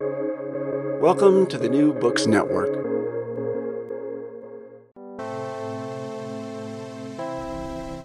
Welcome 0.00 1.48
to 1.48 1.58
the 1.58 1.68
New 1.68 1.92
Books 1.92 2.28
Network. 2.28 2.72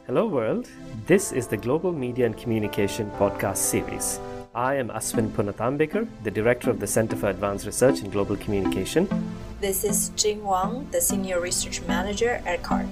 Hello, 0.07 0.25
world. 0.25 0.67
This 1.05 1.31
is 1.31 1.45
the 1.45 1.57
Global 1.57 1.91
Media 1.91 2.25
and 2.25 2.35
Communication 2.35 3.11
podcast 3.11 3.57
series. 3.57 4.19
I 4.55 4.73
am 4.73 4.89
Aswin 4.89 5.29
Punathambekar, 5.29 6.07
the 6.23 6.31
director 6.31 6.71
of 6.71 6.79
the 6.79 6.87
Center 6.87 7.15
for 7.15 7.29
Advanced 7.29 7.67
Research 7.67 7.99
in 7.99 8.09
Global 8.09 8.37
Communication. 8.37 9.07
This 9.61 9.83
is 9.83 10.09
Jing 10.15 10.43
Wang, 10.43 10.87
the 10.89 10.99
senior 10.99 11.39
research 11.39 11.83
manager 11.83 12.41
at 12.47 12.63
CARG. 12.63 12.87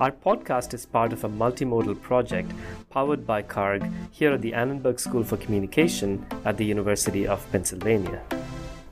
Our 0.00 0.12
podcast 0.12 0.72
is 0.72 0.86
part 0.86 1.12
of 1.12 1.24
a 1.24 1.28
multimodal 1.28 2.00
project 2.00 2.52
powered 2.88 3.26
by 3.26 3.42
CARG 3.42 3.84
here 4.10 4.32
at 4.32 4.40
the 4.40 4.54
Annenberg 4.54 4.98
School 4.98 5.22
for 5.22 5.36
Communication 5.36 6.24
at 6.46 6.56
the 6.56 6.64
University 6.64 7.26
of 7.26 7.46
Pennsylvania. 7.52 8.22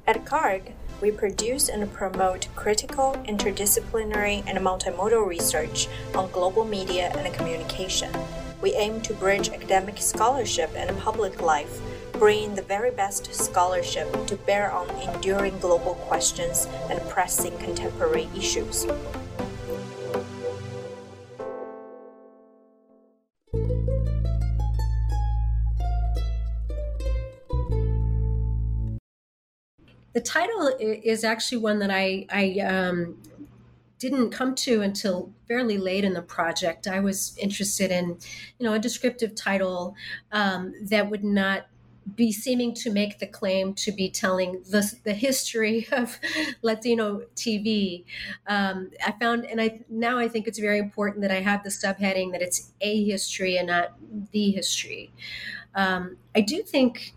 At 0.06 0.26
CARG, 0.26 0.74
we 1.00 1.10
produce 1.10 1.70
and 1.70 1.90
promote 1.94 2.48
critical, 2.54 3.16
interdisciplinary, 3.26 4.44
and 4.46 4.58
multimodal 4.58 5.26
research 5.26 5.88
on 6.14 6.30
global 6.30 6.66
media 6.66 7.10
and 7.16 7.32
communication. 7.32 8.12
We 8.60 8.74
aim 8.74 9.00
to 9.00 9.14
bridge 9.14 9.48
academic 9.48 9.96
scholarship 9.96 10.70
and 10.76 10.94
public 10.98 11.40
life, 11.40 11.80
bringing 12.12 12.54
the 12.54 12.60
very 12.60 12.90
best 12.90 13.32
scholarship 13.32 14.26
to 14.26 14.36
bear 14.36 14.70
on 14.70 14.90
enduring 15.08 15.58
global 15.58 15.94
questions 15.94 16.68
and 16.90 17.00
pressing 17.08 17.56
contemporary 17.56 18.28
issues. 18.36 18.86
The 30.18 30.24
title 30.24 30.68
is 30.80 31.22
actually 31.22 31.58
one 31.58 31.78
that 31.78 31.92
I, 31.92 32.26
I 32.28 32.58
um, 32.58 33.16
didn't 34.00 34.30
come 34.30 34.56
to 34.56 34.80
until 34.80 35.30
fairly 35.46 35.78
late 35.78 36.02
in 36.02 36.12
the 36.12 36.22
project. 36.22 36.88
I 36.88 36.98
was 36.98 37.38
interested 37.38 37.92
in, 37.92 38.18
you 38.58 38.66
know, 38.66 38.72
a 38.72 38.80
descriptive 38.80 39.36
title 39.36 39.94
um, 40.32 40.74
that 40.82 41.08
would 41.08 41.22
not 41.22 41.68
be 42.16 42.32
seeming 42.32 42.74
to 42.74 42.90
make 42.90 43.20
the 43.20 43.28
claim 43.28 43.74
to 43.74 43.92
be 43.92 44.10
telling 44.10 44.60
the, 44.68 44.92
the 45.04 45.14
history 45.14 45.86
of 45.92 46.18
Latino 46.62 47.22
TV. 47.36 48.02
Um, 48.48 48.90
I 49.06 49.12
found, 49.20 49.44
and 49.44 49.60
I 49.60 49.82
now 49.88 50.18
I 50.18 50.26
think 50.26 50.48
it's 50.48 50.58
very 50.58 50.80
important 50.80 51.22
that 51.22 51.30
I 51.30 51.42
have 51.42 51.62
the 51.62 51.70
subheading 51.70 52.32
that 52.32 52.42
it's 52.42 52.72
a 52.80 53.04
history 53.04 53.56
and 53.56 53.68
not 53.68 53.94
the 54.32 54.50
history. 54.50 55.12
Um, 55.76 56.16
I 56.34 56.40
do 56.40 56.62
think 56.62 57.14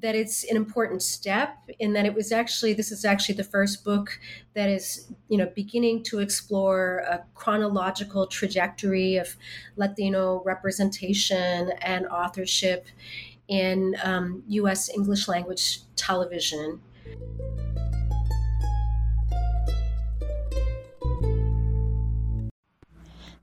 that 0.00 0.14
it's 0.14 0.44
an 0.44 0.56
important 0.56 1.02
step 1.02 1.56
in 1.78 1.92
that 1.92 2.06
it 2.06 2.14
was 2.14 2.32
actually 2.32 2.72
this 2.72 2.90
is 2.90 3.04
actually 3.04 3.34
the 3.34 3.44
first 3.44 3.84
book 3.84 4.18
that 4.54 4.68
is 4.68 5.12
you 5.28 5.36
know 5.36 5.50
beginning 5.54 6.02
to 6.02 6.18
explore 6.18 6.98
a 7.08 7.22
chronological 7.34 8.26
trajectory 8.26 9.16
of 9.16 9.36
latino 9.76 10.42
representation 10.44 11.70
and 11.82 12.06
authorship 12.06 12.86
in 13.48 13.96
um, 14.02 14.42
us 14.48 14.88
english 14.90 15.28
language 15.28 15.80
television 15.96 16.80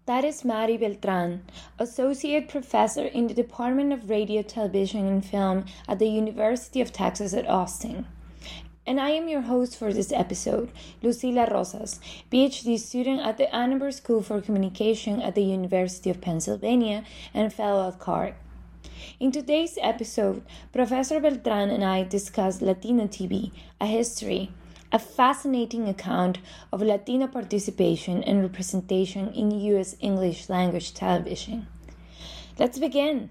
That 0.07 0.23
is 0.23 0.45
Mary 0.45 0.77
Beltrán, 0.77 1.41
Associate 1.77 2.47
Professor 2.47 3.03
in 3.07 3.27
the 3.27 3.33
Department 3.33 3.91
of 3.91 4.09
Radio, 4.09 4.41
Television, 4.41 5.05
and 5.05 5.25
Film 5.25 5.65
at 5.85 5.99
the 5.99 6.07
University 6.07 6.79
of 6.79 6.93
Texas 6.93 7.33
at 7.33 7.45
Austin. 7.45 8.07
And 8.85 9.01
I 9.01 9.09
am 9.09 9.27
your 9.27 9.41
host 9.41 9.75
for 9.75 9.91
this 9.91 10.13
episode, 10.13 10.71
Lucila 11.03 11.51
Rozas, 11.51 11.99
PhD 12.31 12.79
student 12.79 13.19
at 13.19 13.37
the 13.37 13.53
Annenberg 13.53 13.91
School 13.91 14.21
for 14.21 14.39
Communication 14.39 15.21
at 15.21 15.35
the 15.35 15.43
University 15.43 16.09
of 16.09 16.21
Pennsylvania 16.21 17.03
and 17.33 17.51
fellow 17.51 17.89
at 17.89 17.99
CARG. 17.99 18.35
In 19.19 19.33
today's 19.33 19.77
episode, 19.81 20.41
Professor 20.71 21.19
Beltrán 21.19 21.69
and 21.69 21.83
I 21.83 22.03
discuss 22.03 22.61
Latino 22.61 23.07
TV, 23.07 23.51
a 23.81 23.85
history, 23.85 24.51
a 24.91 24.99
fascinating 24.99 25.87
account 25.87 26.39
of 26.71 26.81
Latino 26.81 27.27
participation 27.27 28.23
and 28.23 28.41
representation 28.41 29.33
in 29.33 29.51
U.S. 29.73 29.95
English 29.99 30.49
language 30.49 30.93
television. 30.93 31.67
Let's 32.57 32.79
begin. 32.79 33.29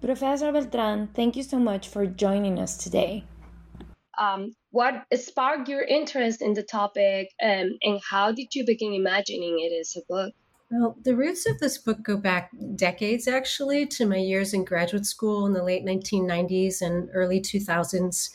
Professor 0.00 0.52
Beltrán, 0.52 1.08
thank 1.14 1.36
you 1.36 1.42
so 1.42 1.58
much 1.58 1.88
for 1.88 2.06
joining 2.06 2.58
us 2.58 2.76
today. 2.76 3.24
Um, 4.18 4.54
what 4.70 5.06
sparked 5.14 5.68
your 5.68 5.82
interest 5.82 6.42
in 6.42 6.54
the 6.54 6.62
topic, 6.62 7.30
um, 7.42 7.78
and 7.82 8.00
how 8.10 8.32
did 8.32 8.54
you 8.54 8.64
begin 8.66 8.92
imagining 8.92 9.58
it 9.60 9.72
as 9.80 9.96
a 9.96 10.02
book? 10.08 10.34
Well, 10.70 10.96
the 11.04 11.14
roots 11.14 11.48
of 11.48 11.58
this 11.58 11.78
book 11.78 12.02
go 12.02 12.16
back 12.16 12.50
decades, 12.74 13.28
actually, 13.28 13.86
to 13.86 14.06
my 14.06 14.16
years 14.16 14.52
in 14.52 14.64
graduate 14.64 15.06
school 15.06 15.46
in 15.46 15.52
the 15.52 15.62
late 15.62 15.84
1990s 15.84 16.82
and 16.82 17.08
early 17.12 17.40
2000s. 17.40 18.30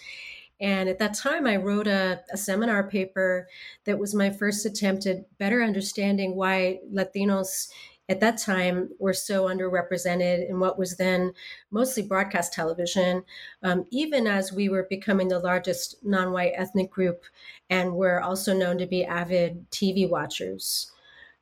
And 0.62 0.90
at 0.90 1.00
that 1.00 1.14
time, 1.14 1.47
I 1.47 1.56
wrote 1.56 1.88
a, 1.88 2.22
a, 2.34 2.38
seminar 2.38 2.90
paper 2.90 3.47
that 3.86 3.97
was 3.97 4.14
my 4.14 4.30
first 4.30 4.66
attempt 4.66 5.06
at 5.06 5.38
better 5.38 5.64
understanding 5.64 6.36
why 6.36 6.80
Latinos 6.94 7.70
at 8.09 8.20
that 8.20 8.40
time 8.40 8.90
were 9.00 9.14
so 9.14 9.46
underrepresented 9.46 10.50
in 10.50 10.59
what 10.59 10.78
was 10.80 10.98
then 10.98 11.31
mostly 11.72 12.03
broadcast 12.03 12.52
television, 12.52 13.24
um, 13.64 13.86
even 13.92 14.25
as 14.25 14.52
we 14.52 14.68
were 14.68 14.88
becoming 14.90 15.28
the 15.28 15.40
largest 15.40 15.96
non 16.03 16.34
white 16.34 16.53
ethnic 16.56 16.90
group 16.90 17.24
and 17.69 17.94
were 17.94 18.19
also 18.19 18.53
known 18.53 18.80
to 18.80 18.88
be 18.88 19.06
avid 19.06 19.69
TV 19.69 20.09
watchers. 20.09 20.92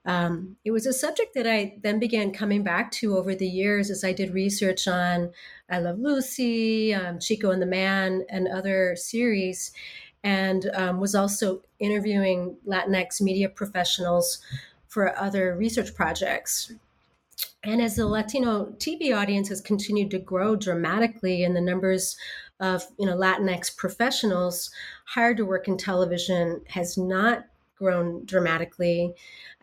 Um, 0.06 0.56
it 0.64 0.72
was 0.72 0.86
a 0.86 0.94
subject 0.94 1.34
that 1.36 1.48
I 1.48 1.80
then 1.84 2.00
began 2.00 2.32
coming 2.32 2.64
back 2.64 2.92
to 2.94 3.18
over 3.18 3.36
the 3.36 3.48
years 3.48 3.90
as 3.90 4.04
I 4.04 4.14
did 4.14 4.34
research 4.34 4.88
on 4.88 5.32
I 5.70 5.80
Love 5.80 6.00
Lucy, 6.00 6.94
um, 6.94 7.20
Chico 7.20 7.52
and 7.52 7.62
the 7.62 7.66
Man, 7.66 8.26
and 8.30 8.48
other 8.48 8.96
series, 8.96 9.72
and 10.24 10.70
um, 10.74 11.00
was 11.00 11.14
also 11.14 11.62
interviewing 11.80 12.58
Latinx 12.66 13.22
media 13.22 13.50
professionals 13.50 14.40
for 14.88 15.18
other 15.18 15.56
research 15.56 15.94
projects. 15.94 16.72
And 17.64 17.82
as 17.82 17.98
the 17.98 18.08
Latino 18.08 18.68
TV 18.78 19.16
audience 19.16 19.50
has 19.50 19.62
continued 19.62 20.10
to 20.12 20.20
grow 20.20 20.56
dramatically, 20.56 21.44
and 21.44 21.56
the 21.56 21.62
numbers 21.62 22.18
of 22.60 22.84
you 22.98 23.06
know 23.06 23.16
Latinx 23.16 23.76
professionals 23.76 24.72
hired 25.06 25.38
to 25.38 25.46
work 25.46 25.68
in 25.68 25.78
television 25.78 26.62
has 26.70 26.98
not 26.98 27.46
grown 27.76 28.26
dramatically, 28.26 29.14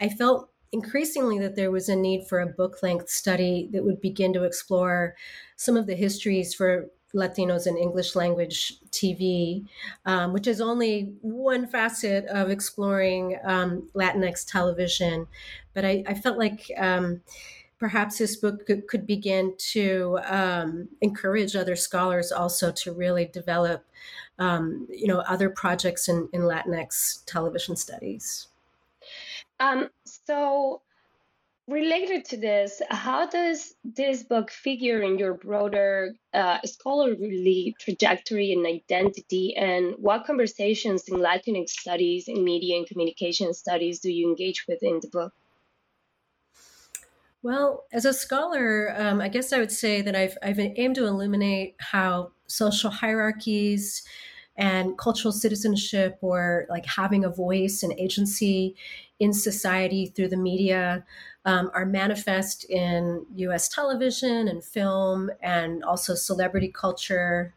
I 0.00 0.08
felt 0.10 0.50
increasingly 0.74 1.38
that 1.38 1.56
there 1.56 1.70
was 1.70 1.88
a 1.88 1.96
need 1.96 2.26
for 2.26 2.40
a 2.40 2.46
book 2.46 2.82
length 2.82 3.08
study 3.08 3.68
that 3.72 3.84
would 3.84 4.00
begin 4.00 4.32
to 4.32 4.42
explore 4.42 5.14
some 5.56 5.76
of 5.76 5.86
the 5.86 5.94
histories 5.94 6.54
for 6.54 6.88
Latinos 7.14 7.66
in 7.66 7.76
English 7.76 8.16
language 8.16 8.74
TV, 8.90 9.64
um, 10.04 10.32
which 10.32 10.46
is 10.46 10.60
only 10.60 11.14
one 11.22 11.66
facet 11.66 12.26
of 12.26 12.50
exploring 12.50 13.38
um, 13.44 13.88
Latinx 13.94 14.44
television. 14.44 15.26
But 15.74 15.84
I, 15.84 16.02
I 16.06 16.14
felt 16.14 16.38
like 16.38 16.70
um, 16.76 17.22
perhaps 17.78 18.18
this 18.18 18.36
book 18.36 18.66
could, 18.66 18.86
could 18.88 19.06
begin 19.06 19.54
to 19.58 20.18
um, 20.24 20.88
encourage 21.00 21.54
other 21.54 21.76
scholars 21.76 22.32
also 22.32 22.72
to 22.72 22.92
really 22.92 23.26
develop, 23.26 23.84
um, 24.38 24.86
you 24.90 25.06
know, 25.06 25.20
other 25.20 25.50
projects 25.50 26.08
in, 26.08 26.28
in 26.32 26.42
Latinx 26.42 27.24
television 27.26 27.76
studies. 27.76 28.48
Um, 29.60 29.88
so, 30.04 30.80
related 31.66 32.26
to 32.26 32.36
this, 32.36 32.82
how 32.90 33.26
does 33.26 33.74
this 33.84 34.22
book 34.22 34.50
figure 34.50 35.02
in 35.02 35.18
your 35.18 35.34
broader 35.34 36.14
uh, 36.34 36.58
scholarly 36.64 37.74
trajectory 37.80 38.52
and 38.52 38.66
identity? 38.66 39.56
And 39.56 39.94
what 39.98 40.26
conversations 40.26 41.04
in 41.08 41.16
Latinx 41.18 41.70
studies, 41.70 42.28
in 42.28 42.44
media 42.44 42.76
and 42.76 42.86
communication 42.86 43.54
studies, 43.54 44.00
do 44.00 44.12
you 44.12 44.28
engage 44.28 44.66
with 44.68 44.82
in 44.82 45.00
the 45.00 45.08
book? 45.08 45.32
Well, 47.42 47.84
as 47.92 48.04
a 48.04 48.12
scholar, 48.12 48.94
um, 48.96 49.20
I 49.20 49.28
guess 49.28 49.52
I 49.52 49.58
would 49.58 49.72
say 49.72 50.00
that 50.02 50.16
I've, 50.16 50.36
I've 50.42 50.58
aimed 50.58 50.94
to 50.96 51.06
illuminate 51.06 51.76
how 51.78 52.32
social 52.46 52.90
hierarchies 52.90 54.02
and 54.56 54.96
cultural 54.96 55.32
citizenship 55.32 56.18
or 56.20 56.66
like 56.70 56.86
having 56.86 57.24
a 57.24 57.28
voice 57.28 57.82
and 57.82 57.92
agency 57.98 58.76
in 59.24 59.32
society 59.32 60.12
through 60.14 60.28
the 60.28 60.36
media 60.36 61.02
um, 61.46 61.70
are 61.72 61.86
manifest 61.86 62.64
in 62.68 63.24
US 63.36 63.68
television 63.68 64.48
and 64.48 64.62
film 64.62 65.30
and 65.42 65.82
also 65.82 66.14
celebrity 66.14 66.68
culture. 66.68 67.54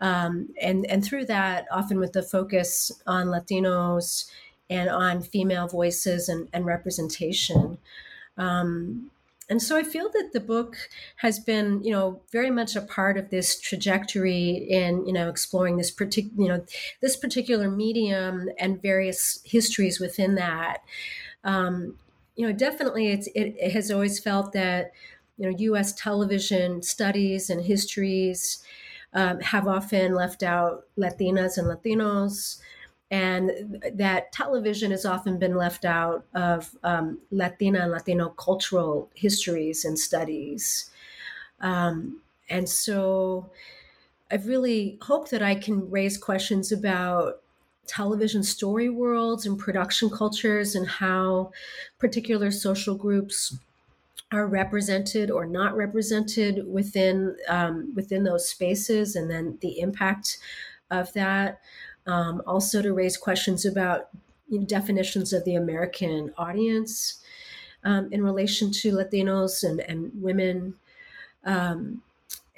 Um, 0.00 0.50
and, 0.60 0.84
and 0.86 1.04
through 1.04 1.26
that, 1.26 1.66
often 1.70 2.00
with 2.00 2.12
the 2.12 2.24
focus 2.24 2.90
on 3.06 3.28
Latinos 3.28 4.28
and 4.68 4.90
on 4.90 5.22
female 5.22 5.68
voices 5.68 6.28
and, 6.28 6.48
and 6.52 6.66
representation. 6.66 7.78
Um, 8.36 9.10
and 9.48 9.62
so 9.62 9.76
I 9.76 9.84
feel 9.84 10.10
that 10.10 10.30
the 10.32 10.40
book 10.40 10.76
has 11.16 11.38
been, 11.38 11.82
you 11.84 11.92
know, 11.92 12.22
very 12.32 12.50
much 12.50 12.74
a 12.74 12.80
part 12.80 13.16
of 13.16 13.30
this 13.30 13.60
trajectory 13.60 14.50
in, 14.50 15.06
you 15.06 15.12
know, 15.12 15.28
exploring 15.28 15.76
this 15.76 15.90
particular, 15.90 16.42
you 16.42 16.48
know, 16.48 16.64
this 17.00 17.16
particular 17.16 17.70
medium 17.70 18.48
and 18.58 18.82
various 18.82 19.40
histories 19.44 20.00
within 20.00 20.34
that. 20.34 20.78
Um, 21.44 21.98
you 22.34 22.46
know, 22.46 22.52
definitely, 22.52 23.08
it's 23.08 23.28
it, 23.28 23.54
it 23.58 23.72
has 23.72 23.90
always 23.90 24.18
felt 24.18 24.52
that, 24.52 24.92
you 25.38 25.48
know, 25.48 25.56
U.S. 25.58 25.92
television 25.92 26.82
studies 26.82 27.48
and 27.48 27.64
histories 27.64 28.64
um, 29.12 29.40
have 29.40 29.68
often 29.68 30.14
left 30.14 30.42
out 30.42 30.84
Latinas 30.98 31.56
and 31.56 31.68
Latinos 31.68 32.60
and 33.10 33.80
that 33.94 34.32
television 34.32 34.90
has 34.90 35.04
often 35.04 35.38
been 35.38 35.54
left 35.54 35.84
out 35.84 36.24
of 36.34 36.76
um, 36.82 37.18
Latina 37.30 37.80
and 37.80 37.92
Latino 37.92 38.30
cultural 38.30 39.10
histories 39.14 39.84
and 39.84 39.98
studies. 39.98 40.90
Um, 41.60 42.20
and 42.50 42.68
so 42.68 43.50
I've 44.30 44.46
really 44.46 44.98
hope 45.02 45.30
that 45.30 45.42
I 45.42 45.54
can 45.54 45.88
raise 45.88 46.18
questions 46.18 46.72
about 46.72 47.42
television 47.86 48.42
story 48.42 48.88
worlds 48.88 49.46
and 49.46 49.58
production 49.58 50.10
cultures 50.10 50.74
and 50.74 50.88
how 50.88 51.52
particular 51.98 52.50
social 52.50 52.96
groups 52.96 53.56
are 54.32 54.48
represented 54.48 55.30
or 55.30 55.46
not 55.46 55.76
represented 55.76 56.66
within 56.66 57.36
um, 57.48 57.92
within 57.94 58.24
those 58.24 58.48
spaces 58.48 59.14
and 59.14 59.30
then 59.30 59.56
the 59.60 59.78
impact 59.78 60.38
of 60.90 61.12
that 61.12 61.60
um, 62.06 62.42
also 62.46 62.82
to 62.82 62.92
raise 62.92 63.16
questions 63.16 63.64
about 63.64 64.08
you 64.48 64.60
know, 64.60 64.66
definitions 64.66 65.32
of 65.32 65.44
the 65.44 65.54
American 65.54 66.32
audience 66.36 67.20
um, 67.84 68.08
in 68.12 68.22
relation 68.22 68.70
to 68.72 68.92
Latinos 68.92 69.62
and, 69.62 69.80
and 69.80 70.10
women. 70.20 70.74
Um, 71.44 72.02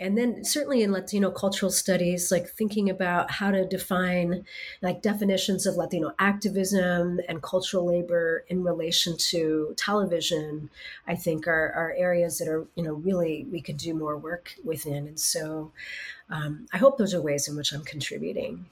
and 0.00 0.16
then 0.16 0.44
certainly 0.44 0.82
in 0.82 0.92
Latino 0.92 1.30
cultural 1.30 1.72
studies, 1.72 2.30
like 2.30 2.48
thinking 2.48 2.88
about 2.88 3.32
how 3.32 3.50
to 3.50 3.66
define 3.66 4.44
like 4.80 5.02
definitions 5.02 5.66
of 5.66 5.76
Latino 5.76 6.12
activism 6.20 7.20
and 7.28 7.42
cultural 7.42 7.86
labor 7.86 8.44
in 8.48 8.62
relation 8.62 9.16
to 9.16 9.74
television, 9.76 10.70
I 11.08 11.16
think 11.16 11.48
are, 11.48 11.72
are 11.72 11.94
areas 11.96 12.38
that 12.38 12.46
are, 12.46 12.64
you 12.76 12.84
know, 12.84 12.94
really 12.94 13.46
we 13.50 13.60
could 13.60 13.76
do 13.76 13.92
more 13.92 14.16
work 14.16 14.54
within. 14.64 15.08
And 15.08 15.18
so 15.18 15.72
um, 16.30 16.68
I 16.72 16.78
hope 16.78 16.96
those 16.96 17.12
are 17.12 17.20
ways 17.20 17.48
in 17.48 17.56
which 17.56 17.72
I'm 17.72 17.84
contributing. 17.84 18.66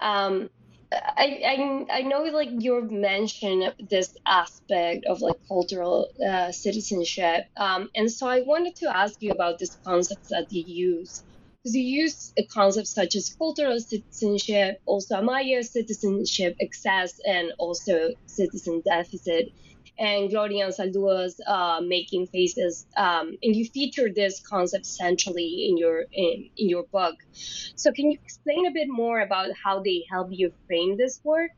Um, 0.00 0.50
I, 0.92 1.86
I 1.90 1.98
I 1.98 2.02
know 2.02 2.22
like 2.24 2.50
you've 2.58 2.90
mentioned 2.90 3.74
this 3.90 4.16
aspect 4.26 5.04
of 5.06 5.20
like 5.20 5.36
cultural 5.48 6.08
uh, 6.24 6.52
citizenship, 6.52 7.46
um, 7.56 7.90
and 7.94 8.10
so 8.10 8.28
I 8.28 8.42
wanted 8.42 8.76
to 8.76 8.96
ask 8.96 9.20
you 9.20 9.32
about 9.32 9.58
this 9.58 9.76
concept 9.84 10.28
that 10.30 10.46
you 10.50 10.62
use. 10.62 11.24
Because 11.62 11.74
you 11.76 11.82
use 11.82 12.32
a 12.38 12.44
concept 12.46 12.86
such 12.86 13.16
as 13.16 13.34
cultural 13.36 13.80
citizenship, 13.80 14.80
also 14.86 15.16
Amaya 15.16 15.64
citizenship 15.64 16.56
excess, 16.60 17.18
and 17.26 17.52
also 17.58 18.10
citizen 18.26 18.82
deficit 18.84 19.50
and 19.98 20.30
Gloria 20.30 20.68
Anzaldua's 20.68 21.40
uh, 21.46 21.80
Making 21.82 22.26
Faces, 22.26 22.86
um, 22.96 23.36
and 23.42 23.56
you 23.56 23.64
feature 23.66 24.10
this 24.12 24.40
concept 24.40 24.86
centrally 24.86 25.66
in 25.68 25.76
your 25.76 26.04
in, 26.12 26.50
in 26.56 26.68
your 26.68 26.84
book. 26.84 27.16
So, 27.32 27.92
can 27.92 28.10
you 28.10 28.18
explain 28.24 28.66
a 28.66 28.70
bit 28.70 28.88
more 28.88 29.20
about 29.20 29.50
how 29.62 29.80
they 29.80 30.04
help 30.10 30.28
you 30.30 30.52
frame 30.66 30.96
this 30.96 31.20
work? 31.24 31.52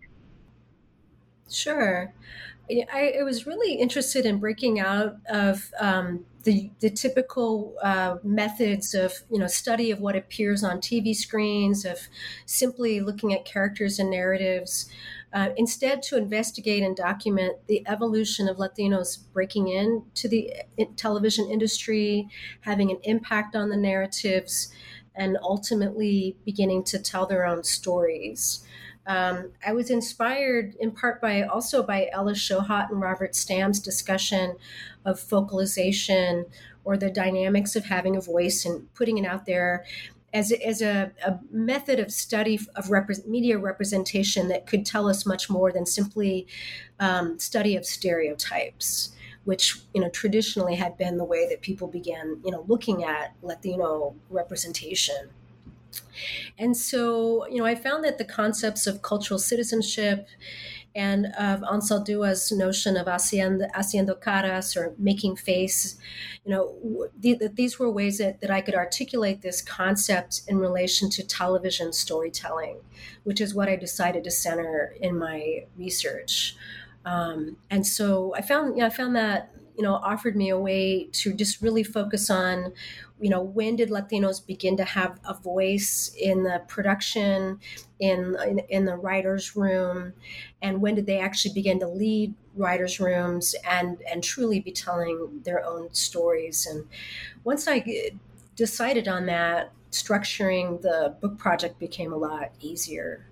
Sure. 1.51 2.13
I, 2.71 3.15
I 3.21 3.23
was 3.23 3.47
really 3.47 3.75
interested 3.75 4.27
in 4.27 4.39
breaking 4.39 4.79
out 4.79 5.17
of 5.31 5.73
um, 5.81 6.27
the, 6.45 6.71
the 6.81 6.91
typical 6.91 7.75
uh, 7.83 8.17
methods 8.23 8.95
of 8.95 9.15
you 9.31 9.39
know 9.39 9.47
study 9.47 9.91
of 9.91 10.01
what 10.01 10.17
appears 10.17 10.63
on 10.63 10.79
TV 10.79 11.15
screens, 11.15 11.85
of 11.85 11.99
simply 12.47 13.01
looking 13.01 13.33
at 13.33 13.45
characters 13.45 13.99
and 13.99 14.11
narratives, 14.11 14.91
uh, 15.33 15.51
instead 15.57 16.03
to 16.03 16.17
investigate 16.17 16.83
and 16.83 16.97
document 16.97 17.57
the 17.67 17.87
evolution 17.87 18.49
of 18.49 18.57
Latinos 18.57 19.19
breaking 19.33 19.69
into 19.69 20.29
the 20.29 20.53
uh, 20.79 20.85
television 20.97 21.49
industry, 21.51 22.29
having 22.63 22.91
an 22.91 22.99
impact 23.03 23.55
on 23.55 23.69
the 23.69 23.77
narratives, 23.77 24.73
and 25.15 25.37
ultimately 25.43 26.37
beginning 26.45 26.85
to 26.85 26.99
tell 26.99 27.27
their 27.27 27.45
own 27.45 27.65
stories. 27.65 28.65
Um, 29.07 29.53
I 29.67 29.73
was 29.73 29.91
inspired 29.91 30.77
in 30.79 30.91
part 30.91 31.21
by 31.21 31.43
also 31.43 31.83
by 31.83 32.09
Ella 32.13 32.33
Shohat 32.33 32.91
and 32.91 33.01
Robert 33.01 33.35
Stam's 33.35 33.81
discussion 33.81 34.57
of 35.05 35.19
focalization 35.19 36.45
or 36.85 36.97
the 36.97 37.11
dynamics 37.11 37.75
of 37.75 37.87
having 37.87 38.17
a 38.17 38.21
voice 38.21 38.65
and 38.65 38.93
putting 38.95 39.19
it 39.19 39.27
out 39.27 39.47
there 39.47 39.85
as, 40.35 40.53
as 40.53 40.83
a, 40.83 41.11
a 41.25 41.39
method 41.51 41.99
of 41.99 42.13
study 42.13 42.61
of 42.77 42.91
media 43.27 43.59
representation 43.59 44.49
that 44.49 44.67
could 44.67 44.85
tell 44.85 45.09
us 45.09 45.25
much 45.25 45.49
more 45.49 45.73
than 45.73 45.87
simply 45.87 46.47
um, 47.01 47.39
study 47.39 47.77
of 47.77 47.87
stereotypes 47.87 49.13
which 49.49 49.81
you 49.95 50.01
know 50.03 50.11
traditionally 50.11 50.75
had 50.75 50.99
been 50.99 51.17
the 51.17 51.25
way 51.25 51.49
that 51.49 51.63
people 51.63 51.89
began 51.89 52.39
you 52.45 52.51
know 52.51 52.67
looking 52.69 53.03
at 53.03 53.33
latino 53.41 54.15
representation. 54.29 55.31
And 56.59 56.77
so 56.77 57.49
you 57.49 57.57
know 57.57 57.65
i 57.65 57.75
found 57.75 58.05
that 58.05 58.19
the 58.19 58.27
concepts 58.27 58.87
of 58.87 59.01
cultural 59.01 59.39
citizenship 59.39 60.29
and 60.95 61.27
of 61.39 61.61
Anzaldua's 61.61 62.51
notion 62.51 62.97
of 62.97 63.07
haciendo, 63.07 63.71
haciendo 63.73 64.21
caras 64.21 64.77
or 64.77 64.95
making 64.99 65.37
face. 65.37 65.97
You 66.45 66.53
know, 66.53 67.09
th- 67.23 67.53
these 67.55 67.79
were 67.79 67.91
ways 67.91 68.19
that, 68.19 68.41
that 68.41 68.51
I 68.51 68.61
could 68.61 68.75
articulate 68.75 69.43
this 69.43 69.63
concept 69.63 70.43
in 70.49 70.59
relation 70.59 71.11
to 71.11 71.27
television 71.27 71.93
storytelling, 71.93 72.81
which 73.25 73.41
is 73.41 73.55
what 73.55 73.69
I 73.69 73.77
decided 73.77 74.25
to 74.25 74.31
center 74.31 74.95
in 75.01 75.19
my 75.19 75.67
research. 75.77 76.57
Um, 77.05 77.57
and 77.71 77.87
so 77.87 78.35
I 78.35 78.43
found, 78.43 78.77
yeah, 78.77 78.87
I 78.87 78.91
found 78.91 79.17
that 79.17 79.55
you 79.79 79.85
know 79.85 79.95
offered 79.95 80.37
me 80.37 80.51
a 80.51 80.59
way 80.59 81.05
to 81.13 81.33
just 81.33 81.63
really 81.63 81.85
focus 81.85 82.29
on 82.29 82.73
you 83.21 83.31
know 83.31 83.41
when 83.41 83.77
did 83.77 83.91
latinos 83.91 84.45
begin 84.45 84.77
to 84.77 84.85
have 84.85 85.19
a 85.25 85.35
voice 85.35 86.13
in 86.19 86.43
the 86.43 86.63
production 86.69 87.59
in, 88.01 88.37
in, 88.47 88.59
in 88.69 88.85
the 88.85 88.97
writers 88.97 89.57
room 89.57 90.13
and 90.61 90.83
when 90.83 90.95
did 90.95 91.07
they 91.07 91.21
actually 91.21 91.55
begin 91.55 91.79
to 91.79 91.89
lead 91.89 92.35
writers 92.57 92.99
rooms 93.01 93.55
and 93.65 94.03
and 94.03 94.23
truly 94.23 94.61
be 94.61 94.73
telling 94.73 95.41
their 95.45 95.65
own 95.65 95.93
stories? 95.95 96.67
And 96.67 96.87
once 97.45 97.69
i 97.69 98.11
decided 98.57 99.07
on 99.07 99.27
that 99.27 99.73
structuring 99.93 100.83
the 100.83 101.17
book 101.21 101.39
project 101.39 101.79
became 101.79 102.13
a 102.13 102.17
lot 102.17 102.53
easier. 102.61 103.25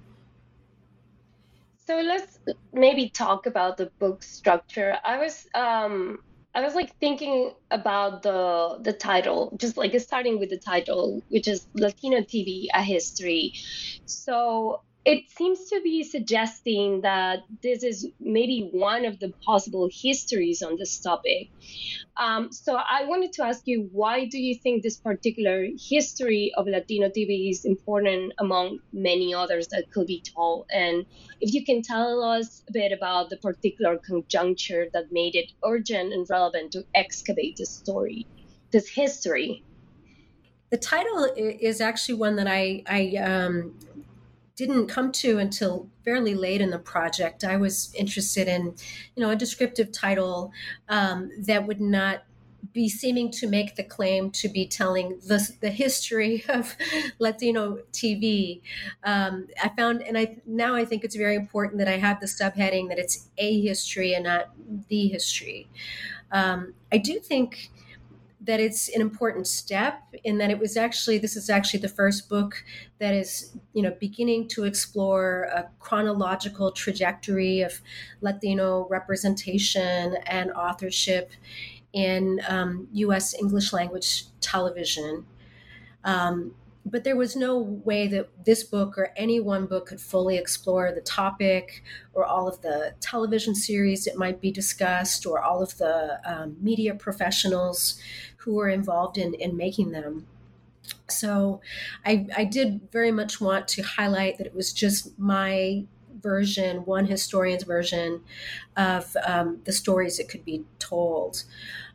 So 1.87 2.01
let's 2.01 2.39
maybe 2.73 3.11
talk 3.11 3.47
about 3.47 3.77
the 3.77 3.87
book 3.99 4.23
structure. 4.23 4.99
I 5.05 5.19
was 5.19 5.49
um 5.55 6.21
I 6.57 6.63
was 6.63 6.75
like 6.75 6.97
thinking 7.01 7.53
about 7.71 8.23
the 8.23 8.79
the 8.83 8.95
title, 8.95 9.57
just 9.61 9.77
like 9.77 9.99
starting 10.01 10.41
with 10.41 10.51
the 10.51 10.59
title, 10.59 11.23
which 11.29 11.49
is 11.49 11.69
Latino 11.75 12.21
TV: 12.23 12.69
A 12.75 12.83
History. 12.83 13.53
So 14.07 14.83
it 15.07 15.31
seems 15.31 15.71
to 15.71 15.81
be 15.85 16.03
suggesting 16.03 17.03
that 17.03 17.45
this 17.63 17.85
is 17.85 18.09
maybe 18.19 18.69
one 18.73 19.05
of 19.05 19.21
the 19.21 19.33
possible 19.45 19.89
histories 19.93 20.65
on 20.65 20.77
this 20.77 20.99
topic. 20.99 21.49
Um, 22.17 22.51
so 22.51 22.75
I 22.75 23.05
wanted 23.05 23.33
to 23.35 23.45
ask 23.45 23.69
you, 23.69 23.89
why 23.93 24.25
do 24.25 24.37
you 24.37 24.57
think 24.57 24.83
this 24.83 24.97
particular 24.97 25.69
history 25.79 26.53
of 26.57 26.67
Latino 26.67 27.09
TV 27.09 27.51
is 27.51 27.65
important 27.65 28.33
among 28.41 28.81
many 28.93 29.33
others 29.33 29.69
that 29.69 29.93
could 29.93 30.09
be 30.09 30.23
told? 30.23 30.67
And 30.73 31.07
if 31.41 31.55
you 31.55 31.65
can 31.65 31.83
tell 31.83 32.25
us 32.25 32.65
a 32.69 32.73
bit 32.73 32.91
about 32.91 33.31
the 33.31 33.37
particular 33.37 33.99
conjuncture 33.99 34.89
that 34.93 35.13
made 35.13 35.37
it 35.37 35.53
urgent 35.65 36.15
and 36.15 36.29
relevant 36.29 36.73
to 36.73 36.85
excavate 36.97 37.59
this 37.59 37.71
story, 37.71 38.27
this 38.73 38.89
history. 38.89 39.63
The 40.71 40.79
title 40.79 41.33
is 41.37 41.81
actually 41.81 42.17
one 42.17 42.35
that 42.37 42.49
I, 42.49 42.83
I 42.89 43.17
um, 43.19 43.73
didn't 44.57 44.89
come 44.89 45.13
to 45.13 45.39
until 45.39 45.89
fairly 46.05 46.35
late 46.35 46.61
in 46.61 46.71
the 46.71 46.79
project. 46.79 47.45
I 47.45 47.57
was 47.57 47.95
interested 47.95 48.49
in, 48.49 48.75
you 49.15 49.23
know, 49.23 49.31
a 49.31 49.37
descriptive 49.37 49.93
title 49.93 50.51
um, 50.89 51.31
that 51.41 51.67
would 51.67 51.81
not 51.81 52.25
be 52.73 52.89
seeming 52.89 53.31
to 53.31 53.47
make 53.47 53.77
the 53.77 53.85
claim 53.85 54.31
to 54.31 54.49
be 54.49 54.67
telling 54.67 55.19
the, 55.27 55.49
the 55.61 55.71
history 55.71 56.45
of 56.49 56.75
Latino 57.19 57.79
TV. 57.93 58.61
Um, 59.05 59.47
I 59.63 59.71
found, 59.77 60.03
and 60.03 60.19
I 60.19 60.39
now 60.47 60.75
I 60.75 60.85
think 60.85 61.05
it's 61.05 61.17
very 61.17 61.37
important 61.37 61.79
that 61.79 61.89
I 61.89 61.99
have 61.99 62.21
the 62.21 62.27
subheading 62.27 62.89
that 62.89 62.99
it's 62.99 63.29
a 63.39 63.61
history 63.61 64.15
and 64.15 64.25
not 64.25 64.51
the 64.89 65.09
history. 65.09 65.69
Um, 66.33 66.75
I 66.91 66.99
do 66.99 67.19
think 67.19 67.71
that 68.47 68.61
it's 68.61 68.89
an 68.95 69.01
important 69.01 69.47
step 69.47 70.03
in 70.25 70.39
that 70.39 70.51
it 70.51 70.59
was 70.59 70.77
actually 70.77 71.19
this 71.19 71.37
is 71.37 71.51
actually 71.51 71.81
the 71.81 71.89
first 71.89 72.29
book 72.29 72.65
that 72.99 73.15
is 73.15 73.57
you 73.73 73.83
know 73.83 73.95
beginning 74.01 74.49
to 74.49 74.65
explore 74.65 75.45
a 75.55 75.69
chronological 75.81 76.73
trajectory 76.73 77.61
of 77.61 77.81
latino 78.21 78.87
representation 78.89 80.17
and 80.27 80.53
authorship 80.53 81.33
in 81.93 82.41
um, 82.49 82.89
us 82.95 83.35
english 83.35 83.73
language 83.73 84.25
television. 84.41 85.27
Um, 86.05 86.55
but 86.87 87.03
there 87.03 87.17
was 87.17 87.35
no 87.35 87.59
way 87.59 88.07
that 88.07 88.29
this 88.45 88.63
book 88.63 88.97
or 88.97 89.13
any 89.17 89.41
one 89.41 89.67
book 89.67 89.87
could 89.87 90.01
fully 90.01 90.39
explore 90.39 90.93
the 90.93 91.01
topic 91.01 91.83
or 92.15 92.25
all 92.25 92.47
of 92.47 92.63
the 92.63 92.95
television 93.01 93.57
series 93.57 94.05
that 94.05 94.17
might 94.17 94.41
be 94.41 94.53
discussed 94.53 95.27
or 95.27 95.43
all 95.43 95.61
of 95.61 95.77
the 95.79 96.21
um, 96.25 96.57
media 96.61 96.95
professionals 96.95 98.01
who 98.39 98.55
were 98.55 98.69
involved 98.69 99.19
in, 99.19 99.35
in 99.35 99.57
making 99.57 99.91
them. 99.91 100.29
So 101.11 101.61
I, 102.05 102.29
I 102.37 102.45
did 102.45 102.89
very 102.93 103.11
much 103.11 103.41
want 103.41 103.67
to 103.69 103.83
highlight 103.83 104.39
that 104.39 104.47
it 104.47 104.55
was 104.55 104.73
just 104.73 105.19
my 105.19 105.85
version, 106.21 106.85
one 106.85 107.07
historian's 107.07 107.65
version 107.65 108.23
of 108.77 109.17
um, 109.27 109.61
the 109.65 109.73
stories 109.73 110.19
that 110.19 110.29
could 110.29 110.45
be 110.45 110.65
told. 110.79 111.43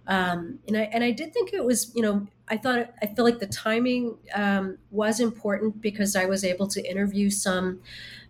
Um, 0.08 0.60
and 0.68 0.78
I 0.78 0.82
and 0.82 1.04
I 1.04 1.12
did 1.12 1.34
think 1.34 1.54
it 1.54 1.64
was, 1.64 1.92
you 1.96 2.02
know, 2.02 2.28
I 2.48 2.58
thought 2.58 2.94
I 3.02 3.08
feel 3.08 3.24
like 3.24 3.40
the 3.40 3.48
timing 3.48 4.18
um, 4.34 4.78
was 4.90 5.20
important 5.20 5.82
because 5.82 6.16
I 6.16 6.26
was 6.26 6.44
able 6.44 6.68
to 6.70 6.90
interview 6.90 7.30
some 7.30 7.82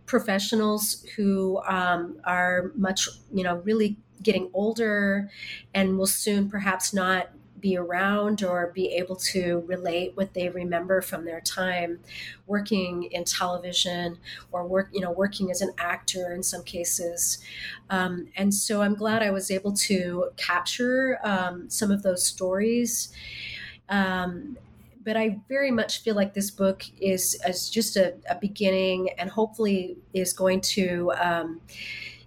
professionals 0.05 1.05
who 1.15 1.61
um, 1.67 2.19
are 2.25 2.71
much, 2.75 3.07
you 3.33 3.43
know, 3.43 3.55
really 3.57 3.97
getting 4.21 4.49
older 4.53 5.29
and 5.73 5.97
will 5.97 6.05
soon 6.07 6.49
perhaps 6.49 6.93
not 6.93 7.29
be 7.61 7.77
around 7.77 8.43
or 8.43 8.71
be 8.73 8.87
able 8.93 9.15
to 9.15 9.63
relate 9.67 10.11
what 10.15 10.33
they 10.33 10.49
remember 10.49 11.01
from 11.01 11.25
their 11.25 11.41
time 11.41 11.99
working 12.47 13.03
in 13.03 13.23
television 13.23 14.17
or 14.51 14.65
work 14.67 14.89
you 14.91 14.99
know 14.99 15.11
working 15.11 15.51
as 15.51 15.61
an 15.61 15.71
actor 15.77 16.33
in 16.33 16.43
some 16.43 16.63
cases. 16.63 17.39
Um, 17.89 18.27
and 18.35 18.53
so 18.53 18.81
i'm 18.81 18.95
glad 18.95 19.21
i 19.21 19.31
was 19.31 19.51
able 19.51 19.73
to 19.73 20.29
capture 20.37 21.19
um, 21.23 21.69
some 21.69 21.91
of 21.91 22.03
those 22.03 22.25
stories. 22.25 23.13
Um, 23.89 24.57
but 25.03 25.17
I 25.17 25.39
very 25.49 25.71
much 25.71 26.01
feel 26.03 26.15
like 26.15 26.33
this 26.33 26.51
book 26.51 26.83
is 26.99 27.35
as 27.43 27.69
just 27.69 27.97
a, 27.97 28.13
a 28.29 28.35
beginning, 28.35 29.09
and 29.17 29.29
hopefully 29.29 29.97
is 30.13 30.33
going 30.33 30.61
to 30.61 31.11
um, 31.19 31.61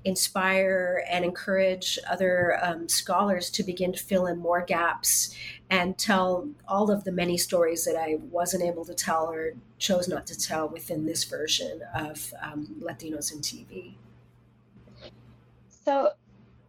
inspire 0.04 1.04
and 1.08 1.24
encourage 1.24 1.98
other 2.08 2.58
um, 2.62 2.88
scholars 2.88 3.50
to 3.50 3.62
begin 3.62 3.92
to 3.92 4.02
fill 4.02 4.26
in 4.26 4.38
more 4.38 4.64
gaps 4.64 5.34
and 5.70 5.96
tell 5.96 6.48
all 6.68 6.90
of 6.90 7.04
the 7.04 7.12
many 7.12 7.38
stories 7.38 7.84
that 7.84 7.96
I 7.96 8.18
wasn't 8.30 8.64
able 8.64 8.84
to 8.84 8.94
tell 8.94 9.26
or 9.26 9.52
chose 9.78 10.08
not 10.08 10.26
to 10.28 10.38
tell 10.38 10.68
within 10.68 11.06
this 11.06 11.24
version 11.24 11.82
of 11.94 12.32
um, 12.42 12.76
Latinos 12.80 13.32
in 13.32 13.40
TV. 13.40 13.94
So, 15.84 16.10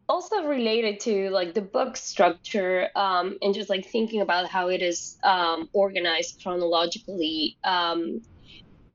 also 0.08 0.44
related 0.44 1.00
to 1.00 1.30
like 1.32 1.54
the 1.54 1.62
book 1.62 1.98
structure 1.98 2.90
um, 2.96 3.38
and 3.42 3.54
just 3.54 3.70
like 3.70 3.86
thinking 3.86 4.22
about 4.22 4.48
how 4.48 4.68
it 4.70 4.82
is 4.82 5.18
um, 5.24 5.68
organized 5.74 6.42
chronologically 6.44 7.58
um, 7.64 8.22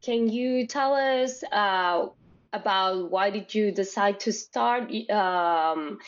can 0.03 0.29
you 0.29 0.67
tell 0.67 0.95
us 0.95 1.43
uh, 1.53 2.07
about 2.53 3.11
why 3.11 3.31
did 3.31 3.55
you 3.55 3.73
decide 3.73 4.21
to 4.21 4.33
start 4.33 4.91
um, 5.11 5.99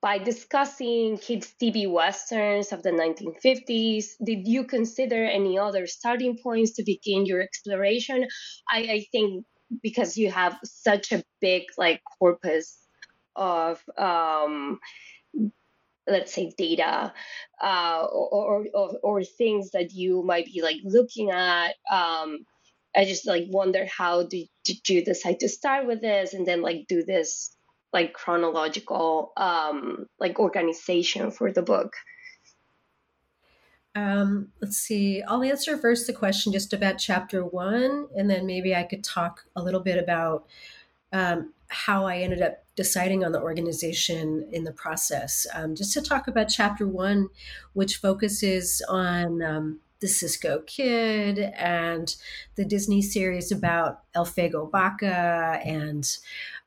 by 0.00 0.18
discussing 0.18 1.18
kids 1.18 1.54
TV 1.60 1.90
westerns 1.90 2.72
of 2.72 2.82
the 2.82 2.90
1950s? 2.90 4.16
Did 4.24 4.46
you 4.46 4.64
consider 4.64 5.24
any 5.24 5.58
other 5.58 5.86
starting 5.86 6.38
points 6.42 6.72
to 6.72 6.84
begin 6.84 7.26
your 7.26 7.40
exploration? 7.40 8.26
I, 8.68 8.78
I 8.78 9.06
think 9.12 9.44
because 9.82 10.16
you 10.16 10.30
have 10.30 10.58
such 10.64 11.12
a 11.12 11.22
big 11.40 11.64
like 11.78 12.02
corpus 12.18 12.78
of 13.34 13.82
um, 13.96 14.78
let's 16.06 16.34
say 16.34 16.52
data 16.58 17.12
uh, 17.62 18.06
or, 18.10 18.66
or, 18.74 18.90
or 19.02 19.22
things 19.22 19.70
that 19.70 19.92
you 19.92 20.22
might 20.22 20.46
be 20.46 20.62
like 20.62 20.76
looking 20.84 21.30
at 21.30 21.74
um, 21.90 22.44
I 22.94 23.04
just 23.04 23.26
like 23.26 23.46
wonder 23.48 23.86
how 23.86 24.24
did, 24.24 24.48
you 24.86 25.04
decide 25.04 25.40
to 25.40 25.48
start 25.48 25.86
with 25.86 26.00
this 26.00 26.34
and 26.34 26.46
then 26.46 26.62
like 26.62 26.86
do 26.88 27.02
this 27.02 27.56
like 27.92 28.12
chronological 28.14 29.32
um 29.36 30.06
like 30.18 30.38
organization 30.38 31.30
for 31.30 31.52
the 31.52 31.62
book. 31.62 31.94
Um, 33.94 34.48
let's 34.60 34.78
see. 34.78 35.22
I'll 35.22 35.42
answer 35.42 35.76
first 35.76 36.06
the 36.06 36.12
question 36.12 36.52
just 36.52 36.72
about 36.72 36.96
chapter 36.98 37.44
one, 37.44 38.08
and 38.16 38.30
then 38.30 38.46
maybe 38.46 38.74
I 38.74 38.84
could 38.84 39.04
talk 39.04 39.44
a 39.54 39.62
little 39.62 39.80
bit 39.80 39.98
about 39.98 40.46
um, 41.12 41.52
how 41.68 42.06
I 42.06 42.18
ended 42.18 42.40
up 42.40 42.64
deciding 42.74 43.22
on 43.22 43.32
the 43.32 43.40
organization 43.42 44.48
in 44.50 44.64
the 44.64 44.72
process. 44.72 45.46
Um, 45.52 45.74
just 45.74 45.92
to 45.92 46.00
talk 46.00 46.26
about 46.26 46.48
chapter 46.48 46.86
one, 46.86 47.28
which 47.74 47.98
focuses 47.98 48.82
on 48.88 49.42
um, 49.42 49.80
the 50.02 50.08
Cisco 50.08 50.62
Kid 50.66 51.38
and 51.38 52.14
the 52.56 52.64
Disney 52.66 53.00
series 53.00 53.50
about 53.50 54.02
Elfego 54.14 54.70
Baca 54.70 55.60
and 55.64 56.06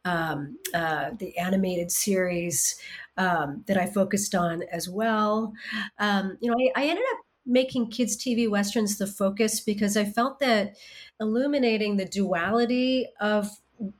um, 0.05 0.57
uh, 0.73 1.11
the 1.19 1.37
animated 1.37 1.91
series 1.91 2.79
um, 3.17 3.63
that 3.67 3.77
I 3.77 3.85
focused 3.85 4.33
on 4.33 4.63
as 4.71 4.89
well. 4.89 5.53
Um, 5.99 6.37
you 6.41 6.49
know, 6.49 6.57
I, 6.57 6.81
I 6.81 6.87
ended 6.87 7.05
up 7.13 7.19
making 7.45 7.91
kids 7.91 8.17
TV 8.17 8.49
westerns 8.49 8.97
the 8.97 9.05
focus 9.05 9.59
because 9.59 9.95
I 9.95 10.05
felt 10.05 10.39
that 10.39 10.77
illuminating 11.19 11.97
the 11.97 12.05
duality 12.05 13.07
of 13.19 13.49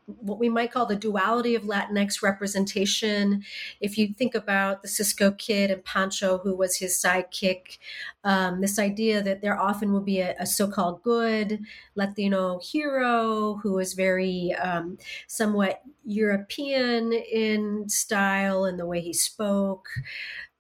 what 0.06 0.40
we 0.40 0.50
might 0.50 0.72
call 0.72 0.86
the 0.86 0.96
duality 0.96 1.56
of 1.56 1.64
Latinx 1.64 2.22
representation. 2.22 3.44
If 3.82 3.98
you 3.98 4.14
think 4.14 4.34
about 4.34 4.82
the 4.82 4.88
Cisco 4.88 5.32
Kid 5.32 5.70
and 5.70 5.84
Pancho, 5.84 6.38
who 6.38 6.56
was 6.56 6.78
his 6.78 7.02
sidekick, 7.02 7.78
um, 8.24 8.62
this 8.62 8.80
idea 8.80 9.22
that 9.22 9.42
there 9.42 9.60
often 9.60 9.92
will 9.92 10.02
be 10.02 10.20
a, 10.20 10.36
a 10.40 10.46
so 10.46 10.68
called 10.68 11.04
good 11.04 11.60
Latino 11.96 12.60
hero 12.60 13.60
who 13.62 13.78
is 13.80 13.94
very 13.94 14.54
um, 14.54 14.98
somewhat 15.28 15.82
European 16.06 17.12
in 17.14 17.90
style 17.90 18.66
and 18.66 18.80
the 18.80 18.86
way 18.86 19.02
he 19.02 19.14
spoke 19.14 19.90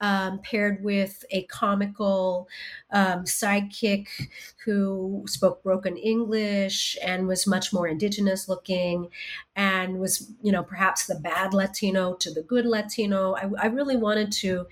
um, 0.01 0.39
paired 0.39 0.83
with 0.83 1.23
a 1.31 1.43
comical 1.43 2.47
um, 2.91 3.23
sidekick 3.23 4.07
who 4.65 5.23
spoke 5.27 5.63
broken 5.63 5.97
English 5.97 6.97
and 7.03 7.27
was 7.27 7.47
much 7.47 7.71
more 7.71 7.87
indigenous 7.87 8.49
looking 8.49 9.09
and 9.55 9.99
was, 9.99 10.31
you 10.41 10.51
know, 10.51 10.63
perhaps 10.63 11.05
the 11.05 11.15
bad 11.15 11.53
Latino 11.53 12.13
to 12.15 12.31
the 12.31 12.41
good 12.41 12.65
Latino. 12.65 13.35
I, 13.35 13.49
I 13.63 13.65
really 13.67 13.95
wanted 13.95 14.31
to 14.33 14.67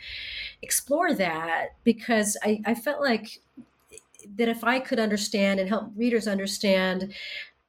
explore 0.61 1.13
that 1.13 1.69
because 1.83 2.37
I, 2.43 2.61
I 2.65 2.75
felt 2.75 3.01
like 3.01 3.39
that 4.35 4.49
if 4.49 4.63
I 4.63 4.79
could 4.79 4.99
understand 4.99 5.59
and 5.59 5.69
help 5.69 5.91
readers 5.95 6.27
understand 6.27 7.13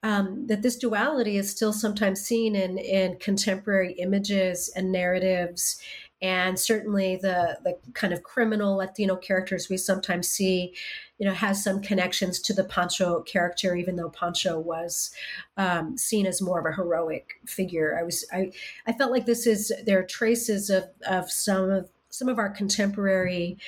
um, 0.04 0.46
that 0.48 0.60
this 0.60 0.76
duality 0.76 1.38
is 1.38 1.50
still 1.50 1.72
sometimes 1.72 2.20
seen 2.20 2.54
in 2.54 2.76
in 2.76 3.16
contemporary 3.16 3.94
images 3.94 4.70
and 4.76 4.92
narratives 4.92 5.80
and 6.22 6.58
certainly 6.58 7.16
the 7.16 7.58
the 7.64 7.76
kind 7.92 8.12
of 8.12 8.22
criminal 8.22 8.76
Latino 8.76 9.16
characters 9.16 9.68
we 9.68 9.76
sometimes 9.76 10.28
see, 10.28 10.74
you 11.18 11.26
know, 11.26 11.34
has 11.34 11.62
some 11.62 11.82
connections 11.82 12.40
to 12.40 12.54
the 12.54 12.64
Pancho 12.64 13.22
character, 13.22 13.74
even 13.74 13.96
though 13.96 14.10
Pancho 14.10 14.58
was 14.58 15.10
um, 15.56 15.98
seen 15.98 16.26
as 16.26 16.40
more 16.40 16.60
of 16.60 16.66
a 16.66 16.76
heroic 16.76 17.34
figure. 17.46 17.96
I 17.98 18.02
was 18.02 18.24
I 18.32 18.52
I 18.86 18.92
felt 18.92 19.10
like 19.12 19.26
this 19.26 19.46
is 19.46 19.72
there 19.84 19.98
are 19.98 20.04
traces 20.04 20.70
of 20.70 20.84
of 21.06 21.30
some 21.30 21.70
of 21.70 21.90
some 22.08 22.28
of 22.28 22.38
our 22.38 22.50
contemporary 22.50 23.58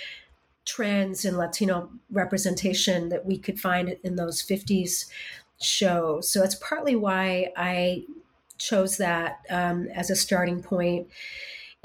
trends 0.64 1.24
in 1.24 1.36
Latino 1.36 1.90
representation 2.10 3.08
that 3.08 3.24
we 3.24 3.38
could 3.38 3.58
find 3.58 3.96
in 4.02 4.16
those 4.16 4.42
50s 4.42 5.06
shows. 5.60 6.30
So 6.30 6.42
it's 6.42 6.56
partly 6.56 6.96
why 6.96 7.52
I 7.56 8.04
chose 8.58 8.96
that 8.98 9.38
um, 9.48 9.88
as 9.94 10.10
a 10.10 10.16
starting 10.16 10.62
point. 10.62 11.08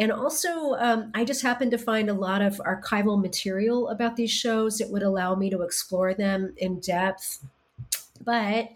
And 0.02 0.12
also, 0.12 0.74
um, 0.80 1.12
I 1.14 1.24
just 1.24 1.44
happened 1.44 1.70
to 1.70 1.78
find 1.78 2.10
a 2.10 2.16
lot 2.16 2.42
of 2.42 2.58
archival 2.58 3.22
material 3.22 3.88
about 3.90 4.16
these 4.16 4.32
shows 4.32 4.80
that 4.80 4.90
would 4.90 5.04
allow 5.04 5.36
me 5.36 5.52
to 5.52 5.62
explore 5.62 6.16
them 6.16 6.56
in 6.58 6.80
depth. 6.80 7.46
But 8.26 8.72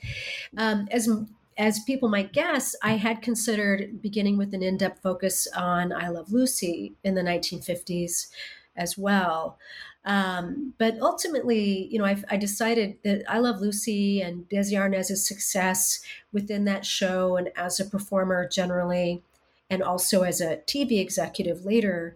um, 0.56 0.88
as 0.92 1.10
as 1.58 1.80
people 1.80 2.10
might 2.10 2.32
guess, 2.32 2.76
I 2.84 2.98
had 2.98 3.24
considered 3.24 4.04
beginning 4.04 4.38
with 4.38 4.54
an 4.54 4.62
in 4.62 4.78
depth 4.78 5.02
focus 5.02 5.48
on 5.58 5.92
I 5.92 6.10
Love 6.10 6.32
Lucy 6.32 6.94
in 7.04 7.16
the 7.16 7.24
1950s 7.24 8.28
as 8.76 8.96
well. 8.96 9.58
Um, 10.06 10.76
but 10.78 11.00
ultimately, 11.02 11.88
you 11.88 11.98
know, 11.98 12.06
I've, 12.06 12.24
i 12.30 12.38
decided 12.38 12.98
that 13.04 13.24
I 13.28 13.40
Love 13.40 13.62
Lucy 13.62 14.22
and 14.22 14.48
Desi 14.48 14.80
Arnaz's 14.80 15.28
success 15.28 16.02
within 16.32 16.66
that 16.66 16.86
show 16.86 17.38
and 17.38 17.50
as 17.56 17.80
a 17.80 17.86
performer 17.86 18.48
generally, 18.48 19.24
and 19.70 19.82
also 19.82 20.22
as 20.22 20.42
a 20.42 20.58
TV 20.68 21.00
executive 21.00 21.66
later, 21.66 22.16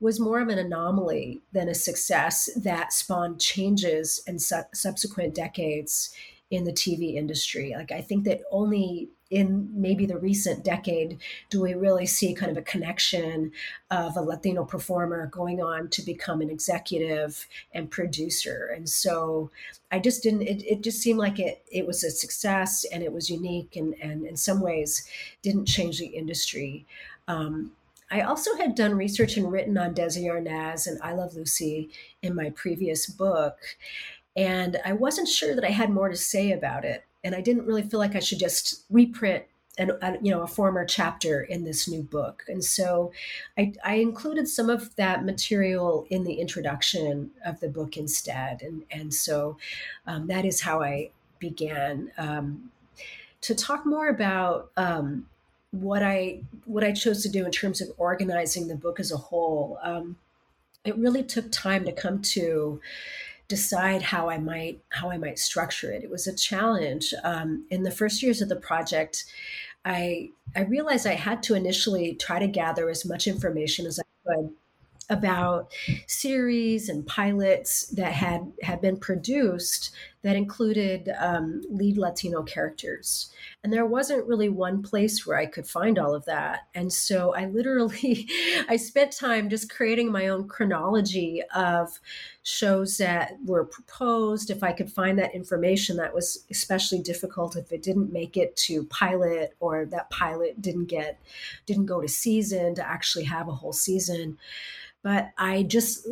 was 0.00 0.20
more 0.20 0.40
of 0.40 0.48
an 0.48 0.58
anomaly 0.58 1.40
than 1.52 1.68
a 1.68 1.74
success 1.74 2.48
that 2.56 2.92
spawned 2.92 3.40
changes 3.40 4.22
in 4.26 4.38
su- 4.38 4.62
subsequent 4.72 5.34
decades 5.34 6.14
in 6.50 6.64
the 6.64 6.72
TV 6.72 7.14
industry. 7.14 7.74
Like, 7.76 7.92
I 7.92 8.00
think 8.00 8.24
that 8.24 8.42
only 8.50 9.10
in 9.30 9.68
maybe 9.72 10.06
the 10.06 10.18
recent 10.18 10.64
decade 10.64 11.18
do 11.50 11.60
we 11.60 11.74
really 11.74 12.06
see 12.06 12.32
kind 12.32 12.50
of 12.50 12.56
a 12.56 12.62
connection 12.62 13.50
of 13.90 14.16
a 14.16 14.20
Latino 14.20 14.64
performer 14.64 15.26
going 15.26 15.60
on 15.60 15.88
to 15.88 16.02
become 16.02 16.40
an 16.40 16.50
executive 16.50 17.46
and 17.74 17.90
producer. 17.90 18.70
And 18.74 18.88
so 18.88 19.50
I 19.90 19.98
just 19.98 20.22
didn't, 20.22 20.42
it, 20.42 20.62
it 20.64 20.82
just 20.82 21.00
seemed 21.00 21.18
like 21.18 21.38
it, 21.38 21.64
it 21.70 21.86
was 21.86 22.04
a 22.04 22.10
success 22.10 22.84
and 22.84 23.02
it 23.02 23.12
was 23.12 23.30
unique 23.30 23.76
and, 23.76 23.94
and 24.00 24.24
in 24.24 24.36
some 24.36 24.60
ways 24.60 25.08
didn't 25.42 25.66
change 25.66 25.98
the 25.98 26.06
industry. 26.06 26.86
Um, 27.28 27.72
I 28.10 28.20
also 28.20 28.56
had 28.56 28.76
done 28.76 28.94
research 28.94 29.36
and 29.36 29.50
written 29.50 29.76
on 29.76 29.94
Desi 29.94 30.24
Arnaz 30.24 30.86
and 30.86 31.00
I 31.02 31.12
Love 31.12 31.34
Lucy 31.34 31.90
in 32.22 32.36
my 32.36 32.50
previous 32.50 33.06
book. 33.06 33.58
And 34.36 34.76
I 34.84 34.92
wasn't 34.92 35.28
sure 35.28 35.54
that 35.54 35.64
I 35.64 35.70
had 35.70 35.90
more 35.90 36.08
to 36.08 36.16
say 36.16 36.52
about 36.52 36.84
it. 36.84 37.04
And 37.26 37.34
I 37.34 37.40
didn't 37.40 37.66
really 37.66 37.82
feel 37.82 37.98
like 37.98 38.14
I 38.14 38.20
should 38.20 38.38
just 38.38 38.84
reprint 38.88 39.42
an, 39.78 39.90
a, 40.00 40.16
you 40.22 40.30
know 40.30 40.42
a 40.42 40.46
former 40.46 40.84
chapter 40.84 41.42
in 41.42 41.64
this 41.64 41.88
new 41.88 42.02
book. 42.02 42.44
And 42.46 42.64
so 42.64 43.10
I, 43.58 43.72
I, 43.84 43.94
included 43.96 44.46
some 44.48 44.70
of 44.70 44.94
that 44.94 45.24
material 45.24 46.06
in 46.08 46.22
the 46.22 46.34
introduction 46.34 47.32
of 47.44 47.58
the 47.58 47.68
book 47.68 47.96
instead. 47.96 48.62
And 48.62 48.84
and 48.92 49.12
so 49.12 49.58
um, 50.06 50.28
that 50.28 50.44
is 50.44 50.60
how 50.60 50.82
i 50.82 51.10
began 51.40 52.12
um, 52.16 52.70
to 53.42 53.54
talk 53.56 53.84
more 53.84 54.08
about 54.08 54.70
um, 54.76 55.26
what 55.72 56.02
i 56.04 56.40
what 56.64 56.84
i 56.84 56.92
chose 56.92 57.22
to 57.24 57.28
do 57.28 57.44
in 57.44 57.50
terms 57.50 57.80
of 57.80 57.88
organizing 57.98 58.68
the 58.68 58.76
book 58.76 59.00
as 59.00 59.10
a 59.10 59.16
whole. 59.16 59.78
Um, 59.82 60.16
it 60.84 60.96
really 60.96 61.24
took 61.24 61.50
time 61.50 61.84
to 61.84 61.92
come 61.92 62.22
to 62.22 62.80
decide 63.48 64.02
how 64.02 64.28
I 64.28 64.38
might 64.38 64.80
how 64.90 65.10
I 65.10 65.18
might 65.18 65.38
structure 65.38 65.92
it. 65.92 66.02
It 66.02 66.10
was 66.10 66.26
a 66.26 66.34
challenge. 66.34 67.14
Um, 67.22 67.66
in 67.70 67.82
the 67.82 67.90
first 67.90 68.22
years 68.22 68.42
of 68.42 68.48
the 68.48 68.56
project, 68.56 69.24
I 69.84 70.30
I 70.54 70.62
realized 70.62 71.06
I 71.06 71.14
had 71.14 71.42
to 71.44 71.54
initially 71.54 72.14
try 72.14 72.38
to 72.38 72.48
gather 72.48 72.88
as 72.90 73.04
much 73.04 73.26
information 73.26 73.86
as 73.86 73.98
I 73.98 74.02
could 74.26 74.50
about 75.08 75.72
series 76.08 76.88
and 76.88 77.06
pilots 77.06 77.86
that 77.88 78.12
had 78.12 78.52
had 78.62 78.80
been 78.80 78.96
produced 78.96 79.94
that 80.26 80.34
included 80.34 81.08
um, 81.20 81.62
lead 81.70 81.96
Latino 81.96 82.42
characters, 82.42 83.32
and 83.62 83.72
there 83.72 83.86
wasn't 83.86 84.26
really 84.26 84.48
one 84.48 84.82
place 84.82 85.24
where 85.24 85.38
I 85.38 85.46
could 85.46 85.68
find 85.68 86.00
all 86.00 86.16
of 86.16 86.24
that. 86.24 86.66
And 86.74 86.92
so 86.92 87.32
I 87.32 87.46
literally 87.46 88.28
I 88.68 88.74
spent 88.74 89.12
time 89.12 89.48
just 89.48 89.70
creating 89.70 90.10
my 90.10 90.26
own 90.26 90.48
chronology 90.48 91.42
of 91.54 92.00
shows 92.42 92.96
that 92.98 93.34
were 93.44 93.64
proposed. 93.64 94.50
If 94.50 94.64
I 94.64 94.72
could 94.72 94.90
find 94.90 95.16
that 95.20 95.32
information, 95.32 95.96
that 95.98 96.12
was 96.12 96.44
especially 96.50 97.02
difficult 97.02 97.54
if 97.54 97.70
it 97.70 97.84
didn't 97.84 98.12
make 98.12 98.36
it 98.36 98.56
to 98.56 98.82
pilot 98.86 99.54
or 99.60 99.86
that 99.86 100.10
pilot 100.10 100.60
didn't 100.60 100.86
get 100.86 101.20
didn't 101.66 101.86
go 101.86 102.00
to 102.00 102.08
season 102.08 102.74
to 102.74 102.84
actually 102.84 103.24
have 103.24 103.46
a 103.46 103.54
whole 103.54 103.72
season 103.72 104.38
but 105.06 105.30
I 105.38 105.62
just 105.62 106.04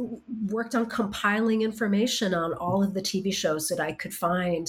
worked 0.46 0.76
on 0.76 0.86
compiling 0.86 1.62
information 1.62 2.32
on 2.32 2.52
all 2.52 2.80
of 2.80 2.94
the 2.94 3.02
TV 3.02 3.34
shows 3.34 3.66
that 3.66 3.80
I 3.80 3.90
could 4.04 4.14
find. 4.14 4.66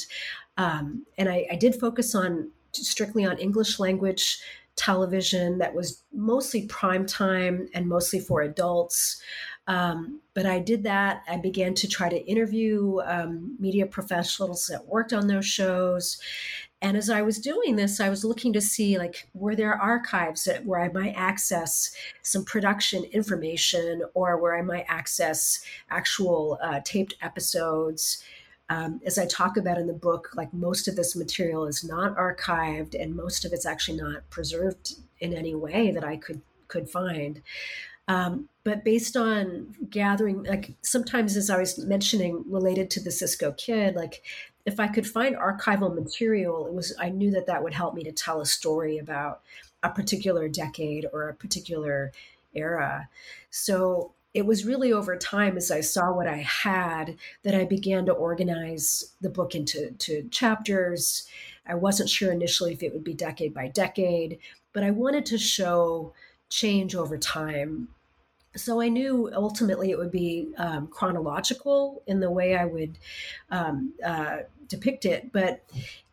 Um, 0.58 1.06
and 1.18 1.28
I, 1.28 1.46
I 1.52 1.56
did 1.58 1.76
focus 1.76 2.16
on 2.16 2.52
strictly 2.72 3.26
on 3.26 3.38
English 3.38 3.80
language 3.80 4.40
television 4.76 5.58
that 5.58 5.74
was 5.74 6.04
mostly 6.14 6.66
prime 6.68 7.06
time 7.06 7.68
and 7.74 7.88
mostly 7.88 8.20
for 8.20 8.42
adults. 8.42 9.22
Um, 9.68 10.22
but 10.34 10.46
I 10.46 10.60
did 10.60 10.84
that. 10.84 11.24
I 11.28 11.38
began 11.38 11.74
to 11.76 11.88
try 11.88 12.10
to 12.10 12.26
interview 12.26 13.00
um, 13.06 13.56
media 13.60 13.86
professionals 13.86 14.68
that 14.68 14.86
worked 14.86 15.14
on 15.14 15.28
those 15.28 15.46
shows. 15.46 16.18
And 16.82 16.98
as 16.98 17.10
I 17.10 17.22
was 17.24 17.40
doing 17.40 17.78
this, 17.78 18.00
I 18.00 18.10
was 18.10 18.24
looking 18.24 18.54
to 18.54 18.62
see 18.62 19.00
like 19.00 19.28
were 19.34 19.56
there 19.56 19.74
archives 19.74 20.44
that, 20.44 20.66
where 20.66 20.82
I 20.82 20.90
might 20.90 21.14
access 21.16 21.96
some 22.22 22.46
production 22.46 23.06
information 23.06 24.04
or 24.14 24.38
where 24.38 24.56
I 24.56 24.62
might 24.62 24.86
access 24.88 25.62
actual 25.90 26.60
uh, 26.62 26.82
taped 26.84 27.16
episodes. 27.22 28.24
Um, 28.70 29.00
as 29.06 29.18
I 29.18 29.28
talk 29.28 29.58
about 29.58 29.78
in 29.78 29.88
the 29.88 29.94
book, 29.94 30.32
like 30.36 30.54
most 30.54 30.88
of 30.88 30.96
this 30.96 31.16
material 31.16 31.68
is 31.68 31.84
not 31.84 32.18
archived 32.18 33.00
and 33.00 33.16
most 33.16 33.46
of 33.46 33.54
it's 33.54 33.66
actually 33.66 33.98
not 33.98 34.28
preserved 34.30 34.94
in 35.20 35.34
any 35.34 35.54
way 35.54 35.92
that 35.92 36.04
I 36.04 36.18
could 36.18 36.42
could 36.68 36.90
find. 36.90 37.42
Um, 38.08 38.50
but 38.64 38.84
based 38.84 39.16
on 39.16 39.76
gathering, 39.90 40.44
like 40.44 40.74
sometimes 40.82 41.38
as 41.38 41.50
I 41.50 41.60
was 41.60 41.78
mentioning 41.78 42.44
related 42.48 42.90
to 42.92 43.00
the 43.00 43.12
Cisco 43.12 43.52
kid, 43.52 43.96
like 43.96 44.24
if 44.66 44.80
I 44.80 44.88
could 44.88 45.08
find 45.08 45.36
archival 45.36 45.94
material, 45.94 46.66
it 46.66 46.74
was 46.74 46.96
I 47.00 47.10
knew 47.10 47.32
that 47.32 47.46
that 47.48 47.64
would 47.64 47.74
help 47.74 47.94
me 47.94 48.04
to 48.04 48.12
tell 48.12 48.42
a 48.42 48.46
story 48.46 48.98
about 48.98 49.42
a 49.84 49.90
particular 49.90 50.48
decade 50.50 51.06
or 51.14 51.30
a 51.30 51.36
particular 51.36 52.12
era. 52.56 53.10
So 53.52 54.15
it 54.36 54.46
was 54.46 54.66
really 54.66 54.92
over 54.92 55.16
time 55.16 55.56
as 55.56 55.72
I 55.72 55.80
saw 55.80 56.12
what 56.12 56.28
I 56.28 56.38
had 56.38 57.16
that 57.44 57.56
I 57.56 57.64
began 57.64 58.06
to 58.06 58.12
organize 58.12 59.16
the 59.22 59.30
book 59.30 59.56
into 59.56 59.92
to 59.92 60.28
chapters. 60.30 61.26
I 61.66 61.76
wasn't 61.76 62.10
sure 62.10 62.34
initially 62.34 62.74
if 62.74 62.84
it 62.84 62.94
would 62.94 63.04
be 63.04 63.14
decade 63.14 63.54
by 63.54 63.70
decade, 63.70 64.40
but 64.74 64.84
I 64.84 64.92
wanted 64.92 65.26
to 65.28 65.38
show 65.38 66.14
change 66.50 66.96
over 66.96 67.18
time 67.18 67.88
so 68.56 68.82
I 68.82 68.88
knew 68.90 69.30
ultimately 69.34 69.92
it 69.92 69.98
would 69.98 70.12
be 70.12 70.54
um, 70.58 70.88
chronological 70.88 72.02
in 72.08 72.20
the 72.20 72.32
way 72.32 72.56
I 72.56 72.66
would 72.66 72.98
um, 73.52 73.94
uh, 74.04 74.40
depict 74.68 75.06
it. 75.06 75.32
But 75.32 75.64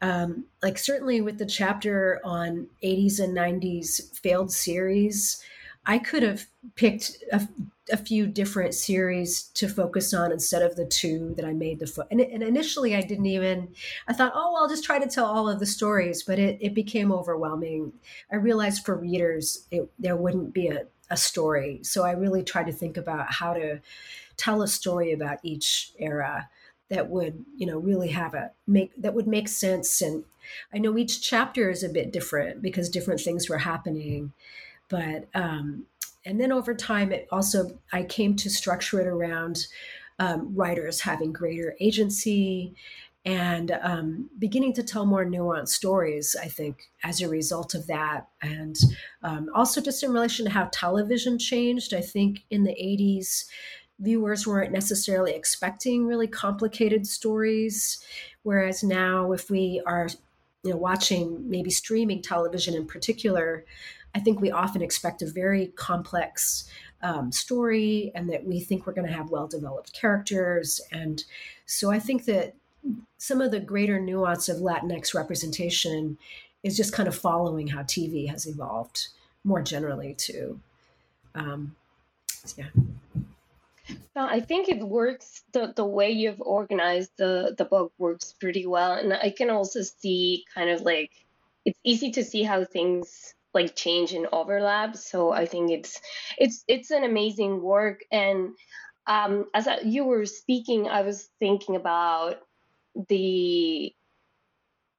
um, 0.01 0.45
like 0.63 0.79
certainly 0.79 1.21
with 1.21 1.39
the 1.39 1.47
chapter 1.47 2.21
on 2.25 2.67
80s 2.83 3.21
and 3.21 3.37
90s 3.37 4.17
failed 4.19 4.51
series, 4.51 5.43
I 5.85 5.99
could 5.99 6.23
have 6.23 6.47
picked 6.77 7.19
a, 7.33 7.47
a, 7.91 7.97
few 7.97 8.27
different 8.27 8.75
series 8.75 9.43
to 9.55 9.69
focus 9.69 10.15
on 10.15 10.31
instead 10.31 10.63
of 10.63 10.77
the 10.77 10.87
two 10.87 11.35
that 11.37 11.45
I 11.45 11.53
made 11.53 11.81
the 11.81 11.87
foot. 11.89 12.07
And, 12.11 12.21
and, 12.21 12.43
initially, 12.43 12.95
I 12.95 13.01
didn't 13.01 13.27
even. 13.27 13.69
I 14.07 14.13
thought, 14.13 14.33
oh, 14.35 14.57
I'll 14.57 14.69
just 14.69 14.85
try 14.85 15.01
to 15.01 15.09
tell 15.09 15.27
all 15.27 15.49
of 15.49 15.59
the 15.59 15.67
stories, 15.67 16.23
but 16.23 16.39
it, 16.39 16.59
it 16.61 16.75
became 16.75 17.11
overwhelming. 17.11 17.93
I 18.31 18.37
realized 18.37 18.85
for 18.85 18.95
readers, 18.95 19.67
it, 19.71 19.91
there 19.99 20.17
wouldn't 20.17 20.55
be 20.55 20.69
a, 20.69 20.87
a 21.11 21.17
story. 21.17 21.81
So 21.83 22.05
I 22.05 22.13
really 22.13 22.45
tried 22.45 22.67
to 22.67 22.73
think 22.73 22.97
about 22.97 23.33
how 23.33 23.53
to 23.55 23.81
tell 24.37 24.63
a 24.63 24.69
story 24.69 25.13
about 25.13 25.39
each 25.43 25.93
era 25.99 26.49
that 26.89 27.09
would, 27.09 27.45
you 27.57 27.67
know, 27.67 27.79
really 27.79 28.09
have 28.09 28.35
a 28.35 28.51
make 28.67 28.93
that 28.99 29.15
would 29.15 29.27
make 29.27 29.49
sense. 29.49 30.01
And 30.01 30.25
I 30.73 30.79
know 30.79 30.97
each 30.97 31.23
chapter 31.23 31.71
is 31.71 31.83
a 31.83 31.89
bit 31.89 32.13
different 32.13 32.63
because 32.63 32.89
different 32.89 33.21
things 33.21 33.49
were 33.49 33.59
happening. 33.59 34.33
But 34.93 35.29
um, 35.35 35.87
and 36.27 36.39
then 36.39 36.53
over 36.53 36.75
time, 36.75 37.13
it 37.13 37.27
also 37.33 37.79
I 37.93 38.03
came 38.05 38.37
to 38.37 38.51
structure 38.51 39.01
it 39.01 39.07
around 39.07 39.67
um, 40.19 40.55
writers 40.55 41.01
having 41.01 41.33
greater 41.33 41.75
agency 41.81 42.75
and 43.25 43.71
um, 43.83 44.29
beginning 44.39 44.75
to 44.75 44.83
tell 44.83 45.07
more 45.07 45.25
nuanced 45.25 45.69
stories, 45.69 46.37
I 46.41 46.49
think, 46.49 46.91
as 47.05 47.23
a 47.23 47.29
result 47.29 47.75
of 47.75 47.87
that. 47.87 48.29
And 48.43 48.77
um, 49.23 49.49
also 49.55 49.81
just 49.81 50.03
in 50.03 50.13
relation 50.13 50.45
to 50.45 50.51
how 50.51 50.69
television 50.73 51.39
changed, 51.39 51.95
I 51.95 52.01
think 52.01 52.45
in 52.51 52.65
the 52.65 52.73
80s, 52.73 53.45
viewers 54.01 54.47
weren't 54.47 54.73
necessarily 54.73 55.33
expecting 55.33 56.05
really 56.05 56.27
complicated 56.27 57.07
stories. 57.07 58.05
Whereas 58.43 58.83
now, 58.83 59.33
if 59.33 59.49
we 59.49 59.81
are 59.87 60.09
you 60.65 60.73
know, 60.73 60.77
watching 60.77 61.49
maybe 61.49 61.71
streaming 61.71 62.23
television 62.23 62.75
in 62.75 62.87
particular, 62.87 63.65
I 64.15 64.21
think 64.21 64.41
we 64.41 64.51
often 64.51 64.83
expect 64.83 65.23
a 65.23 65.27
very 65.27 65.69
complex 65.69 66.69
um, 67.03 67.33
story 67.33 68.13
and 68.15 68.31
that 68.31 68.45
we 68.45 68.61
think 68.61 68.87
we're 68.87 68.93
going 68.93 69.09
to 69.09 69.13
have 69.13 69.31
well 69.31 69.47
developed 69.47 69.93
characters. 69.93 70.81
And 70.93 71.25
so 71.67 71.91
I 71.91 71.99
think 71.99 72.25
that 72.27 72.55
some 73.19 73.41
of 73.41 73.51
the 73.51 73.61
greater 73.61 74.01
nuance 74.01 74.49
of 74.49 74.59
Latinx 74.59 75.15
representation 75.15 76.19
is 76.63 76.77
just 76.77 76.93
kind 76.93 77.09
of 77.09 77.17
following 77.17 77.69
how 77.69 77.83
TV 77.83 78.29
has 78.29 78.47
evolved 78.47 79.09
more 79.45 79.63
generally 79.63 80.15
too. 80.15 80.61
Um, 81.35 81.75
yeah. 82.57 82.67
No, 84.15 84.27
I 84.27 84.41
think 84.41 84.69
it 84.69 84.81
works. 84.81 85.43
The 85.53 85.73
the 85.75 85.85
way 85.85 86.11
you've 86.11 86.41
organized 86.41 87.13
the 87.17 87.55
the 87.57 87.65
book 87.65 87.93
works 87.99 88.35
pretty 88.39 88.67
well, 88.67 88.93
and 88.93 89.13
I 89.13 89.31
can 89.31 89.51
also 89.51 89.83
see 89.83 90.45
kind 90.55 90.71
of 90.71 90.83
like 90.83 91.11
it's 91.65 91.79
easy 91.83 92.11
to 92.13 92.25
see 92.25 92.43
how 92.43 92.65
things 92.65 93.35
like 93.55 93.77
change 93.77 94.13
and 94.13 94.27
overlap. 94.33 94.97
So 94.97 95.31
I 95.33 95.47
think 95.47 95.71
it's 95.71 96.01
it's 96.39 96.65
it's 96.69 96.91
an 96.91 97.05
amazing 97.05 97.63
work. 97.63 98.01
And 98.11 98.51
um, 99.07 99.47
as 99.55 99.67
I, 99.67 99.81
you 99.81 100.05
were 100.05 100.27
speaking, 100.27 100.89
I 100.89 101.03
was 101.03 101.29
thinking 101.41 101.77
about 101.77 102.37
the 103.09 103.95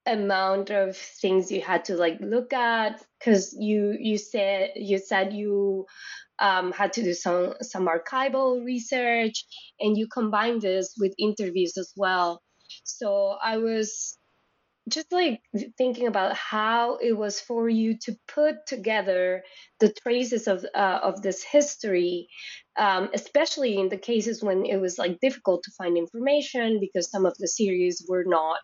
amount 0.06 0.70
of 0.70 0.98
things 0.98 1.52
you 1.52 1.62
had 1.62 1.86
to 1.86 1.96
like 1.96 2.18
look 2.20 2.52
at 2.52 3.02
because 3.20 3.56
you 3.58 3.96
you 4.00 4.18
said 4.18 4.72
you 4.76 4.98
said 4.98 5.32
you 5.32 5.86
um, 6.39 6.74
had 6.74 6.92
to 6.94 7.04
do 7.04 7.13
some 7.13 7.54
some 7.62 7.88
archival 7.88 8.63
research 8.66 9.46
and 9.80 9.98
you 9.98 10.08
combined 10.08 10.62
this 10.62 10.94
with 11.00 11.13
interviews 11.18 11.78
as 11.78 11.94
well 11.96 12.42
so 12.84 13.38
i 13.42 13.58
was 13.58 14.18
just 14.89 15.12
like 15.12 15.41
thinking 15.78 16.08
about 16.08 16.36
how 16.36 16.98
it 16.98 17.13
was 17.13 17.39
for 17.39 17.69
you 17.69 17.98
to 18.00 18.15
put 18.28 18.65
together 18.67 19.43
the 19.80 19.93
traces 20.04 20.48
of 20.48 20.65
uh, 20.76 21.00
of 21.04 21.22
this 21.22 21.43
history, 21.43 22.28
um, 22.78 23.10
especially 23.13 23.78
in 23.80 23.89
the 23.89 23.98
cases 23.98 24.43
when 24.43 24.65
it 24.65 24.78
was 24.78 24.98
like 25.00 25.19
difficult 25.22 25.63
to 25.63 25.72
find 25.78 25.98
information 25.98 26.80
because 26.82 27.10
some 27.10 27.26
of 27.26 27.36
the 27.39 27.48
series 27.48 28.06
were 28.10 28.26
not 28.28 28.58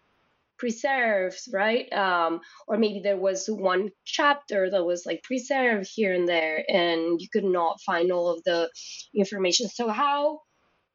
preserved, 0.58 1.40
right? 1.54 1.92
Um, 1.94 2.42
or 2.68 2.78
maybe 2.78 3.02
there 3.04 3.18
was 3.18 3.48
one 3.48 3.90
chapter 4.06 4.70
that 4.72 4.86
was 4.86 5.06
like 5.06 5.24
preserved 5.24 5.90
here 5.94 6.14
and 6.14 6.28
there, 6.28 6.64
and 6.70 7.22
you 7.22 7.28
could 7.34 7.46
not 7.46 7.82
find 7.86 8.12
all 8.12 8.30
of 8.30 8.44
the 8.46 8.70
information. 9.16 9.70
So 9.70 9.90
how 9.90 10.42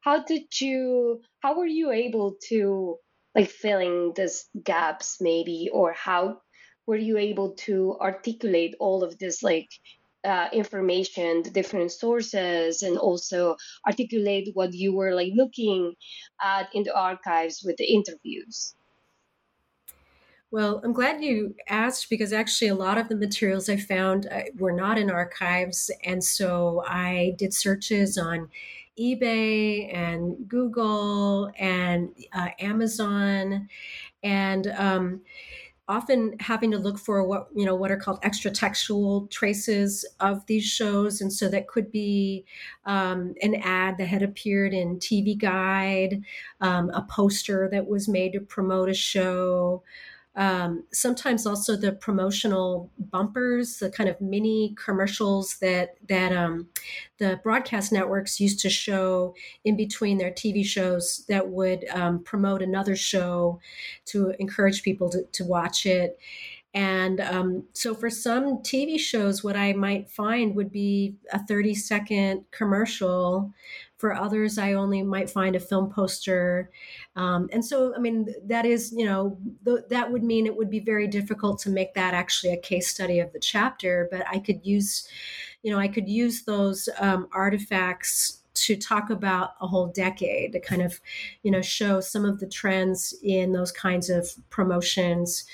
how 0.01 0.23
did 0.23 0.43
you 0.61 1.21
how 1.41 1.57
were 1.57 1.67
you 1.67 1.91
able 1.91 2.35
to 2.49 2.97
like 3.35 3.49
filling 3.49 4.13
these 4.15 4.49
gaps 4.63 5.17
maybe 5.21 5.69
or 5.71 5.93
how 5.93 6.41
were 6.87 6.95
you 6.95 7.17
able 7.17 7.53
to 7.55 7.97
articulate 7.99 8.75
all 8.79 9.03
of 9.03 9.17
this 9.19 9.43
like 9.43 9.69
uh, 10.23 10.49
information 10.51 11.43
the 11.43 11.51
different 11.51 11.91
sources 11.91 12.81
and 12.81 12.97
also 12.97 13.55
articulate 13.85 14.49
what 14.53 14.73
you 14.73 14.95
were 14.95 15.13
like 15.13 15.31
looking 15.35 15.93
at 16.41 16.73
in 16.73 16.83
the 16.83 16.95
archives 16.95 17.61
with 17.63 17.77
the 17.77 17.85
interviews 17.85 18.75
well, 20.51 20.79
I'm 20.85 20.93
glad 20.93 21.21
you 21.21 21.53
asked 21.67 22.09
because 22.09 22.31
actually 22.31 22.69
a 22.69 22.75
lot 22.75 22.97
of 22.97 23.09
the 23.09 23.15
materials 23.17 23.67
I 23.67 23.75
found 23.75 24.27
uh, 24.27 24.43
were 24.57 24.71
not 24.71 24.97
in 24.97 25.11
archives. 25.11 25.91
And 26.05 26.23
so 26.23 26.81
I 26.87 27.35
did 27.37 27.53
searches 27.53 28.17
on 28.17 28.49
eBay 28.99 29.93
and 29.93 30.47
Google 30.47 31.51
and 31.57 32.09
uh, 32.33 32.49
Amazon, 32.59 33.67
and 34.23 34.67
um, 34.77 35.21
often 35.87 36.35
having 36.39 36.71
to 36.71 36.77
look 36.77 36.97
for 36.97 37.23
what 37.23 37.47
you 37.53 37.65
know 37.65 37.75
what 37.75 37.91
are 37.91 37.97
called 37.97 38.19
extra 38.23 38.49
textual 38.51 39.27
traces 39.27 40.05
of 40.19 40.45
these 40.47 40.65
shows, 40.65 41.21
and 41.21 41.31
so 41.31 41.47
that 41.49 41.67
could 41.67 41.91
be 41.91 42.45
um, 42.85 43.33
an 43.41 43.55
ad 43.55 43.97
that 43.97 44.07
had 44.07 44.23
appeared 44.23 44.73
in 44.73 44.97
TV 44.97 45.37
Guide, 45.37 46.21
um, 46.61 46.89
a 46.91 47.03
poster 47.03 47.69
that 47.71 47.87
was 47.87 48.07
made 48.07 48.33
to 48.33 48.39
promote 48.39 48.89
a 48.89 48.93
show 48.93 49.83
um, 50.35 50.83
sometimes 50.91 51.45
also 51.45 51.75
the 51.75 51.93
promotional 51.93 52.91
bumpers, 53.11 53.77
the 53.77 53.89
kind 53.89 54.09
of 54.09 54.19
mini 54.19 54.75
commercials 54.83 55.57
that 55.61 55.95
that 56.09 56.33
um, 56.33 56.67
the 57.19 57.39
broadcast 57.43 57.91
networks 57.91 58.39
used 58.39 58.59
to 58.59 58.69
show 58.69 59.33
in 59.63 59.77
between 59.77 60.17
their 60.17 60.31
TV 60.31 60.65
shows 60.65 61.25
that 61.29 61.49
would 61.49 61.85
um, 61.89 62.23
promote 62.23 62.61
another 62.61 62.95
show 62.95 63.59
to 64.05 64.33
encourage 64.39 64.83
people 64.83 65.09
to, 65.09 65.23
to 65.31 65.45
watch 65.45 65.85
it. 65.85 66.19
And 66.73 67.21
um, 67.21 67.63
so 67.71 67.95
for 67.95 68.09
some 68.09 68.57
TV 68.57 68.99
shows, 68.99 69.41
what 69.41 69.55
I 69.55 69.71
might 69.71 70.09
find 70.09 70.53
would 70.55 70.73
be 70.73 71.15
a 71.31 71.39
30 71.39 71.73
second 71.73 72.43
commercial 72.51 73.53
for 73.97 74.13
others, 74.13 74.57
I 74.57 74.73
only 74.73 75.01
might 75.03 75.29
find 75.29 75.55
a 75.55 75.59
film 75.59 75.89
poster. 75.89 76.69
Um, 77.15 77.49
and 77.53 77.63
so, 77.63 77.95
I 77.95 77.99
mean, 77.99 78.27
that 78.45 78.65
is, 78.65 78.93
you 78.95 79.05
know, 79.05 79.37
th- 79.63 79.85
that 79.89 80.11
would 80.11 80.23
mean 80.23 80.45
it 80.45 80.55
would 80.55 80.69
be 80.69 80.79
very 80.79 81.07
difficult 81.07 81.59
to 81.59 81.69
make 81.69 81.93
that 81.93 82.13
actually 82.13 82.53
a 82.53 82.57
case 82.57 82.89
study 82.89 83.19
of 83.19 83.31
the 83.31 83.39
chapter. 83.39 84.09
But 84.11 84.25
I 84.27 84.39
could 84.39 84.65
use, 84.65 85.07
you 85.63 85.71
know, 85.71 85.79
I 85.79 85.87
could 85.87 86.09
use 86.09 86.43
those 86.43 86.89
um, 86.99 87.27
artifacts 87.31 88.41
to 88.55 88.75
talk 88.75 89.09
about 89.09 89.51
a 89.61 89.67
whole 89.67 89.87
decade 89.87 90.53
to 90.53 90.59
kind 90.59 90.81
of, 90.81 90.99
you 91.43 91.51
know, 91.51 91.61
show 91.61 91.99
some 92.01 92.25
of 92.25 92.39
the 92.39 92.47
trends 92.47 93.13
in 93.23 93.51
those 93.51 93.71
kinds 93.71 94.09
of 94.09 94.29
promotions 94.49 95.45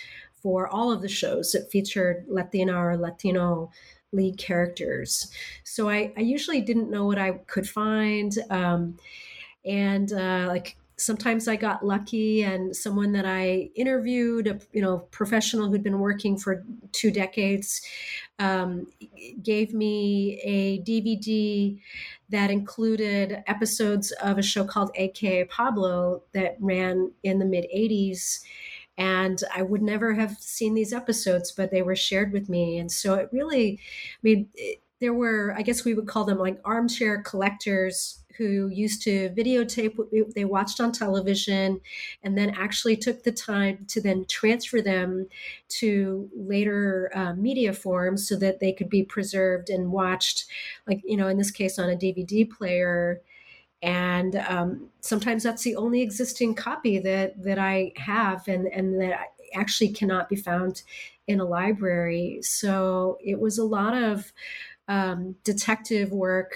for 0.41 0.67
all 0.67 0.91
of 0.91 1.01
the 1.01 1.09
shows 1.09 1.51
that 1.51 1.69
featured 1.71 2.25
Latina 2.27 2.73
or 2.73 2.97
Latino 2.97 3.71
lead 4.11 4.37
characters. 4.37 5.31
So 5.63 5.89
I, 5.89 6.13
I 6.17 6.21
usually 6.21 6.61
didn't 6.61 6.89
know 6.89 7.05
what 7.05 7.17
I 7.17 7.31
could 7.47 7.67
find. 7.67 8.33
Um, 8.49 8.97
and 9.65 10.11
uh, 10.11 10.45
like 10.47 10.77
sometimes 11.01 11.47
I 11.47 11.55
got 11.55 11.85
lucky 11.85 12.43
and 12.43 12.75
someone 12.75 13.11
that 13.13 13.25
I 13.25 13.71
interviewed, 13.75 14.47
a 14.47 14.59
you 14.71 14.81
know 14.81 14.99
professional 15.11 15.69
who'd 15.69 15.83
been 15.83 15.99
working 15.99 16.37
for 16.37 16.63
two 16.91 17.11
decades, 17.11 17.81
um, 18.39 18.87
gave 19.41 19.73
me 19.73 20.39
a 20.43 20.79
DVD 20.81 21.79
that 22.29 22.51
included 22.51 23.43
episodes 23.47 24.11
of 24.23 24.37
a 24.37 24.43
show 24.43 24.63
called 24.63 24.91
AKA 24.95 25.45
Pablo 25.45 26.23
that 26.33 26.55
ran 26.59 27.11
in 27.23 27.39
the 27.39 27.45
mid 27.45 27.65
80s 27.75 28.39
and 28.97 29.41
I 29.55 29.61
would 29.61 29.81
never 29.81 30.13
have 30.13 30.37
seen 30.39 30.73
these 30.73 30.93
episodes, 30.93 31.51
but 31.51 31.71
they 31.71 31.81
were 31.81 31.95
shared 31.95 32.31
with 32.31 32.49
me. 32.49 32.77
And 32.77 32.91
so 32.91 33.15
it 33.15 33.29
really, 33.31 33.79
I 33.81 34.19
mean, 34.21 34.49
it, 34.55 34.81
there 34.99 35.13
were, 35.13 35.53
I 35.57 35.63
guess 35.63 35.83
we 35.83 35.95
would 35.95 36.07
call 36.07 36.25
them 36.25 36.37
like 36.37 36.61
armchair 36.63 37.23
collectors 37.23 38.23
who 38.37 38.67
used 38.69 39.01
to 39.03 39.29
videotape 39.31 39.97
what 39.97 40.09
they 40.35 40.45
watched 40.45 40.79
on 40.79 40.91
television 40.91 41.81
and 42.23 42.37
then 42.37 42.51
actually 42.51 42.95
took 42.95 43.23
the 43.23 43.31
time 43.31 43.85
to 43.87 43.99
then 43.99 44.25
transfer 44.29 44.81
them 44.81 45.27
to 45.69 46.29
later 46.35 47.11
uh, 47.13 47.33
media 47.33 47.73
forms 47.73 48.27
so 48.27 48.35
that 48.37 48.59
they 48.59 48.71
could 48.71 48.89
be 48.89 49.03
preserved 49.03 49.69
and 49.69 49.91
watched, 49.91 50.45
like, 50.87 51.01
you 51.03 51.17
know, 51.17 51.27
in 51.27 51.37
this 51.37 51.51
case 51.51 51.77
on 51.77 51.89
a 51.89 51.95
DVD 51.95 52.49
player 52.49 53.21
and 53.81 54.35
um, 54.47 54.89
sometimes 54.99 55.43
that's 55.43 55.63
the 55.63 55.75
only 55.75 56.01
existing 56.01 56.55
copy 56.55 56.99
that 56.99 57.41
that 57.43 57.57
I 57.57 57.93
have, 57.97 58.47
and 58.47 58.67
and 58.67 59.01
that 59.01 59.33
actually 59.53 59.89
cannot 59.89 60.29
be 60.29 60.35
found 60.35 60.83
in 61.27 61.39
a 61.39 61.45
library. 61.45 62.39
So 62.41 63.17
it 63.23 63.39
was 63.39 63.57
a 63.57 63.65
lot 63.65 63.95
of 63.95 64.31
um, 64.87 65.35
detective 65.43 66.11
work, 66.11 66.53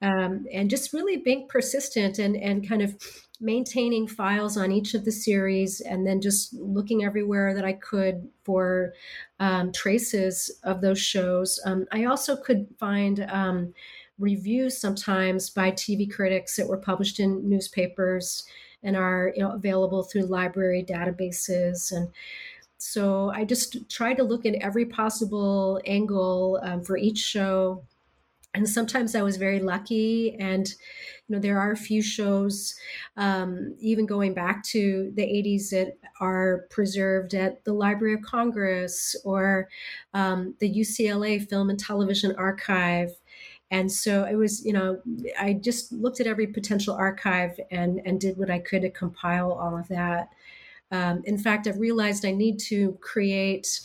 um, 0.00 0.46
and 0.52 0.70
just 0.70 0.92
really 0.92 1.18
being 1.18 1.46
persistent 1.48 2.18
and 2.18 2.36
and 2.36 2.66
kind 2.66 2.82
of 2.82 2.96
maintaining 3.38 4.08
files 4.08 4.56
on 4.56 4.72
each 4.72 4.94
of 4.94 5.04
the 5.04 5.12
series, 5.12 5.82
and 5.82 6.06
then 6.06 6.22
just 6.22 6.54
looking 6.54 7.04
everywhere 7.04 7.54
that 7.54 7.66
I 7.66 7.74
could 7.74 8.26
for 8.44 8.94
um, 9.40 9.72
traces 9.72 10.50
of 10.62 10.80
those 10.80 10.98
shows. 10.98 11.60
Um, 11.66 11.84
I 11.92 12.04
also 12.04 12.34
could 12.34 12.66
find 12.78 13.26
um, 13.28 13.74
reviews 14.18 14.78
sometimes 14.78 15.50
by 15.50 15.70
TV 15.70 16.10
critics 16.10 16.56
that 16.56 16.66
were 16.66 16.78
published 16.78 17.20
in 17.20 17.48
newspapers 17.48 18.44
and 18.82 18.96
are 18.96 19.32
you 19.34 19.42
know 19.42 19.52
available 19.52 20.02
through 20.02 20.22
library 20.22 20.84
databases 20.88 21.92
and 21.92 22.08
so 22.78 23.30
I 23.30 23.44
just 23.44 23.88
try 23.88 24.14
to 24.14 24.22
look 24.22 24.44
at 24.44 24.54
every 24.56 24.84
possible 24.84 25.80
angle 25.86 26.60
um, 26.62 26.82
for 26.82 26.96
each 26.96 27.18
show. 27.18 27.82
And 28.54 28.68
sometimes 28.68 29.14
I 29.14 29.22
was 29.22 29.36
very 29.36 29.60
lucky. 29.60 30.34
And, 30.38 30.66
you 31.26 31.34
know, 31.34 31.38
there 31.38 31.58
are 31.58 31.72
a 31.72 31.76
few 31.76 32.00
shows, 32.00 32.74
um, 33.16 33.74
even 33.80 34.06
going 34.06 34.32
back 34.32 34.62
to 34.64 35.12
the 35.14 35.22
80s, 35.22 35.70
that 35.70 35.98
are 36.20 36.66
preserved 36.70 37.34
at 37.34 37.64
the 37.64 37.72
Library 37.72 38.14
of 38.14 38.22
Congress 38.22 39.14
or 39.24 39.68
um, 40.14 40.54
the 40.60 40.72
UCLA 40.72 41.46
Film 41.46 41.68
and 41.68 41.78
Television 41.78 42.34
Archive. 42.36 43.10
And 43.70 43.90
so 43.90 44.24
it 44.24 44.36
was, 44.36 44.64
you 44.64 44.72
know, 44.72 45.00
I 45.38 45.54
just 45.54 45.92
looked 45.92 46.20
at 46.20 46.26
every 46.26 46.46
potential 46.46 46.94
archive 46.94 47.58
and 47.70 48.00
and 48.04 48.20
did 48.20 48.36
what 48.36 48.50
I 48.50 48.60
could 48.60 48.82
to 48.82 48.90
compile 48.90 49.52
all 49.52 49.76
of 49.76 49.88
that. 49.88 50.28
Um, 50.92 51.22
in 51.24 51.36
fact, 51.36 51.66
I've 51.66 51.78
realized 51.78 52.24
I 52.24 52.30
need 52.30 52.60
to 52.60 52.96
create. 53.00 53.80